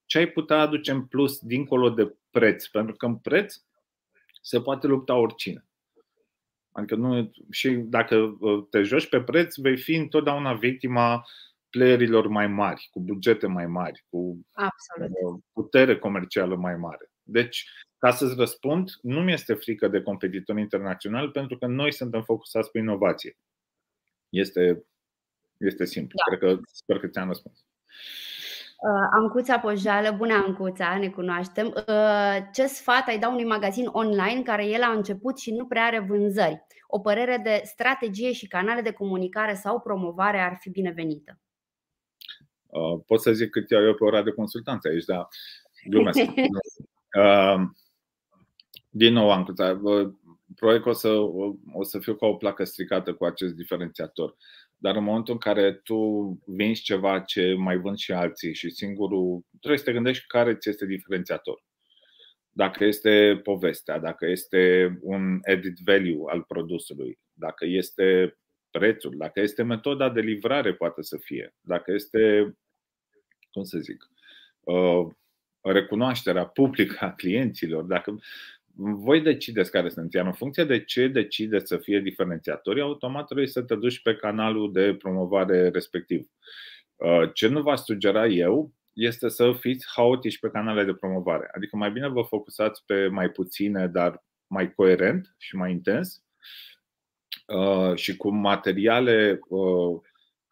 ce 0.04 0.18
ai 0.18 0.26
putea 0.26 0.60
aduce 0.60 0.90
în 0.90 1.06
plus 1.06 1.38
dincolo 1.38 1.90
de 1.90 2.14
preț, 2.30 2.66
pentru 2.66 2.94
că 2.94 3.06
în 3.06 3.16
preț 3.16 3.54
se 4.42 4.60
poate 4.60 4.86
lupta 4.86 5.14
oricine. 5.14 5.64
Adică 6.72 6.94
nu, 6.94 7.32
și 7.50 7.68
dacă 7.70 8.36
uh, 8.40 8.66
te 8.70 8.82
joci 8.82 9.08
pe 9.08 9.20
preț, 9.20 9.56
vei 9.56 9.76
fi 9.76 9.94
întotdeauna 9.94 10.54
victima 10.54 11.26
playerilor 11.70 12.26
mai 12.26 12.46
mari, 12.46 12.88
cu 12.90 13.00
bugete 13.00 13.46
mai 13.46 13.66
mari, 13.66 14.04
cu 14.08 14.40
Absolut. 14.52 15.10
Uh, 15.10 15.40
putere 15.52 15.98
comercială 15.98 16.56
mai 16.56 16.76
mare. 16.76 17.10
Deci, 17.22 17.68
ca 17.98 18.10
să-ți 18.10 18.34
răspund, 18.36 18.90
nu 19.02 19.20
mi 19.22 19.32
este 19.32 19.54
frică 19.54 19.88
de 19.88 20.02
competitori 20.02 20.60
internaționali 20.60 21.30
pentru 21.30 21.58
că 21.58 21.66
noi 21.66 21.92
suntem 21.92 22.22
focusați 22.22 22.70
pe 22.70 22.78
inovație. 22.78 23.36
Este, 24.28 24.84
este 25.56 25.84
simplu. 25.84 26.16
Da. 26.16 26.36
Cred 26.36 26.50
că 26.50 26.60
sper 26.72 26.98
că 26.98 27.06
ți-am 27.06 27.28
răspuns. 27.28 27.64
Uh, 28.78 29.08
Ancuța 29.10 29.58
Pojală, 29.58 30.10
bună 30.10 30.34
Ancuța, 30.34 30.98
ne 30.98 31.08
cunoaștem. 31.08 31.66
Uh, 31.66 32.36
ce 32.52 32.66
sfat 32.66 33.08
ai 33.08 33.18
da 33.18 33.28
unui 33.28 33.44
magazin 33.44 33.86
online 33.86 34.42
care 34.42 34.66
el 34.66 34.82
a 34.82 34.90
început 34.90 35.38
și 35.38 35.54
nu 35.54 35.66
prea 35.66 35.84
are 35.84 35.98
vânzări? 35.98 36.66
O 36.86 36.98
părere 36.98 37.40
de 37.44 37.60
strategie 37.64 38.32
și 38.32 38.46
canale 38.46 38.80
de 38.80 38.92
comunicare 38.92 39.54
sau 39.54 39.80
promovare 39.80 40.38
ar 40.38 40.56
fi 40.60 40.70
binevenită. 40.70 41.38
Uh, 42.76 43.00
pot 43.06 43.20
să 43.20 43.32
zic 43.32 43.50
cât 43.50 43.70
iau 43.70 43.82
eu 43.82 43.94
pe 43.94 44.04
ora 44.04 44.22
de 44.22 44.30
consultanță 44.30 44.88
aici, 44.88 45.04
dar 45.04 45.28
glumesc. 45.88 46.18
uh, 47.20 47.60
din 48.90 49.12
nou, 49.12 49.30
Ancuța, 49.30 49.80
probabil 50.54 50.82
că 50.82 50.88
o 50.88 50.92
să, 50.92 51.08
o 51.72 51.82
să 51.82 51.98
fiu 51.98 52.14
ca 52.14 52.26
o 52.26 52.34
placă 52.34 52.64
stricată 52.64 53.14
cu 53.14 53.24
acest 53.24 53.54
diferențiator. 53.54 54.36
Dar 54.76 54.96
în 54.96 55.04
momentul 55.04 55.32
în 55.32 55.38
care 55.38 55.72
tu 55.72 55.96
vinzi 56.46 56.82
ceva 56.82 57.20
ce 57.20 57.54
mai 57.54 57.76
vând 57.76 57.96
și 57.96 58.12
alții 58.12 58.54
și 58.54 58.70
singurul, 58.70 59.44
trebuie 59.58 59.78
să 59.78 59.84
te 59.84 59.92
gândești 59.92 60.26
care 60.26 60.54
ți 60.54 60.68
este 60.68 60.86
diferențiator. 60.86 61.64
Dacă 62.50 62.84
este 62.84 63.40
povestea, 63.42 63.98
dacă 63.98 64.26
este 64.26 64.96
un 65.00 65.38
edit 65.42 65.78
value 65.84 66.22
al 66.26 66.42
produsului, 66.42 67.18
dacă 67.32 67.64
este 67.66 68.38
prețul, 68.70 69.14
dacă 69.16 69.40
este 69.40 69.62
metoda 69.62 70.10
de 70.10 70.20
livrare, 70.20 70.74
poate 70.74 71.02
să 71.02 71.16
fie, 71.16 71.54
dacă 71.60 71.92
este, 71.92 72.54
cum 73.56 73.64
să 73.64 73.78
zic, 73.78 74.10
uh, 74.60 75.06
recunoașterea 75.60 76.46
publică 76.46 77.04
a 77.04 77.12
clienților, 77.12 77.82
dacă 77.82 78.18
voi 78.76 79.20
decideți 79.20 79.70
care 79.70 79.88
sunt, 79.88 80.12
iar 80.12 80.26
în 80.26 80.32
funcție 80.32 80.64
de 80.64 80.84
ce 80.84 81.08
decideți 81.08 81.66
să 81.66 81.76
fie 81.76 82.00
diferențiatorii, 82.00 82.82
automat 82.82 83.24
trebuie 83.24 83.46
să 83.46 83.62
te 83.62 83.74
duci 83.74 84.02
pe 84.02 84.14
canalul 84.14 84.72
de 84.72 84.94
promovare 84.94 85.68
respectiv. 85.68 86.30
Uh, 86.96 87.30
ce 87.32 87.48
nu 87.48 87.62
v-aș 87.62 87.78
sugera 87.78 88.26
eu 88.26 88.72
este 88.92 89.28
să 89.28 89.52
fiți 89.52 89.86
haotici 89.94 90.38
pe 90.38 90.48
canalele 90.48 90.84
de 90.84 90.94
promovare. 90.94 91.48
Adică 91.52 91.76
mai 91.76 91.90
bine 91.90 92.08
vă 92.08 92.22
focusați 92.22 92.84
pe 92.86 93.06
mai 93.06 93.28
puține, 93.28 93.86
dar 93.86 94.24
mai 94.46 94.74
coerent 94.74 95.34
și 95.38 95.56
mai 95.56 95.70
intens 95.70 96.22
uh, 97.46 97.94
și 97.94 98.16
cu 98.16 98.30
materiale 98.30 99.38
uh, 99.48 100.00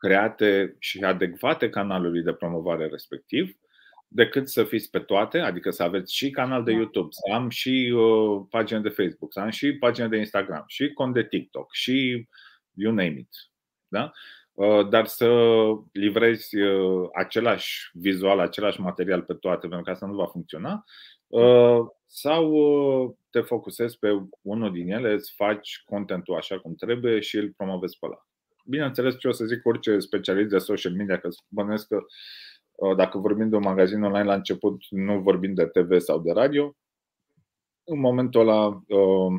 create 0.04 0.76
și 0.78 1.00
adecvate 1.00 1.68
canalului 1.68 2.22
de 2.22 2.32
promovare 2.32 2.86
respectiv 2.86 3.56
decât 4.08 4.48
să 4.48 4.64
fiți 4.64 4.90
pe 4.90 4.98
toate, 4.98 5.38
adică 5.38 5.70
să 5.70 5.82
aveți 5.82 6.14
și 6.14 6.30
canal 6.30 6.64
de 6.64 6.70
da. 6.70 6.76
YouTube, 6.76 7.08
să 7.10 7.32
am 7.32 7.48
și 7.48 7.92
uh, 7.96 8.42
pagină 8.50 8.80
de 8.80 8.88
Facebook, 8.88 9.32
să 9.32 9.40
am 9.40 9.50
și 9.50 9.72
pagină 9.72 10.08
de 10.08 10.16
Instagram, 10.16 10.64
și 10.66 10.92
cont 10.92 11.14
de 11.14 11.24
TikTok, 11.24 11.72
și 11.72 12.28
you 12.74 12.92
name 12.92 13.18
it. 13.18 13.28
Da? 13.88 14.12
Uh, 14.52 14.88
dar 14.88 15.06
să 15.06 15.28
livrezi 15.92 16.60
uh, 16.60 17.08
același 17.14 17.90
vizual, 17.92 18.38
același 18.38 18.80
material 18.80 19.22
pe 19.22 19.34
toate, 19.34 19.66
pentru 19.66 19.84
că 19.84 19.90
asta 19.90 20.06
nu 20.06 20.14
va 20.14 20.26
funcționa, 20.26 20.84
uh, 21.26 21.78
sau 22.06 22.52
uh, 22.52 23.10
te 23.30 23.40
focusezi 23.40 23.98
pe 23.98 24.08
unul 24.42 24.72
din 24.72 24.92
ele, 24.92 25.12
îți 25.12 25.32
faci 25.36 25.82
contentul 25.84 26.34
așa 26.34 26.58
cum 26.58 26.74
trebuie 26.74 27.20
și 27.20 27.36
îl 27.36 27.52
promovezi 27.56 27.98
pe 27.98 28.06
ăla. 28.06 28.26
Bineînțeles, 28.64 29.18
ce 29.18 29.28
o 29.28 29.32
să 29.32 29.44
zic 29.44 29.66
orice 29.66 29.98
specialist 29.98 30.48
de 30.48 30.58
social 30.58 30.92
media, 30.92 31.18
că 31.18 31.28
bănuiesc 31.48 31.86
că 31.86 32.04
Uh, 32.74 32.96
dacă 32.96 33.18
vorbim 33.18 33.48
de 33.48 33.56
un 33.56 33.62
magazin 33.62 34.02
online 34.02 34.28
la 34.28 34.34
început, 34.34 34.82
nu 34.90 35.20
vorbim 35.20 35.54
de 35.54 35.66
TV 35.66 35.98
sau 35.98 36.20
de 36.20 36.32
radio. 36.32 36.76
În 37.84 37.98
momentul 37.98 38.40
ăla 38.40 38.66
uh, 38.66 39.32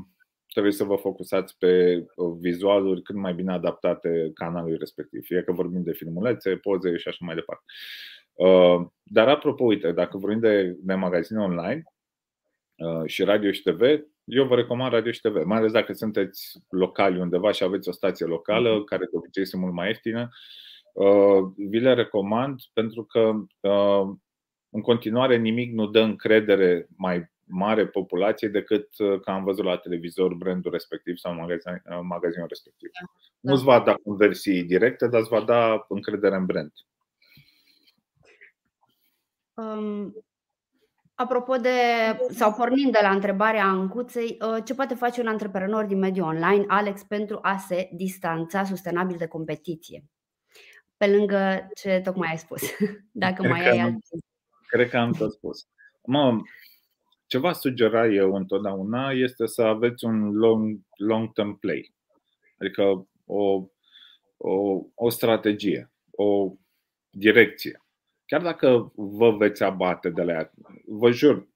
trebuie 0.48 0.72
să 0.72 0.84
vă 0.84 0.96
focusați 0.96 1.58
pe 1.58 2.04
uh, 2.16 2.38
vizualuri 2.40 3.02
cât 3.02 3.16
mai 3.16 3.34
bine 3.34 3.52
adaptate 3.52 4.32
canalului 4.34 4.78
respectiv, 4.78 5.24
fie 5.24 5.44
că 5.44 5.52
vorbim 5.52 5.84
de 5.84 5.92
filmulețe, 5.94 6.56
poze 6.56 6.98
și 6.98 7.08
așa 7.08 7.26
mai 7.26 7.36
departe. 7.36 7.64
Dar 9.04 9.28
apropo, 9.28 9.64
uite, 9.64 9.92
dacă 9.92 10.18
vorbim 10.18 10.40
de, 10.40 10.78
de 10.80 10.94
magazine 10.94 11.40
online 11.40 11.84
și 13.06 13.24
radio 13.24 13.52
și 13.52 13.62
TV, 13.62 13.82
eu 14.26 14.46
vă 14.46 14.56
recomand 14.56 14.92
radio 14.92 15.12
și 15.12 15.22
TV, 15.22 15.44
mai 15.44 15.58
ales 15.58 15.72
dacă 15.72 15.94
sunteți 15.94 16.60
locali 16.70 17.20
undeva 17.20 17.52
și 17.52 17.64
aveți 17.64 17.90
o 17.90 17.92
stație 17.92 18.26
locală, 18.26 18.76
mhm. 18.76 18.84
care 18.84 19.06
de 19.06 19.18
obicei 19.18 19.46
sunt 19.46 19.62
mult 19.62 19.74
mai 19.74 19.88
ieftină. 19.88 20.30
Uh, 20.94 21.52
vi 21.56 21.80
le 21.80 21.94
recomand 21.94 22.60
pentru 22.74 23.04
că 23.04 23.20
uh, 23.70 24.16
în 24.70 24.82
continuare 24.82 25.38
nimic 25.38 25.74
nu 25.74 25.88
dă 25.88 26.00
încredere 26.00 26.88
mai 26.98 27.34
mare 27.44 27.88
populației 27.88 28.50
decât 28.50 28.88
uh, 28.98 29.20
că 29.20 29.32
am 29.32 29.44
văzut 29.44 29.66
la 29.66 29.78
televizor 29.78 30.34
brandul 30.34 30.72
respectiv 30.72 31.16
sau 31.18 31.34
magazin, 31.34 31.82
magazinul 32.02 32.48
respectiv. 32.48 32.90
Da. 33.00 33.12
Nu-ți 33.40 33.64
va 33.64 33.80
da 33.80 33.94
conversii 33.94 34.64
directe, 34.64 35.08
dar 35.08 35.20
îți 35.20 35.30
va 35.30 35.42
da 35.42 35.86
încredere 35.88 36.36
în 36.36 36.46
brand. 36.46 36.72
Um, 39.54 40.26
apropo 41.16 41.56
de, 41.56 41.70
sau 42.30 42.54
pornind 42.54 42.92
de 42.92 43.00
la 43.02 43.10
întrebarea 43.10 43.66
Ancuței, 43.66 44.38
ce 44.66 44.76
poate 44.76 44.94
face 44.94 45.22
un 45.22 45.28
antreprenor 45.28 45.86
din 45.86 46.00
mediul 46.00 46.28
online, 46.28 46.64
Alex, 46.68 47.04
pentru 47.04 47.40
a 47.42 47.58
se 47.58 47.90
distanța 47.92 48.64
sustenabil 48.64 49.18
de 49.18 49.28
competiție? 49.28 50.04
pe 50.98 51.08
lângă 51.08 51.70
ce 51.76 52.02
tocmai 52.04 52.30
ai 52.30 52.38
spus. 52.38 52.62
Dacă 53.12 53.42
cred 53.42 53.52
mai 53.52 53.70
ai 53.70 53.80
am, 53.80 54.00
Cred 54.68 54.90
că 54.90 54.98
am 54.98 55.12
tot 55.12 55.32
spus. 55.32 55.68
Mă, 56.06 56.38
ce 57.28 57.38
v 57.38 57.52
sugera 57.52 58.08
eu 58.08 58.36
întotdeauna 58.36 59.12
este 59.12 59.46
să 59.46 59.62
aveți 59.62 60.06
un 60.06 60.32
long, 60.32 60.80
long-term 60.98 61.60
play. 61.60 61.94
Adică 62.60 63.08
o, 63.26 63.68
o, 64.38 64.82
o 64.96 65.10
strategie, 65.10 65.92
o 66.12 66.54
direcție. 67.10 67.85
Chiar 68.26 68.42
dacă 68.42 68.92
vă 68.96 69.32
veți 69.32 69.64
abate 69.64 70.10
de 70.10 70.24
la 70.24 70.32
ea, 70.32 70.52
vă 70.86 71.12
jur, 71.12 71.48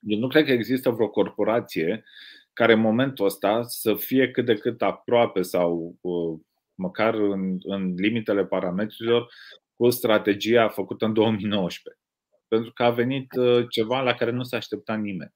eu 0.00 0.18
nu 0.18 0.28
cred 0.28 0.44
că 0.44 0.52
există 0.52 0.90
vreo 0.90 1.08
corporație 1.08 2.04
care 2.52 2.72
în 2.72 2.80
momentul 2.80 3.24
ăsta 3.24 3.62
să 3.62 3.94
fie 3.94 4.30
cât 4.30 4.44
de 4.44 4.54
cât 4.54 4.82
aproape 4.82 5.42
sau 5.42 5.98
uh, 6.00 6.40
măcar 6.74 7.14
în, 7.14 7.56
în 7.62 7.94
limitele 7.96 8.44
parametrilor, 8.44 9.32
cu 9.74 9.90
strategia 9.90 10.68
făcută 10.68 11.04
în 11.04 11.12
2019. 11.12 12.02
Pentru 12.48 12.72
că 12.72 12.82
a 12.82 12.90
venit 12.90 13.34
uh, 13.36 13.64
ceva 13.68 14.00
la 14.00 14.14
care 14.14 14.30
nu 14.30 14.42
s-a 14.42 14.56
așteptat 14.56 15.00
nimeni. 15.00 15.34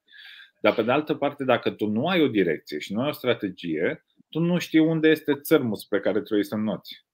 Dar 0.61 0.73
pe 0.73 0.83
de 0.83 0.91
altă 0.91 1.15
parte, 1.15 1.43
dacă 1.43 1.71
tu 1.71 1.85
nu 1.85 2.07
ai 2.07 2.21
o 2.21 2.27
direcție 2.27 2.79
și 2.79 2.93
nu 2.93 3.01
ai 3.01 3.07
o 3.07 3.11
strategie, 3.11 4.05
tu 4.29 4.39
nu 4.39 4.57
știi 4.57 4.79
unde 4.79 5.09
este 5.09 5.35
țărmul 5.35 5.77
pe 5.89 5.99
care 5.99 6.21
trebuie 6.21 6.45
să 6.45 6.55
înnoți. 6.55 7.05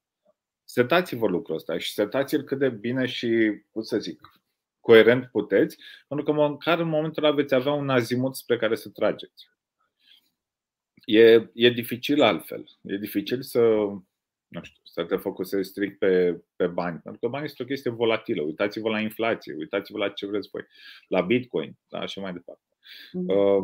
Setați-vă 0.65 1.28
lucrul 1.28 1.56
ăsta 1.56 1.78
și 1.78 1.93
setați-l 1.93 2.41
cât 2.41 2.60
de 2.60 2.69
bine 2.69 3.06
și, 3.06 3.62
cum 3.71 3.82
să 3.82 3.97
zic, 3.97 4.41
coerent 4.80 5.30
puteți, 5.32 5.78
pentru 6.08 6.25
că 6.25 6.32
măcar 6.32 6.80
în 6.80 6.88
momentul 6.88 7.23
ăla 7.23 7.34
veți 7.34 7.54
avea 7.54 7.71
un 7.71 7.89
azimut 7.89 8.36
spre 8.36 8.58
care 8.58 8.75
să 8.75 8.89
trageți. 8.89 9.49
E, 11.06 11.49
e 11.54 11.69
dificil 11.69 12.21
altfel. 12.21 12.69
E 12.82 12.97
dificil 12.97 13.41
să, 13.41 13.60
nu 14.47 14.63
știu, 14.63 14.82
să 14.84 15.04
te 15.04 15.15
focusezi 15.15 15.69
strict 15.69 15.99
pe, 15.99 16.41
pe 16.56 16.67
bani. 16.67 16.99
Pentru 17.04 17.21
că 17.21 17.28
banii 17.28 17.47
sunt 17.47 17.60
o 17.60 17.71
chestie 17.71 17.91
volatilă. 17.91 18.41
Uitați-vă 18.41 18.89
la 18.89 18.99
inflație, 18.99 19.56
uitați-vă 19.58 19.97
la 19.97 20.10
ce 20.10 20.25
vreți 20.25 20.49
voi, 20.51 20.65
la 21.08 21.21
Bitcoin, 21.21 21.78
da, 21.89 22.06
și 22.06 22.19
mai 22.19 22.34
departe. 22.34 22.62
Mm. 23.12 23.28
Uh, 23.28 23.63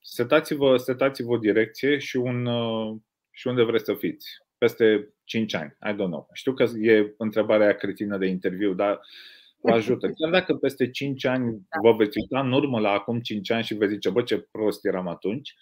setați-vă, 0.00 0.76
setați-vă 0.76 1.30
o 1.30 1.38
direcție 1.38 1.98
și, 1.98 2.16
un, 2.16 2.46
uh, 2.46 2.96
și 3.30 3.46
unde 3.46 3.62
vreți 3.62 3.84
să 3.84 3.94
fiți. 3.94 4.47
Peste 4.58 5.14
5 5.24 5.54
ani, 5.54 5.76
I 5.90 5.92
don't 5.92 5.96
know. 5.96 6.28
Știu 6.32 6.52
că 6.54 6.62
e 6.80 7.14
întrebarea 7.18 7.74
cretină 7.74 8.18
de 8.18 8.26
interviu, 8.26 8.74
dar 8.74 9.00
vă 9.60 9.70
ajută. 9.70 10.06
Chiar 10.18 10.30
dacă 10.30 10.54
peste 10.54 10.90
5 10.90 11.24
ani 11.24 11.66
vă 11.82 11.92
veți 11.92 12.18
uita 12.18 12.40
în 12.40 12.52
urmă 12.52 12.80
la 12.80 12.90
acum 12.90 13.20
5 13.20 13.50
ani 13.50 13.64
și 13.64 13.74
veți 13.74 13.92
zice, 13.92 14.10
bă, 14.10 14.22
ce 14.22 14.38
prost 14.38 14.86
eram 14.86 15.08
atunci, 15.08 15.54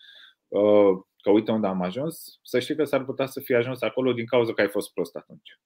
uh, 0.49 0.91
că 1.23 1.31
uite 1.31 1.51
unde 1.51 1.67
am 1.67 1.83
ajuns, 1.83 2.39
să 2.43 2.59
știi 2.59 2.77
că 2.77 2.85
s-ar 2.85 3.05
putea 3.05 3.27
să 3.27 3.41
fie 3.41 3.57
ajuns 3.57 3.83
acolo 3.83 4.13
din 4.13 4.27
cauza 4.27 4.53
că 4.53 4.61
ai 4.61 4.69
fost 4.69 4.93
prost 4.93 5.17
atunci. 5.17 5.59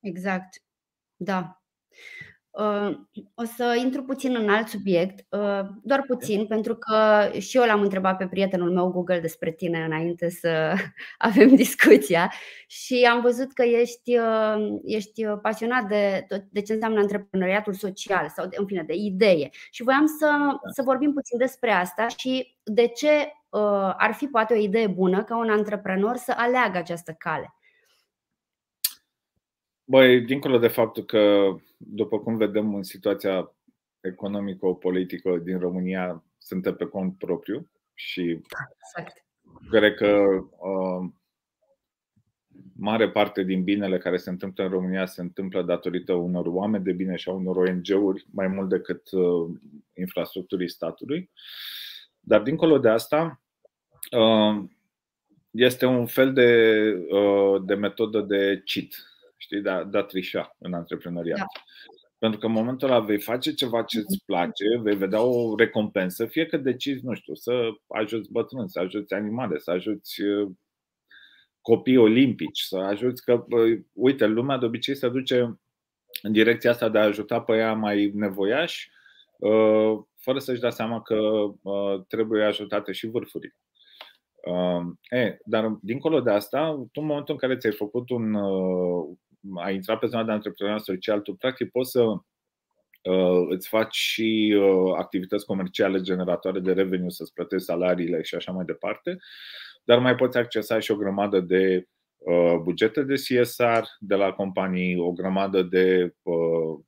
Exact. 0.00 0.62
Da. 1.16 1.62
Uh, 2.54 2.96
o 3.34 3.44
să 3.44 3.78
intru 3.82 4.02
puțin 4.02 4.36
în 4.36 4.48
alt 4.48 4.68
subiect, 4.68 5.26
uh, 5.30 5.60
doar 5.82 6.02
puțin, 6.06 6.46
pentru 6.46 6.76
că 6.76 7.28
și 7.38 7.56
eu 7.56 7.64
l-am 7.64 7.80
întrebat 7.80 8.16
pe 8.16 8.26
prietenul 8.26 8.72
meu 8.72 8.88
Google 8.90 9.20
despre 9.20 9.50
tine 9.50 9.84
înainte 9.84 10.30
să 10.30 10.74
avem 11.18 11.54
discuția 11.54 12.32
și 12.66 13.08
am 13.10 13.20
văzut 13.20 13.52
că 13.52 13.62
ești, 13.62 14.18
uh, 14.18 14.78
ești 14.84 15.24
pasionat 15.42 15.88
de, 15.88 16.26
de 16.50 16.62
ce 16.62 16.72
înseamnă 16.72 16.98
antreprenoriatul 17.00 17.72
social 17.72 18.28
sau, 18.28 18.46
de, 18.46 18.56
în 18.58 18.66
fine, 18.66 18.82
de 18.82 18.94
idee. 18.94 19.50
Și 19.70 19.82
voiam 19.82 20.06
să, 20.06 20.26
da. 20.26 20.58
să 20.72 20.82
vorbim 20.82 21.12
puțin 21.12 21.38
despre 21.38 21.70
asta 21.70 22.06
și 22.08 22.56
de 22.62 22.86
ce 22.86 23.32
ar 23.96 24.14
fi 24.16 24.26
poate 24.26 24.54
o 24.54 24.56
idee 24.56 24.86
bună 24.86 25.24
ca 25.24 25.36
un 25.36 25.50
antreprenor 25.50 26.16
să 26.16 26.34
aleagă 26.36 26.78
această 26.78 27.14
cale. 27.18 27.54
Băi, 29.84 30.20
dincolo 30.20 30.58
de 30.58 30.68
faptul 30.68 31.04
că, 31.04 31.54
după 31.76 32.18
cum 32.18 32.36
vedem 32.36 32.74
în 32.74 32.82
situația 32.82 33.54
economico-politică 34.00 35.36
din 35.36 35.58
România, 35.58 36.24
suntem 36.38 36.74
pe 36.74 36.84
cont 36.84 37.18
propriu 37.18 37.68
și 37.94 38.20
exact. 38.20 39.24
cred 39.70 39.94
că 39.94 40.26
uh, 40.58 41.10
mare 42.76 43.10
parte 43.10 43.42
din 43.42 43.64
binele 43.64 43.98
care 43.98 44.16
se 44.16 44.30
întâmplă 44.30 44.64
în 44.64 44.70
România 44.70 45.06
se 45.06 45.20
întâmplă 45.20 45.62
datorită 45.62 46.12
unor 46.12 46.46
oameni 46.46 46.84
de 46.84 46.92
bine 46.92 47.16
și 47.16 47.28
a 47.28 47.32
unor 47.32 47.56
ONG-uri 47.56 48.26
mai 48.30 48.46
mult 48.46 48.68
decât 48.68 49.10
uh, 49.10 49.50
infrastructurii 49.94 50.68
statului. 50.68 51.30
Dar 52.20 52.42
dincolo 52.42 52.78
de 52.78 52.88
asta, 52.88 53.42
uh, 54.10 54.64
este 55.50 55.86
un 55.86 56.06
fel 56.06 56.32
de, 56.32 56.80
uh, 57.10 57.62
de 57.64 57.74
metodă 57.74 58.20
de 58.20 58.62
cheat 58.64 59.13
știi, 59.44 59.60
de 59.60 59.70
a, 59.70 59.84
de 59.84 59.98
a 59.98 60.02
trișa 60.02 60.56
în 60.58 60.74
antreprenoriat. 60.74 61.38
Da. 61.38 61.44
Pentru 62.18 62.38
că 62.38 62.46
în 62.46 62.52
momentul 62.52 62.88
ăla 62.88 63.00
vei 63.00 63.20
face 63.20 63.54
ceva 63.54 63.82
ce 63.82 63.98
îți 63.98 64.16
mhm. 64.16 64.24
place, 64.26 64.64
vei 64.82 64.96
vedea 64.96 65.20
o 65.22 65.56
recompensă, 65.56 66.26
fie 66.26 66.46
că 66.46 66.56
decizi, 66.56 67.04
nu 67.04 67.14
știu, 67.14 67.34
să 67.34 67.68
ajuți 67.88 68.32
bătrâni, 68.32 68.70
să 68.70 68.78
ajuți 68.80 69.14
animale, 69.14 69.58
să 69.58 69.70
ajuți 69.70 70.22
uh, 70.22 70.50
copii 71.60 71.96
olimpici, 71.96 72.60
să 72.60 72.76
ajuți 72.76 73.24
că, 73.24 73.44
uite, 73.92 74.26
lumea 74.26 74.58
de 74.58 74.64
obicei 74.64 74.94
se 74.94 75.08
duce 75.08 75.60
în 76.22 76.32
direcția 76.32 76.70
asta 76.70 76.88
de 76.88 76.98
a 76.98 77.04
ajuta 77.04 77.40
pe 77.40 77.56
ea 77.56 77.72
mai 77.72 78.10
nevoiași, 78.14 78.90
uh, 79.38 79.98
fără 80.16 80.38
să-și 80.38 80.60
dea 80.60 80.70
seama 80.70 81.02
că 81.02 81.14
uh, 81.62 82.02
trebuie 82.08 82.44
ajutate 82.44 82.92
și 82.92 83.06
vârfurile. 83.06 83.56
E, 85.10 85.38
dar 85.44 85.78
dincolo 85.82 86.20
de 86.20 86.30
asta, 86.30 86.86
tu 86.92 87.00
în 87.00 87.06
momentul 87.06 87.34
în 87.34 87.40
care 87.40 87.56
ți-ai 87.56 87.72
făcut 87.72 88.10
un, 88.10 88.34
ai 89.54 89.74
intrat 89.74 89.98
pe 89.98 90.06
zona 90.06 90.24
de 90.24 90.32
antreprenoriat 90.32 90.84
social, 90.84 91.20
tu 91.20 91.34
practic 91.34 91.70
poți 91.70 91.90
să 91.90 92.02
uh, 92.02 93.46
îți 93.48 93.68
faci 93.68 93.94
și 93.94 94.56
uh, 94.60 94.94
activități 94.96 95.46
comerciale 95.46 96.00
generatoare 96.00 96.60
de 96.60 96.72
revenue, 96.72 97.10
să-ți 97.10 97.32
plătești 97.32 97.66
salariile 97.66 98.22
și 98.22 98.34
așa 98.34 98.52
mai 98.52 98.64
departe, 98.64 99.18
dar 99.84 99.98
mai 99.98 100.14
poți 100.14 100.38
accesa 100.38 100.78
și 100.78 100.90
o 100.90 100.96
grămadă 100.96 101.40
de 101.40 101.88
uh, 102.18 102.56
bugete 102.62 103.02
de 103.02 103.14
CSR 103.14 103.82
de 103.98 104.14
la 104.14 104.32
companii, 104.32 104.98
o 104.98 105.12
grămadă 105.12 105.62
de 105.62 106.14
uh, 106.22 106.78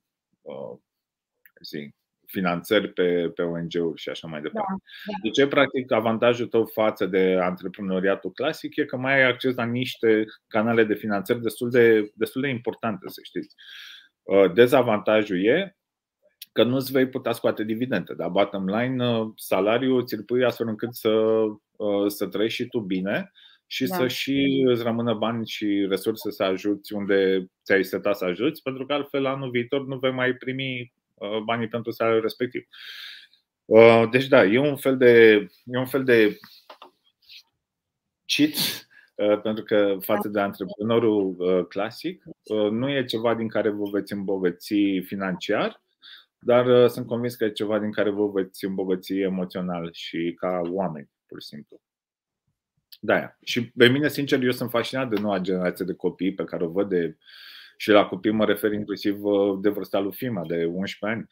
uh, 0.41 0.77
zi, 1.63 1.96
finanțări 2.27 2.87
pe, 2.93 3.31
pe 3.35 3.41
ONG-uri 3.41 4.01
și 4.01 4.09
așa 4.09 4.27
mai 4.27 4.41
departe. 4.41 4.71
Da, 4.71 4.77
da. 5.05 5.29
Deci, 5.29 5.49
practic, 5.49 5.91
avantajul 5.91 6.47
tău 6.47 6.65
față 6.65 7.05
de 7.05 7.37
antreprenoriatul 7.41 8.31
clasic 8.31 8.75
e 8.75 8.85
că 8.85 8.97
mai 8.97 9.13
ai 9.13 9.29
acces 9.29 9.55
la 9.55 9.65
niște 9.65 10.25
canale 10.47 10.83
de 10.83 10.93
finanțări 10.93 11.41
destul 11.41 11.69
de, 11.69 12.11
destul 12.13 12.41
de 12.41 12.47
importante, 12.47 13.05
să 13.07 13.19
știți. 13.23 13.55
Uh, 14.23 14.53
dezavantajul 14.53 15.45
e 15.45 15.77
că 16.51 16.63
nu 16.63 16.75
îți 16.75 16.91
vei 16.91 17.07
putea 17.07 17.31
scoate 17.31 17.63
dividende, 17.63 18.13
dar 18.13 18.29
bottom 18.29 18.67
line, 18.67 19.09
uh, 19.09 19.27
salariul 19.35 20.05
ți-l 20.05 20.23
pui 20.23 20.45
astfel 20.45 20.67
încât 20.67 20.93
să, 20.93 21.09
uh, 21.09 22.07
să 22.07 22.27
trăiești 22.27 22.61
și 22.61 22.69
tu 22.69 22.79
bine 22.79 23.31
și 23.65 23.85
da. 23.85 23.95
să 23.95 24.07
și 24.07 24.63
îți 24.67 24.83
rămână 24.83 25.13
bani 25.13 25.47
și 25.47 25.85
resurse 25.89 26.31
să 26.31 26.43
ajuți 26.43 26.93
unde 26.93 27.45
ți-ai 27.63 27.83
setat 27.83 28.17
să 28.17 28.25
ajuți, 28.25 28.61
pentru 28.61 28.85
că 28.85 28.93
altfel 28.93 29.25
anul 29.25 29.49
viitor 29.49 29.85
nu 29.85 29.97
vei 29.97 30.11
mai 30.11 30.33
primi 30.33 30.91
Uh, 30.91 30.96
banii 31.43 31.67
pentru 31.67 31.91
salariul 31.91 32.21
respectiv. 32.21 32.67
Uh, 33.65 34.09
deci 34.11 34.27
da, 34.27 34.43
e 34.43 34.59
un 34.59 34.75
fel 34.75 34.97
de, 34.97 35.31
e 35.65 35.77
un 35.77 35.85
fel 35.85 36.03
de 36.03 36.37
cheat 38.25 38.87
uh, 39.15 39.41
pentru 39.41 39.63
că 39.63 39.97
față 39.99 40.27
de 40.27 40.39
antreprenorul 40.39 41.65
clasic 41.69 42.23
nu 42.71 42.89
e 42.89 43.05
ceva 43.05 43.35
din 43.35 43.47
care 43.47 43.69
vă 43.69 43.89
veți 43.89 44.13
îmbogăți 44.13 44.73
financiar, 45.05 45.81
dar 46.39 46.87
sunt 46.87 47.07
convins 47.07 47.35
că 47.35 47.45
e 47.45 47.51
ceva 47.51 47.79
din 47.79 47.91
care 47.91 48.09
vă 48.09 48.27
veți 48.27 48.65
îmbogăți 48.65 49.13
emoțional 49.13 49.89
și 49.93 50.33
ca 50.39 50.61
oameni, 50.63 51.09
pur 51.25 51.41
și 51.41 51.47
simplu. 51.47 51.81
Da, 52.99 53.37
și 53.43 53.71
pe 53.71 53.87
mine, 53.87 54.09
sincer, 54.09 54.43
eu 54.43 54.51
sunt 54.51 54.69
fascinat 54.69 55.09
de 55.09 55.19
noua 55.19 55.39
generație 55.39 55.85
de 55.85 55.93
copii 55.93 56.33
pe 56.33 56.43
care 56.43 56.63
o 56.63 56.69
văd 56.69 56.89
de 56.89 57.17
și 57.77 57.89
la 57.89 58.05
copii 58.05 58.31
mă 58.31 58.45
refer 58.45 58.71
inclusiv 58.71 59.23
uh, 59.23 59.59
de 59.61 59.69
vârsta 59.69 59.99
lui 59.99 60.13
Fima, 60.13 60.45
de 60.45 60.65
11 60.65 61.05
ani, 61.17 61.27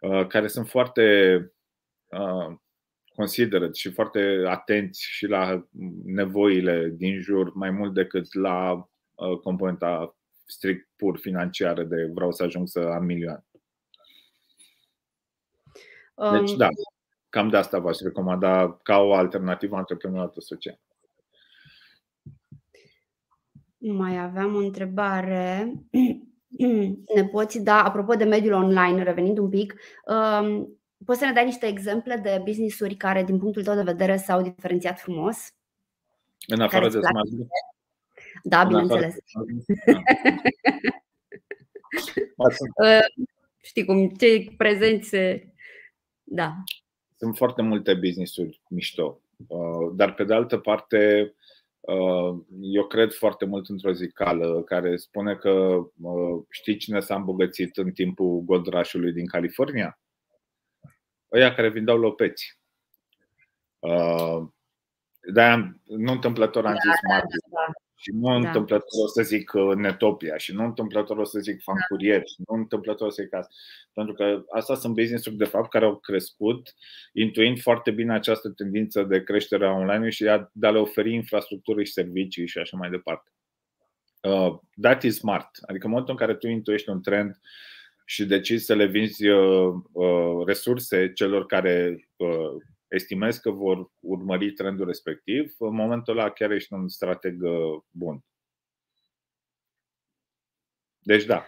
uh, 0.00 0.26
care 0.26 0.46
sunt 0.46 0.68
foarte 0.68 1.36
uh, 2.06 2.56
considerate 3.14 3.72
și 3.72 3.90
foarte 3.90 4.42
atenți 4.46 5.04
și 5.10 5.26
la 5.26 5.66
nevoile 6.04 6.88
din 6.96 7.20
jur 7.20 7.54
mai 7.54 7.70
mult 7.70 7.94
decât 7.94 8.34
la 8.34 8.86
componenta 9.42 10.16
strict 10.46 10.88
pur 10.96 11.18
financiară 11.18 11.82
de 11.82 12.10
vreau 12.14 12.32
să 12.32 12.42
ajung 12.42 12.68
să 12.68 12.78
am 12.78 13.04
milioane. 13.04 13.44
Deci 16.32 16.50
um, 16.50 16.56
da, 16.56 16.68
cam 17.28 17.48
de 17.48 17.56
asta 17.56 17.78
v-aș 17.78 17.98
recomanda 17.98 18.78
ca 18.82 18.98
o 18.98 19.14
alternativă 19.14 19.76
antreprenoriatul 19.76 20.42
social. 20.42 20.80
Mai 23.84 24.18
aveam 24.18 24.54
o 24.54 24.58
întrebare. 24.58 25.72
Ne 27.14 27.24
poți 27.30 27.62
da, 27.62 27.84
apropo 27.84 28.14
de 28.14 28.24
mediul 28.24 28.52
online, 28.52 29.02
revenind 29.02 29.38
un 29.38 29.48
pic, 29.48 29.74
um, 30.06 30.78
poți 31.04 31.18
să 31.18 31.24
ne 31.24 31.32
dai 31.32 31.44
niște 31.44 31.66
exemple 31.66 32.16
de 32.16 32.42
business-uri 32.44 32.94
care, 32.94 33.24
din 33.24 33.38
punctul 33.38 33.62
tău 33.62 33.74
de 33.74 33.82
vedere, 33.82 34.16
s-au 34.16 34.42
diferențiat 34.42 35.00
frumos? 35.00 35.54
În 36.46 36.60
afară 36.60 36.88
de 36.88 37.00
smart 37.00 37.28
Da, 38.42 38.64
bineînțeles. 38.64 39.14
Uh, 42.36 43.26
știi 43.62 43.84
cum, 43.84 44.08
ce 44.08 44.52
prezenți 44.56 45.08
se... 45.08 45.52
Da. 46.22 46.54
Sunt 47.16 47.36
foarte 47.36 47.62
multe 47.62 47.94
business-uri 47.94 48.60
mișto, 48.68 49.20
uh, 49.46 49.92
dar 49.94 50.14
pe 50.14 50.24
de 50.24 50.34
altă 50.34 50.58
parte 50.58 51.26
Uh, 51.26 51.41
eu 52.60 52.86
cred 52.86 53.12
foarte 53.12 53.44
mult 53.44 53.68
într-o 53.68 53.92
zicală 53.92 54.62
care 54.62 54.96
spune 54.96 55.34
că 55.34 55.50
uh, 56.00 56.42
știi 56.50 56.76
cine 56.76 57.00
s-a 57.00 57.14
îmbogățit 57.14 57.76
în 57.76 57.90
timpul 57.90 58.40
gold 58.40 58.66
rush-ului 58.66 59.12
din 59.12 59.26
California? 59.26 60.00
Ăia 61.32 61.54
care 61.54 61.70
vindeau 61.70 61.98
lopeți. 61.98 62.58
Uh, 63.78 64.48
de 65.32 65.42
nu 65.84 66.12
întâmplător 66.12 66.66
am 66.66 66.72
da, 66.72 66.78
zis 66.80 67.00
da, 67.02 67.08
Marvel. 67.08 67.38
Da, 67.50 67.51
da. 67.51 67.51
Și 68.02 68.10
nu 68.14 68.28
da. 68.28 68.34
întâmplător 68.34 69.04
o 69.04 69.06
să 69.06 69.22
zic 69.22 69.52
uh, 69.52 69.74
Netopia 69.74 70.36
și 70.36 70.54
nu 70.54 70.64
întâmplător 70.64 71.18
o 71.18 71.24
să 71.24 71.38
zic 71.38 71.62
Fancurier 71.62 72.18
da. 72.18 72.24
și 72.24 72.34
nu 72.46 72.54
întâmplător 72.54 73.06
o 73.06 73.10
să 73.10 73.22
zic 73.22 73.34
asta. 73.34 73.54
Pentru 73.92 74.14
că 74.14 74.44
asta 74.50 74.74
sunt 74.74 74.94
business-uri 74.94 75.36
de 75.36 75.44
fapt 75.44 75.70
care 75.70 75.84
au 75.84 75.96
crescut 75.96 76.74
intuind 77.12 77.60
foarte 77.60 77.90
bine 77.90 78.12
această 78.12 78.50
tendință 78.50 79.02
de 79.02 79.22
creștere 79.22 79.66
a 79.66 79.72
online 79.72 80.10
și 80.10 80.22
de 80.52 80.66
a 80.66 80.70
le 80.70 80.78
oferi 80.78 81.14
infrastructură 81.14 81.82
și 81.82 81.92
servicii 81.92 82.46
și 82.46 82.58
așa 82.58 82.76
mai 82.76 82.90
departe. 82.90 83.30
Uh, 84.22 84.58
that 84.80 85.02
is 85.02 85.16
smart. 85.18 85.50
Adică 85.60 85.84
în 85.84 85.90
momentul 85.90 86.14
în 86.18 86.26
care 86.26 86.38
tu 86.38 86.48
intuiești 86.48 86.88
un 86.88 87.02
trend 87.02 87.40
și 88.04 88.24
decizi 88.24 88.64
să 88.64 88.74
le 88.74 88.86
vinzi 88.86 89.28
uh, 89.28 89.74
uh, 89.92 90.46
resurse 90.46 91.12
celor 91.12 91.46
care 91.46 92.08
uh, 92.16 92.62
estimezi 92.92 93.40
că 93.40 93.50
vor 93.50 93.90
urmări 94.00 94.52
trendul 94.52 94.86
respectiv, 94.86 95.54
în 95.58 95.74
momentul 95.74 96.18
ăla 96.18 96.30
chiar 96.30 96.50
ești 96.50 96.72
un 96.72 96.88
strateg 96.88 97.42
uh, 97.42 97.82
bun. 97.90 98.24
Deci 100.98 101.24
da. 101.24 101.46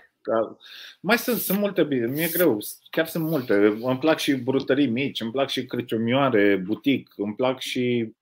Mai 1.01 1.18
sunt, 1.18 1.38
sunt 1.38 1.59
multe 1.59 1.84
bine, 1.84 2.07
mi-e 2.07 2.28
greu, 2.32 2.59
chiar 2.90 3.07
sunt 3.07 3.24
multe. 3.24 3.55
Îmi 3.66 3.99
plac 3.99 4.18
și 4.18 4.34
brutării 4.34 4.86
mici, 4.86 5.20
îmi 5.20 5.30
plac 5.30 5.49
și 5.49 5.66
crăciumioare, 5.66 6.57
butic, 6.57 7.12
îmi 7.16 7.34
plac 7.34 7.61
și 7.61 8.14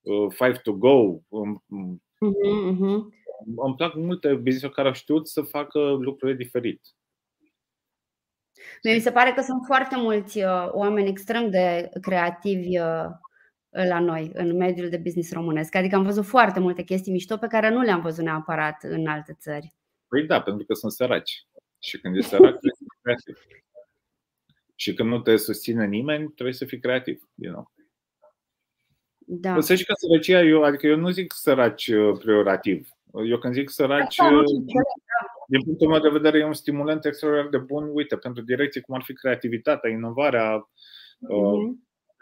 uh, 0.00 0.26
Five 0.28 0.60
to 0.62 0.72
Go. 0.72 1.18
Uh-huh, 1.18 1.96
uh-huh. 2.70 3.00
Îmi 3.56 3.74
plac 3.76 3.94
multe 3.94 4.34
business 4.34 4.74
care 4.74 4.88
au 4.88 4.94
știut 4.94 5.28
să 5.28 5.42
facă 5.42 5.78
lucruri 5.78 6.36
diferit. 6.36 6.80
Mi 8.82 9.00
se 9.00 9.10
pare 9.10 9.32
că 9.32 9.42
sunt 9.42 9.62
foarte 9.66 9.96
mulți 9.96 10.38
uh, 10.38 10.68
oameni 10.70 11.08
extrem 11.08 11.50
de 11.50 11.88
creativi 12.00 12.78
uh, 12.78 13.04
la 13.70 14.00
noi, 14.00 14.30
în 14.34 14.56
mediul 14.56 14.88
de 14.88 14.96
business 14.96 15.32
românesc. 15.32 15.74
Adică 15.74 15.96
am 15.96 16.02
văzut 16.02 16.24
foarte 16.24 16.60
multe 16.60 16.82
chestii 16.82 17.12
mișto 17.12 17.36
pe 17.36 17.46
care 17.46 17.70
nu 17.70 17.80
le-am 17.80 18.00
văzut 18.00 18.24
neapărat 18.24 18.82
în 18.82 19.06
alte 19.06 19.36
țări. 19.40 19.74
Păi 20.08 20.26
da, 20.26 20.42
pentru 20.42 20.66
că 20.66 20.74
sunt 20.74 20.92
săraci. 20.92 21.46
Și 21.78 22.00
când 22.00 22.16
ești 22.16 22.28
sărac, 22.28 22.50
trebuie 22.50 22.72
să 22.74 22.84
fii 22.88 23.00
creativ. 23.02 23.38
Și 24.74 24.94
când 24.94 25.08
nu 25.08 25.20
te 25.20 25.36
susține 25.36 25.86
nimeni, 25.86 26.28
trebuie 26.28 26.54
să 26.54 26.64
fii 26.64 26.78
creativ. 26.80 27.28
You 27.34 27.52
know? 27.52 27.70
Da. 29.18 29.60
Să 29.60 29.74
știi 29.74 29.86
că 29.86 29.92
sărăcia, 29.96 30.40
eu, 30.40 30.62
adică 30.62 30.86
eu 30.86 30.96
nu 30.96 31.10
zic 31.10 31.32
săraci 31.32 31.86
uh, 31.86 32.18
priorativ. 32.18 32.88
Eu 33.28 33.38
când 33.38 33.54
zic 33.54 33.70
săraci, 33.70 34.16
da, 34.16 34.28
din 35.48 35.62
punctul 35.62 35.88
meu 35.88 36.00
de 36.00 36.08
vedere, 36.08 36.38
e 36.38 36.44
un 36.44 36.52
stimulant 36.52 37.04
extraordinar 37.04 37.50
de 37.50 37.58
bun, 37.58 37.90
uite, 37.92 38.16
pentru 38.16 38.42
direcții 38.42 38.80
cum 38.80 38.94
ar 38.94 39.02
fi 39.02 39.12
creativitatea, 39.12 39.90
inovarea, 39.90 40.58
mm-hmm. 40.58 41.72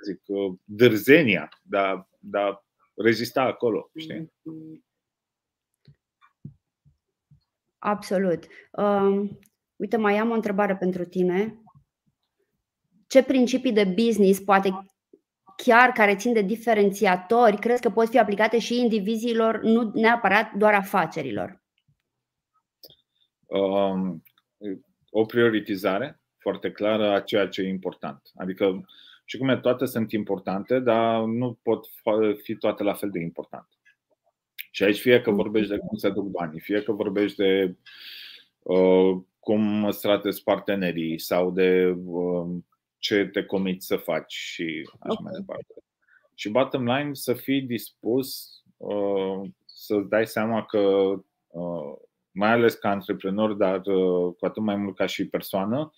zic, 0.04 0.20
uh, 0.26 0.58
dârzenia, 0.64 1.48
de 1.62 1.76
a, 1.76 2.08
de 2.18 2.38
a 2.38 2.62
rezista 2.94 3.42
acolo, 3.42 3.90
știi? 3.96 4.32
Absolut. 7.78 8.46
Uh, 8.72 9.30
uite, 9.76 9.96
mai 9.96 10.16
am 10.16 10.30
o 10.30 10.34
întrebare 10.34 10.76
pentru 10.76 11.04
tine. 11.04 11.62
Ce 13.06 13.22
principii 13.22 13.72
de 13.72 13.84
business, 13.84 14.40
poate 14.40 14.90
chiar 15.56 15.90
care 15.90 16.16
țin 16.16 16.32
de 16.32 16.42
diferențiatori, 16.42 17.58
crezi 17.58 17.82
că 17.82 17.90
pot 17.90 18.08
fi 18.08 18.18
aplicate 18.18 18.58
și 18.58 18.80
indivizilor, 18.80 19.60
nu 19.62 19.90
neapărat 19.94 20.52
doar 20.52 20.74
afacerilor? 20.74 21.62
Um, 23.50 24.22
o 25.10 25.24
prioritizare 25.24 26.20
foarte 26.38 26.70
clară 26.70 27.10
a 27.10 27.20
ceea 27.20 27.48
ce 27.48 27.62
e 27.62 27.68
important. 27.68 28.30
Adică, 28.34 28.84
și 29.24 29.38
cum 29.38 29.48
e, 29.48 29.56
toate 29.56 29.86
sunt 29.86 30.12
importante, 30.12 30.78
dar 30.78 31.24
nu 31.24 31.58
pot 31.62 31.86
fi 32.42 32.56
toate 32.56 32.82
la 32.82 32.94
fel 32.94 33.10
de 33.10 33.20
importante. 33.20 33.74
Și 34.70 34.82
aici 34.82 35.00
fie 35.00 35.20
că 35.20 35.30
vorbești 35.30 35.70
de 35.70 35.78
cum 35.78 35.96
se 35.96 36.10
duc 36.10 36.24
banii, 36.24 36.60
fie 36.60 36.82
că 36.82 36.92
vorbești 36.92 37.36
de 37.36 37.76
uh, 38.62 39.20
cum 39.40 39.90
stratezi 39.90 40.42
partenerii 40.42 41.18
sau 41.18 41.50
de 41.50 41.96
uh, 42.04 42.48
ce 42.98 43.26
te 43.26 43.44
comiți 43.44 43.86
să 43.86 43.96
faci 43.96 44.32
și 44.32 44.88
așa 45.00 45.12
okay. 45.12 45.22
mai 45.22 45.32
departe. 45.32 45.74
Și 46.34 46.48
bottom 46.48 46.86
line, 46.86 47.14
să 47.14 47.34
fii 47.34 47.62
dispus 47.62 48.50
uh, 48.76 49.40
să-ți 49.64 50.08
dai 50.08 50.26
seama 50.26 50.64
că 50.64 50.78
uh, 51.48 51.92
mai 52.32 52.50
ales 52.50 52.74
ca 52.74 52.90
antreprenor, 52.90 53.52
dar 53.52 53.86
uh, 53.86 54.34
cu 54.38 54.46
atât 54.46 54.62
mai 54.62 54.76
mult 54.76 54.96
ca 54.96 55.06
și 55.06 55.28
persoană, 55.28 55.92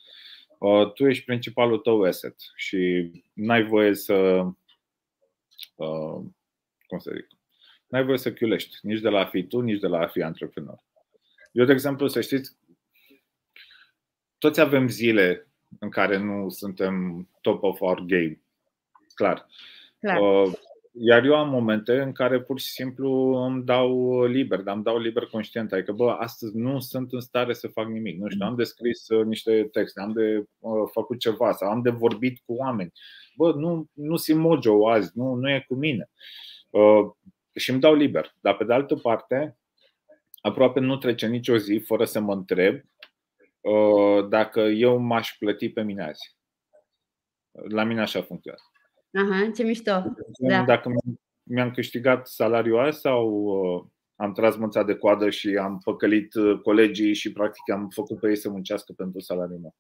uh, 0.59 0.93
tu 0.93 1.09
ești 1.09 1.25
principalul 1.25 1.79
tău 1.79 2.03
asset 2.03 2.37
și 2.57 3.11
n-ai 3.33 3.65
voie 3.65 3.95
să, 3.95 4.15
uh, 5.75 6.21
cum 6.87 6.99
să 6.99 7.13
zic, 7.15 7.27
n-ai 7.87 8.05
voie 8.05 8.19
să 8.19 8.33
chiulești 8.33 8.79
nici 8.83 9.01
de 9.01 9.09
la 9.09 9.21
a 9.21 9.25
fi 9.25 9.47
tu, 9.47 9.61
nici 9.61 9.81
de 9.81 9.87
la 9.87 9.99
a 9.99 10.07
fi 10.07 10.23
antreprenor. 10.23 10.83
Eu, 11.53 11.65
de 11.65 11.73
exemplu, 11.73 12.09
să 12.09 12.21
știți, 12.21 12.57
toți 14.39 14.61
avem 14.61 14.89
zile 14.89 15.47
în 15.79 15.91
care 15.91 16.17
nu 16.17 16.49
suntem 16.49 17.29
top 17.41 17.63
of 17.63 17.81
our 17.81 18.01
game. 18.01 18.41
Clar. 19.15 19.47
Clar. 19.99 20.19
Iar 20.95 21.25
eu 21.25 21.35
am 21.35 21.49
momente 21.49 22.01
în 22.01 22.13
care 22.13 22.41
pur 22.41 22.61
și 22.61 22.67
simplu 22.67 23.11
îmi 23.35 23.65
dau 23.65 24.25
liber, 24.25 24.61
dar 24.61 24.75
îmi 24.75 24.85
dau 24.85 24.99
liber 24.99 25.27
conștient. 25.27 25.73
Adică, 25.73 25.93
bă, 25.93 26.11
astăzi 26.11 26.57
nu 26.57 26.81
sunt 26.81 27.13
în 27.13 27.21
stare 27.21 27.53
să 27.53 27.69
fac 27.69 27.87
nimic. 27.87 28.19
Nu 28.19 28.29
știu, 28.29 28.47
am 28.47 28.57
de 28.57 28.65
scris 28.65 29.09
uh, 29.09 29.25
niște 29.25 29.69
texte, 29.73 30.01
am 30.01 30.13
de 30.13 30.45
uh, 30.59 30.89
făcut 30.93 31.19
ceva 31.19 31.53
sau 31.53 31.71
am 31.71 31.83
de 31.83 31.91
vorbit 31.91 32.43
cu 32.45 32.55
oameni. 32.55 32.93
Bă, 33.37 33.53
nu, 33.53 33.87
nu 33.93 34.17
simt 34.17 34.41
mojo 34.41 34.89
azi, 34.89 35.11
nu, 35.15 35.35
nu 35.35 35.51
e 35.51 35.65
cu 35.69 35.75
mine. 35.75 36.11
Uh, 36.71 37.11
și 37.55 37.71
îmi 37.71 37.81
dau 37.81 37.95
liber. 37.95 38.35
Dar 38.41 38.57
pe 38.57 38.65
de 38.65 38.73
altă 38.73 38.95
parte, 38.95 39.59
aproape 40.41 40.81
nu 40.81 40.97
trece 40.97 41.27
nicio 41.27 41.57
zi 41.57 41.83
fără 41.87 42.05
să 42.05 42.21
mă 42.21 42.33
întreb 42.33 42.81
uh, 43.61 44.29
dacă 44.29 44.61
eu 44.61 44.99
m-aș 44.99 45.37
plăti 45.39 45.71
pe 45.71 45.83
mine 45.83 46.05
azi. 46.05 46.37
La 47.69 47.85
mine 47.85 48.01
așa 48.01 48.23
funcționează. 48.23 48.72
Aha, 49.13 49.51
ce 49.55 49.63
mișto. 49.63 50.05
Da. 50.39 50.63
Dacă 50.63 50.91
mi-am 51.43 51.71
câștigat 51.71 52.27
salariul 52.27 52.79
azi 52.79 53.01
sau 53.01 53.29
uh, 53.29 53.85
am 54.17 54.33
tras 54.33 54.57
mâța 54.57 54.83
de 54.83 54.95
coadă 54.95 55.31
și 55.31 55.57
am 55.57 55.79
păcălit 55.79 56.35
uh, 56.35 56.61
colegii 56.61 57.15
și 57.15 57.33
practic 57.33 57.71
am 57.71 57.89
făcut 57.89 58.21
pe 58.21 58.29
ei 58.29 58.37
să 58.37 58.51
muncească 58.51 58.93
pentru 58.93 59.21
salariul 59.21 59.59
meu. 59.59 59.75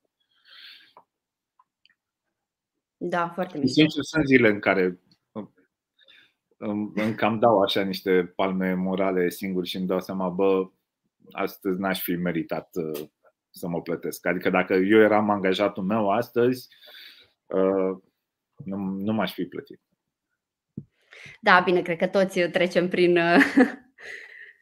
Da, 2.96 3.28
foarte 3.28 3.58
mișto. 3.58 3.72
Sincer, 3.72 4.02
sunt 4.02 4.26
zile 4.26 4.48
în 4.48 4.58
care 4.58 5.00
în 6.94 7.14
cam 7.16 7.38
dau 7.38 7.60
așa 7.60 7.82
niște 7.82 8.32
palme 8.36 8.74
morale 8.74 9.28
singur 9.28 9.66
și 9.66 9.76
îmi 9.76 9.86
dau 9.86 10.00
seama, 10.00 10.28
bă, 10.28 10.70
astăzi 11.30 11.80
n-aș 11.80 12.02
fi 12.02 12.14
meritat 12.14 12.70
uh, 12.72 13.08
să 13.50 13.68
mă 13.68 13.82
plătesc. 13.82 14.26
Adică 14.26 14.50
dacă 14.50 14.74
eu 14.74 14.98
eram 14.98 15.30
angajatul 15.30 15.82
meu 15.82 16.10
astăzi, 16.10 16.68
nu, 18.64 18.76
nu 18.76 19.12
m-aș 19.12 19.32
fi 19.32 19.44
plătit. 19.44 19.80
Da, 21.40 21.62
bine, 21.64 21.82
cred 21.82 21.96
că 21.96 22.06
toți 22.06 22.40
trecem 22.40 22.88
prin. 22.88 23.18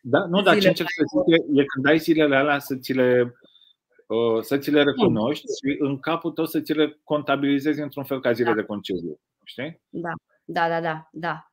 Da, 0.03 0.27
nu, 0.27 0.43
dar 0.43 0.59
ce 0.59 0.69
încerc 0.69 0.89
să 0.91 1.03
zic 1.05 1.39
e, 1.39 1.61
e 1.61 1.65
când 1.65 1.87
ai 1.87 1.99
zilele 1.99 2.37
alea 2.37 2.59
să 2.59 2.77
ți 2.77 2.93
le, 2.93 3.35
uh, 4.07 4.43
să 4.43 4.59
ți 4.59 4.71
le 4.71 4.83
recunoști 4.83 5.47
și 5.47 5.77
în 5.79 5.99
capul 5.99 6.31
tău 6.31 6.45
să 6.45 6.61
ți 6.61 6.73
le 6.73 7.01
contabilizezi 7.05 7.81
într-un 7.81 8.05
fel 8.05 8.21
ca 8.21 8.33
zile 8.33 8.49
da. 8.49 8.55
de 8.55 8.63
concediu. 8.63 9.21
Știi? 9.45 9.81
Da, 9.89 10.13
da, 10.45 10.69
da, 10.69 10.81
da. 10.81 11.09
da. 11.13 11.51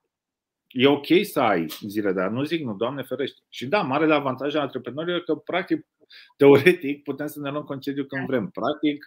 E 0.67 0.87
ok 0.87 1.05
să 1.23 1.39
ai 1.39 1.65
zile, 1.87 2.11
dar 2.11 2.29
nu 2.29 2.43
zic 2.43 2.63
nu, 2.63 2.73
Doamne 2.73 3.03
ferește. 3.03 3.41
Și 3.49 3.65
da, 3.65 3.81
marele 3.81 4.13
avantaj 4.13 4.55
al 4.55 4.61
antreprenorilor 4.61 5.23
că, 5.23 5.35
practic, 5.35 5.87
teoretic, 6.37 7.03
putem 7.03 7.27
să 7.27 7.39
ne 7.39 7.49
luăm 7.49 7.63
concediu 7.63 8.05
când 8.05 8.21
da. 8.21 8.27
vrem. 8.27 8.49
Practic, 8.49 9.05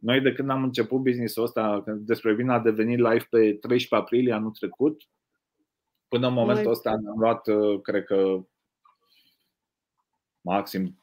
noi 0.00 0.20
de 0.20 0.32
când 0.32 0.50
am 0.50 0.62
început 0.62 1.00
business-ul 1.00 1.44
ăsta, 1.44 1.84
despre 1.86 2.34
vin 2.34 2.48
a 2.48 2.58
devenit 2.58 2.98
live 2.98 3.26
pe 3.30 3.52
13 3.52 3.94
aprilie 3.94 4.32
anul 4.32 4.50
trecut, 4.50 5.02
până 6.08 6.26
în 6.26 6.32
momentul 6.32 6.70
ăsta 6.70 6.90
am 6.90 7.18
luat, 7.18 7.46
uh, 7.46 7.80
cred 7.80 8.04
că, 8.04 8.44
maxim, 10.40 11.02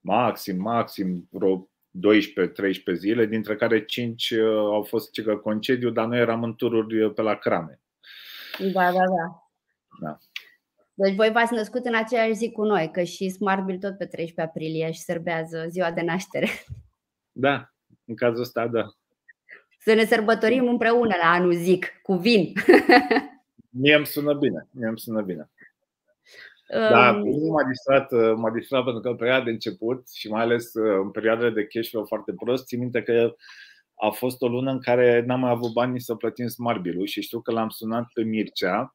maxim, 0.00 0.60
maxim 0.60 1.28
vreo 1.30 1.68
12-13 1.90 2.92
zile, 2.92 3.26
dintre 3.26 3.56
care 3.56 3.84
5 3.84 4.30
uh, 4.30 4.40
au 4.56 4.82
fost 4.82 5.20
că 5.22 5.36
concediu, 5.36 5.90
dar 5.90 6.06
noi 6.06 6.18
eram 6.18 6.42
în 6.42 6.54
tururi 6.54 7.02
uh, 7.02 7.12
pe 7.14 7.22
la 7.22 7.34
crame. 7.34 7.80
Da, 8.72 8.92
da, 8.92 8.92
da. 8.92 9.48
da. 10.00 10.18
Deci 10.94 11.14
voi 11.14 11.30
v-ați 11.30 11.52
născut 11.52 11.84
în 11.84 11.94
aceeași 11.94 12.32
zi 12.32 12.52
cu 12.52 12.64
noi, 12.64 12.90
că 12.90 13.02
și 13.02 13.28
Smart 13.28 13.64
Bill 13.64 13.78
tot 13.78 13.98
pe 13.98 14.06
13 14.06 14.40
aprilie 14.40 14.90
și 14.90 15.00
serbează 15.00 15.66
ziua 15.68 15.92
de 15.92 16.00
naștere. 16.00 16.48
Da, 17.36 17.73
în 18.06 18.14
cazul 18.14 18.42
ăsta, 18.42 18.66
da. 18.66 18.84
Să 19.78 19.94
ne 19.94 20.04
sărbătorim 20.04 20.68
împreună 20.68 21.14
la 21.22 21.30
anul, 21.30 21.52
zic, 21.52 21.86
cu 22.02 22.14
vin. 22.14 22.52
Mie 23.80 23.94
îmi 23.94 24.06
sună 24.06 24.34
bine, 24.34 24.68
mie 24.70 24.86
îmi 24.86 24.98
sună 24.98 25.22
bine. 25.22 25.50
Da, 26.68 27.10
um... 27.10 27.50
m-a 27.52 27.64
distrat, 27.64 28.36
m-a 28.36 28.50
distrat 28.50 28.84
pentru 28.84 29.02
că 29.02 29.08
în 29.08 29.16
perioada 29.16 29.44
de 29.44 29.50
început 29.50 30.10
și 30.10 30.28
mai 30.28 30.42
ales 30.42 30.74
uh, 30.74 31.00
în 31.02 31.10
perioadele 31.10 31.50
de 31.50 31.66
cash 31.66 31.88
flow 31.88 32.04
foarte 32.04 32.32
prost, 32.32 32.66
țin 32.66 32.78
minte 32.78 33.02
că 33.02 33.34
a 33.94 34.08
fost 34.08 34.42
o 34.42 34.48
lună 34.48 34.70
în 34.70 34.80
care 34.80 35.24
n-am 35.26 35.40
mai 35.40 35.50
avut 35.50 35.72
bani 35.72 36.00
să 36.00 36.14
plătim 36.14 36.46
smart 36.46 36.80
bill 36.80 37.06
și 37.06 37.22
știu 37.22 37.40
că 37.40 37.52
l-am 37.52 37.68
sunat 37.68 38.06
pe 38.12 38.22
Mircea 38.22 38.94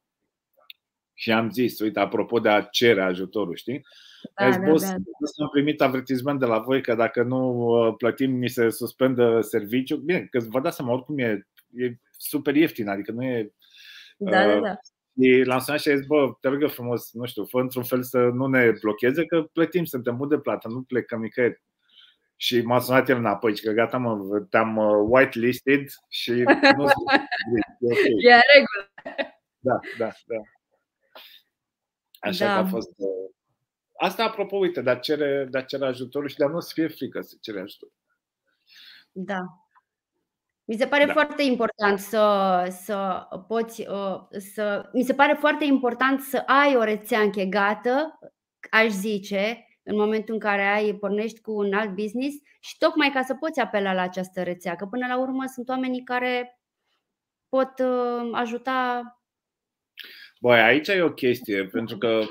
și 1.20 1.32
am 1.32 1.50
zis, 1.50 1.80
uite, 1.80 2.00
apropo 2.00 2.38
de 2.38 2.48
a 2.48 2.62
cere 2.62 3.02
ajutorul, 3.02 3.56
știi? 3.56 3.86
Da, 4.34 4.50
da, 4.50 4.58
boss, 4.58 4.84
da, 4.84 4.90
da. 4.90 5.44
am 5.44 5.48
primit 5.52 5.80
avertisment 5.80 6.38
de 6.38 6.46
la 6.46 6.58
voi 6.58 6.82
că 6.82 6.94
dacă 6.94 7.22
nu 7.22 7.52
uh, 7.52 7.94
plătim, 7.96 8.38
ni 8.38 8.48
se 8.48 8.70
suspendă 8.70 9.40
serviciu. 9.40 9.96
Bine, 9.96 10.28
că 10.30 10.40
vă 10.48 10.60
dați 10.60 10.76
seama, 10.76 10.92
oricum 10.92 11.18
e, 11.18 11.46
e 11.70 11.94
super 12.10 12.56
ieftin, 12.56 12.88
adică 12.88 13.12
nu 13.12 13.24
e... 13.24 13.52
Da, 14.16 14.46
uh, 14.46 14.52
da, 14.52 14.60
da. 14.60 14.78
Și 15.22 15.42
l-am 15.44 15.58
sunat 15.58 15.80
și 15.80 15.88
a 15.88 15.96
zis, 15.96 16.06
bă, 16.06 16.36
te 16.40 16.48
rog 16.48 16.70
frumos, 16.70 17.12
nu 17.12 17.26
știu, 17.26 17.44
fă 17.44 17.58
într-un 17.58 17.82
fel 17.82 18.02
să 18.02 18.18
nu 18.18 18.46
ne 18.46 18.72
blocheze, 18.80 19.24
că 19.24 19.42
plătim, 19.52 19.84
suntem 19.84 20.14
mult 20.14 20.30
de 20.30 20.38
plată, 20.38 20.68
nu 20.68 20.82
plecăm 20.82 21.20
nicăieri. 21.20 21.62
Și 22.36 22.60
m-a 22.60 22.78
sunat 22.78 23.08
el 23.08 23.16
înapoi 23.16 23.56
și 23.56 23.62
că 23.62 23.70
gata, 23.70 23.96
mă, 23.96 24.40
te-am 24.50 24.76
uh, 24.76 25.06
whitelisted 25.08 25.86
și 26.08 26.32
nu 26.76 26.82
okay. 27.90 28.14
E 28.18 28.32
în 28.32 28.40
regulă. 28.54 28.92
Da, 29.58 29.78
da, 29.98 30.10
da. 30.26 30.36
Așa 32.20 32.46
da. 32.46 32.52
că 32.52 32.58
a 32.58 32.66
fost... 32.66 32.92
Uh, 32.96 33.30
asta 33.98 34.24
apropo, 34.24 34.56
uite, 34.56 34.82
de 34.82 34.90
a 34.90 34.98
cere, 34.98 35.48
de 35.50 35.58
a 35.58 35.62
cere 35.62 35.86
ajutorul 35.86 36.28
și 36.28 36.36
de 36.36 36.44
a 36.44 36.48
nu 36.48 36.60
să 36.60 36.70
fie 36.74 36.88
frică 36.88 37.20
să 37.20 37.36
cere 37.40 37.60
ajutor. 37.60 37.88
Da. 39.12 39.40
Mi 40.64 40.76
se 40.76 40.86
pare 40.86 41.04
da. 41.04 41.12
foarte 41.12 41.42
important 41.42 41.98
să, 41.98 42.66
să 42.82 43.28
poți 43.48 43.88
uh, 43.88 44.20
să. 44.30 44.90
Mi 44.92 45.02
se 45.02 45.14
pare 45.14 45.32
foarte 45.32 45.64
important 45.64 46.20
să 46.20 46.36
ai 46.36 46.76
o 46.76 46.82
rețea 46.82 47.20
închegată, 47.20 48.18
aș 48.70 48.88
zice, 48.88 49.66
în 49.82 49.96
momentul 49.96 50.34
în 50.34 50.40
care 50.40 50.62
ai 50.62 50.94
pornești 50.94 51.40
cu 51.40 51.52
un 51.52 51.72
alt 51.72 51.94
business 51.94 52.36
și 52.60 52.78
tocmai 52.78 53.10
ca 53.10 53.22
să 53.22 53.34
poți 53.34 53.60
apela 53.60 53.92
la 53.92 54.02
această 54.02 54.42
rețea, 54.42 54.76
că 54.76 54.86
până 54.86 55.06
la 55.06 55.20
urmă 55.20 55.44
sunt 55.46 55.68
oamenii 55.68 56.02
care 56.02 56.60
pot 57.48 57.78
uh, 57.78 58.30
ajuta. 58.32 59.02
Băi, 60.42 60.60
aici 60.60 60.88
e 60.88 61.02
o 61.02 61.12
chestie, 61.12 61.66
pentru 61.66 61.98
că 61.98 62.22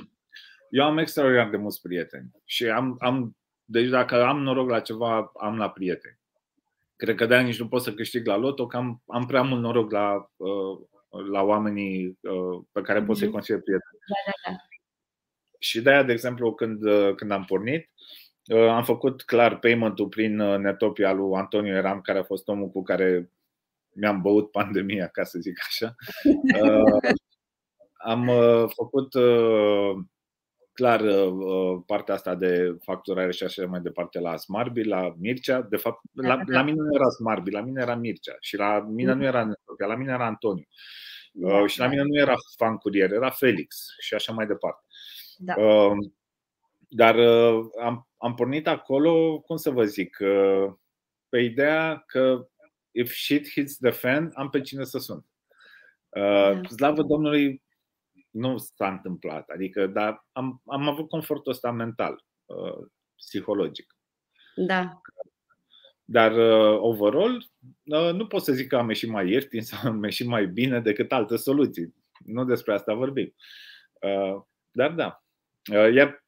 eu 0.69 0.83
am 0.83 0.97
extraordinar 0.97 1.49
de 1.49 1.57
mulți 1.57 1.81
prieteni 1.81 2.31
și 2.45 2.65
am, 2.65 2.95
am 2.99 3.37
deci 3.65 3.89
dacă 3.89 4.23
am 4.23 4.41
noroc 4.41 4.69
la 4.69 4.79
ceva, 4.79 5.31
am 5.39 5.57
la 5.57 5.69
prieteni. 5.69 6.19
Cred 6.95 7.15
că 7.15 7.25
de-aia 7.25 7.43
nici 7.43 7.59
nu 7.59 7.67
pot 7.67 7.81
să 7.81 7.93
câștig 7.93 8.25
la 8.25 8.35
loto, 8.35 8.67
că 8.67 8.77
am, 8.77 9.01
am 9.07 9.25
prea 9.25 9.41
mult 9.41 9.61
noroc 9.61 9.91
la, 9.91 10.31
uh, 10.35 10.79
la 11.31 11.41
oamenii 11.41 12.17
uh, 12.21 12.63
pe 12.71 12.81
care 12.81 13.03
pot 13.03 13.15
să-i 13.15 13.25
mhm. 13.25 13.35
consider 13.35 13.61
prieteni. 13.61 13.99
Da, 14.07 14.31
da, 14.31 14.51
da. 14.51 14.57
Și 15.59 15.81
de 15.81 15.89
aia, 15.89 16.03
de 16.03 16.11
exemplu, 16.11 16.53
când, 16.53 16.83
uh, 16.83 17.15
când 17.15 17.31
am 17.31 17.45
pornit, 17.45 17.89
uh, 18.53 18.69
am 18.69 18.83
făcut 18.83 19.23
clar 19.23 19.59
payment-ul 19.59 20.07
prin 20.07 20.39
uh, 20.39 20.57
Netopia 20.57 21.11
lui 21.11 21.37
Antonio 21.37 21.75
Eram, 21.75 22.01
care 22.01 22.19
a 22.19 22.23
fost 22.23 22.47
omul 22.47 22.69
cu 22.69 22.83
care 22.83 23.31
mi-am 23.95 24.21
băut 24.21 24.51
pandemia, 24.51 25.07
ca 25.07 25.23
să 25.23 25.39
zic 25.39 25.59
așa. 25.67 25.95
Am 28.01 28.25
făcut 28.75 29.13
clar 30.73 31.03
partea 31.85 32.13
asta 32.13 32.35
de 32.35 32.77
facturare 32.81 33.31
și 33.31 33.43
așa 33.43 33.65
mai 33.65 33.81
departe 33.81 34.19
la 34.19 34.37
Smartbi, 34.37 34.83
la 34.83 35.15
Mircea. 35.17 35.61
De 35.61 35.77
fapt, 35.77 36.01
la, 36.13 36.27
da, 36.27 36.35
da. 36.35 36.43
la 36.57 36.61
mine 36.61 36.77
nu 36.77 36.95
era 36.95 37.09
Smartbi, 37.09 37.51
la 37.51 37.61
mine 37.61 37.81
era 37.81 37.95
Mircea 37.95 38.35
și 38.39 38.57
la 38.57 38.79
mine 38.79 39.13
nu 39.13 39.23
era 39.23 39.43
Netopia, 39.43 39.87
la 39.87 39.95
mine 39.95 40.11
era 40.11 40.25
Antonio. 40.25 40.63
Da, 41.31 41.67
și 41.67 41.79
la 41.79 41.87
mine 41.87 42.01
nu 42.01 42.17
era 42.17 42.33
fan 42.57 42.77
curier, 42.77 43.11
era 43.11 43.29
Felix 43.29 43.85
și 43.99 44.13
așa 44.13 44.33
mai 44.33 44.47
departe. 44.47 44.85
Da. 45.37 45.55
Uh, 45.55 45.97
dar 46.89 47.15
uh, 47.15 47.65
am, 47.81 48.07
am 48.17 48.33
pornit 48.35 48.67
acolo, 48.67 49.39
cum 49.39 49.55
să 49.55 49.69
vă 49.69 49.83
zic, 49.83 50.17
uh, 50.21 50.73
pe 51.29 51.39
ideea 51.39 52.03
că 52.07 52.47
if 52.91 53.13
shit 53.13 53.49
hits 53.49 53.77
the 53.77 53.89
fan, 53.89 54.31
am 54.33 54.49
pe 54.49 54.61
cine 54.61 54.83
să 54.83 54.97
sun. 54.97 55.25
Uh, 56.09 56.61
da. 56.61 56.61
Slavă 56.69 57.03
Domnului, 57.03 57.63
nu 58.29 58.57
s-a 58.57 58.91
întâmplat. 58.91 59.49
Adică, 59.49 59.87
dar 59.87 60.25
am, 60.31 60.61
am 60.65 60.87
avut 60.87 61.09
confortul 61.09 61.51
ăsta 61.51 61.71
mental, 61.71 62.25
uh, 62.45 62.87
psihologic. 63.15 63.95
Da. 64.55 65.01
Dar 66.05 66.31
uh, 66.31 66.79
overall, 66.81 67.49
uh, 67.83 68.13
nu 68.13 68.27
pot 68.27 68.43
să 68.43 68.53
zic 68.53 68.67
că 68.67 68.75
am 68.77 68.87
ieșit 68.87 69.09
mai 69.09 69.29
ieftin 69.29 69.61
sau 69.61 69.79
am 69.91 70.03
ieșit 70.03 70.27
mai 70.27 70.47
bine 70.47 70.79
decât 70.79 71.11
alte 71.11 71.35
soluții. 71.35 71.95
Nu 72.25 72.45
despre 72.45 72.73
asta 72.73 72.93
vorbim. 72.93 73.33
Uh, 74.01 74.41
dar 74.71 74.91
da, 74.91 75.23
Uh, 75.73 75.93
iar 75.93 76.25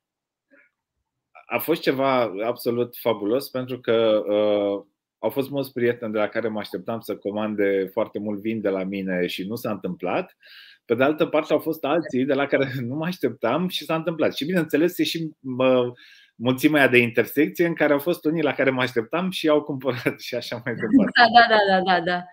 a 1.46 1.58
fost 1.58 1.82
ceva 1.82 2.22
absolut 2.46 2.98
fabulos 2.98 3.50
pentru 3.50 3.80
că 3.80 4.24
uh, 4.28 4.86
au 5.22 5.30
fost 5.30 5.50
mulți 5.50 5.72
prieteni 5.72 6.12
de 6.12 6.18
la 6.18 6.28
care 6.28 6.48
mă 6.48 6.60
așteptam 6.60 7.00
să 7.00 7.18
comande 7.18 7.90
foarte 7.92 8.20
mult 8.20 8.42
vin 8.42 8.62
de 8.62 8.70
la 8.70 8.84
mine 8.84 9.28
și 9.28 9.48
nu 9.48 9.56
s-a 9.56 9.72
întâmplat. 9.72 10.38
Pe 10.86 10.96
de 10.96 11.04
altă 11.04 11.26
parte, 11.26 11.54
au 11.54 11.60
fost 11.60 11.84
alții 11.84 12.26
de 12.26 12.34
la 12.34 12.46
care 12.46 12.72
nu 12.88 12.96
mă 12.96 13.06
așteptam 13.06 13.68
și 13.68 13.86
s-a 13.86 13.96
întâmplat. 13.96 14.36
Și 14.36 14.46
bineînțeles, 14.46 14.98
e 14.98 15.04
și 15.04 15.32
mă, 15.40 15.92
mulțimea 16.36 16.88
de 16.88 16.98
intersecție 16.98 17.66
în 17.66 17.74
care 17.74 17.94
au 17.94 18.00
fost 18.00 18.26
unii 18.26 18.44
la 18.44 18.54
care 18.54 18.70
mă 18.70 18.82
așteptam 18.82 19.30
și 19.30 19.48
au 19.48 19.62
cumpărat 19.62 20.20
și 20.20 20.36
așa 20.36 20.62
mai 20.66 20.76
departe. 20.76 21.12
Da, 21.20 21.26
da, 21.50 21.56
da, 21.56 21.84
da, 21.84 21.94
da. 21.94 22.04
da. 22.12 22.26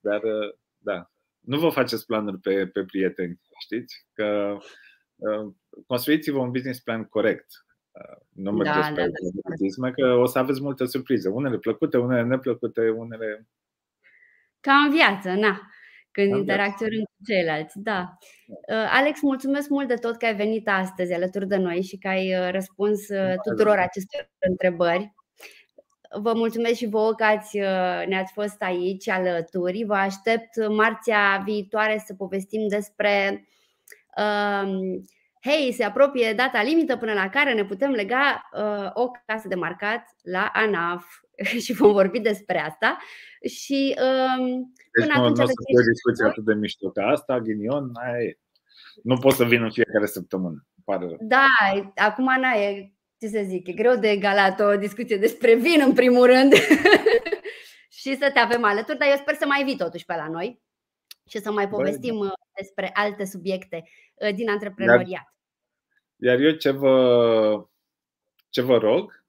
Dar, 0.00 0.22
uh, 0.22 0.54
da, 0.78 1.10
nu 1.40 1.58
vă 1.58 1.68
faceți 1.68 2.06
planuri 2.06 2.38
pe, 2.38 2.66
pe 2.66 2.84
prieteni, 2.84 3.40
știți? 3.60 4.06
Că 4.12 4.56
uh, 5.16 5.52
construiți-vă 5.86 6.38
un 6.38 6.50
business 6.50 6.80
plan 6.80 7.04
corect. 7.04 7.46
Uh, 7.92 8.16
nu 8.32 8.52
mergeți 8.52 8.88
da, 8.88 8.94
pe 8.94 9.02
da, 9.02 9.54
da. 9.76 9.90
că 9.90 10.12
o 10.12 10.26
să 10.26 10.38
aveți 10.38 10.62
multe 10.62 10.86
surprize. 10.86 11.28
Unele 11.28 11.58
plăcute, 11.58 11.96
unele 11.98 12.22
neplăcute, 12.22 12.88
unele... 12.88 13.48
Ca 14.60 14.72
în 14.72 14.90
viață, 14.90 15.32
na. 15.32 15.60
Când 16.10 16.36
interacționăm 16.36 17.02
cu 17.02 17.24
ceilalți, 17.26 17.78
da. 17.80 18.18
Uh, 18.46 18.86
Alex, 18.90 19.20
mulțumesc 19.20 19.68
mult 19.68 19.88
de 19.88 19.94
tot 19.94 20.16
că 20.16 20.26
ai 20.26 20.36
venit 20.36 20.68
astăzi 20.68 21.12
alături 21.12 21.46
de 21.46 21.56
noi 21.56 21.82
și 21.82 21.98
că 21.98 22.08
ai 22.08 22.38
uh, 22.38 22.50
răspuns 22.50 23.00
tuturor 23.42 23.76
acestor 23.76 24.30
întrebări. 24.38 25.14
Vă 26.20 26.32
mulțumesc 26.34 26.74
și 26.74 26.86
vouă 26.86 27.14
că 27.14 27.24
ați, 27.24 27.58
ne-ați 28.06 28.32
fost 28.32 28.62
aici 28.62 29.08
alături. 29.08 29.84
Vă 29.84 29.94
aștept 29.94 30.68
marțea 30.68 31.42
viitoare 31.44 32.02
să 32.06 32.14
povestim 32.14 32.68
despre 32.68 33.46
uh, 34.16 35.02
hei, 35.42 35.72
se 35.72 35.84
apropie 35.84 36.32
data 36.32 36.62
limită 36.62 36.96
până 36.96 37.12
la 37.12 37.28
care 37.28 37.54
ne 37.54 37.64
putem 37.64 37.90
lega 37.90 38.48
uh, 38.52 38.90
o 38.92 39.10
casă 39.26 39.48
de 39.48 39.54
marcat 39.54 40.04
la 40.22 40.50
ANAF 40.52 41.04
și 41.64 41.72
vom 41.72 41.92
vorbi 41.92 42.20
despre 42.20 42.58
asta. 42.58 42.98
Și 43.48 43.96
um, 44.38 44.72
deci 44.98 45.06
până 45.06 45.18
nu, 45.18 45.22
atunci 45.22 45.36
nu 45.36 45.42
o 45.42 45.46
să 45.46 45.52
fie 45.66 45.78
o 45.78 45.90
discuție 45.92 46.26
atât 46.26 46.44
de 46.44 46.54
mișto 46.54 46.90
ca 46.90 47.06
asta, 47.06 47.40
ghinion, 47.40 47.90
ai, 47.94 48.38
nu 49.02 49.16
pot 49.16 49.32
să 49.32 49.44
vin 49.44 49.62
în 49.62 49.70
fiecare 49.70 50.06
săptămână. 50.06 50.66
Pare 50.84 51.16
Da, 51.20 51.46
acum 51.94 52.28
Ana 52.28 52.50
e, 52.50 52.92
ce 53.20 53.26
să 53.26 53.40
zic, 53.44 53.66
e 53.66 53.72
greu 53.72 53.96
de 53.96 54.10
egalat 54.10 54.60
o 54.60 54.76
discuție 54.76 55.16
despre 55.16 55.54
vin 55.54 55.82
în 55.84 55.92
primul 55.92 56.26
rând 56.26 56.52
și 58.00 58.16
să 58.16 58.30
te 58.34 58.38
avem 58.38 58.64
alături, 58.64 58.98
dar 58.98 59.08
eu 59.08 59.16
sper 59.16 59.34
să 59.34 59.46
mai 59.46 59.64
vii 59.64 59.76
totuși 59.76 60.04
pe 60.04 60.14
la 60.14 60.28
noi 60.28 60.62
și 61.28 61.38
să 61.38 61.52
mai 61.52 61.68
povestim 61.68 62.18
Băi, 62.18 62.26
da. 62.26 62.34
despre 62.56 62.90
alte 62.92 63.24
subiecte 63.24 63.84
uh, 64.14 64.34
din 64.34 64.48
antreprenoriat. 64.48 65.34
Iar 66.16 66.38
eu 66.38 66.50
ce 66.50 66.70
vă, 66.70 67.66
ce 68.48 68.60
vă 68.60 68.78
rog 68.78 69.24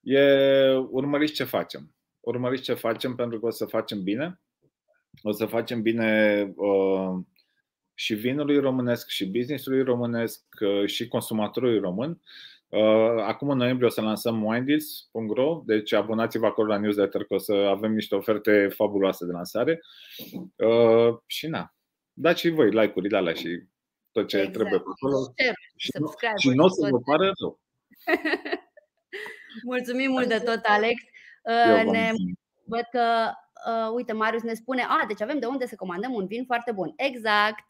e 0.00 0.20
urmăriți 0.72 1.32
ce 1.32 1.44
facem. 1.44 1.94
Urmăriți 2.20 2.62
ce 2.62 2.74
facem 2.74 3.14
pentru 3.14 3.40
că 3.40 3.46
o 3.46 3.50
să 3.50 3.64
facem 3.64 4.02
bine. 4.02 4.40
O 5.22 5.32
să 5.32 5.46
facem 5.46 5.82
bine 5.82 6.42
uh, 6.56 7.24
și 7.94 8.14
vinului 8.14 8.58
românesc, 8.58 9.08
și 9.08 9.26
businessului 9.26 9.82
românesc, 9.82 10.44
uh, 10.60 10.86
și 10.86 11.08
consumatorului 11.08 11.78
român. 11.78 12.10
Uh, 12.10 12.55
acum 13.22 13.48
în 13.48 13.56
noiembrie 13.56 13.86
o 13.86 13.90
să 13.90 14.00
lansăm 14.00 14.44
winedeals.ro, 14.44 15.62
deci 15.66 15.92
abonați-vă 15.92 16.46
acolo 16.46 16.68
la 16.68 16.78
newsletter 16.78 17.24
că 17.24 17.34
o 17.34 17.38
să 17.38 17.52
avem 17.52 17.92
niște 17.92 18.14
oferte 18.14 18.68
fabuloase 18.68 19.24
de 19.24 19.32
lansare. 19.32 19.80
Uh, 20.56 21.18
și 21.26 21.46
na, 21.46 21.74
dați 22.12 22.40
și 22.40 22.48
voi 22.48 22.70
like-urile 22.70 23.16
alea 23.16 23.32
și 23.32 23.62
tot 24.12 24.28
ce 24.28 24.36
exact. 24.36 24.54
trebuie 24.54 24.78
pe 24.78 24.84
acolo. 24.94 25.16
Și, 25.76 25.90
și 26.36 26.48
nu 26.54 26.64
o 26.64 26.68
să 26.68 26.88
vă 26.90 26.98
pară 26.98 27.32
rău. 27.40 27.60
Mulțumim 29.72 30.10
mult 30.10 30.28
de 30.28 30.38
tot, 30.38 30.60
Alex. 30.62 31.02
Uh, 31.42 31.90
ne, 31.90 32.10
văd 32.64 32.84
că, 32.90 33.30
uh, 33.70 33.92
uite, 33.94 34.12
Marius 34.12 34.42
ne 34.42 34.54
spune, 34.54 34.82
a, 34.82 35.04
deci 35.06 35.22
avem 35.22 35.38
de 35.38 35.46
unde 35.46 35.66
să 35.66 35.74
comandăm 35.76 36.12
un 36.12 36.26
vin 36.26 36.44
foarte 36.44 36.72
bun. 36.72 36.92
Exact. 36.96 37.64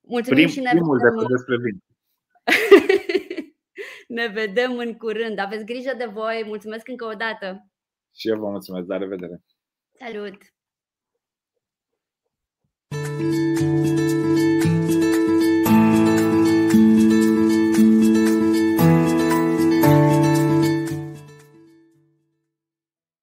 Mulțumim 0.00 0.44
Prim, 0.44 0.48
și 0.48 0.60
ne 0.60 0.70
primul 0.70 0.98
vedem. 0.98 1.26
despre 1.28 1.56
vin. 1.56 1.82
Ne 4.12 4.26
vedem 4.26 4.78
în 4.78 4.96
curând. 4.96 5.38
Aveți 5.38 5.64
grijă 5.64 5.94
de 5.98 6.04
voi. 6.04 6.42
Mulțumesc 6.46 6.88
încă 6.88 7.04
o 7.04 7.14
dată. 7.14 7.66
Și 8.14 8.28
eu 8.28 8.38
vă 8.38 8.48
mulțumesc. 8.48 8.86
La 8.88 8.96
revedere. 8.96 9.42
Salut! 9.98 10.36
thank 12.92 13.86
you 13.86 13.91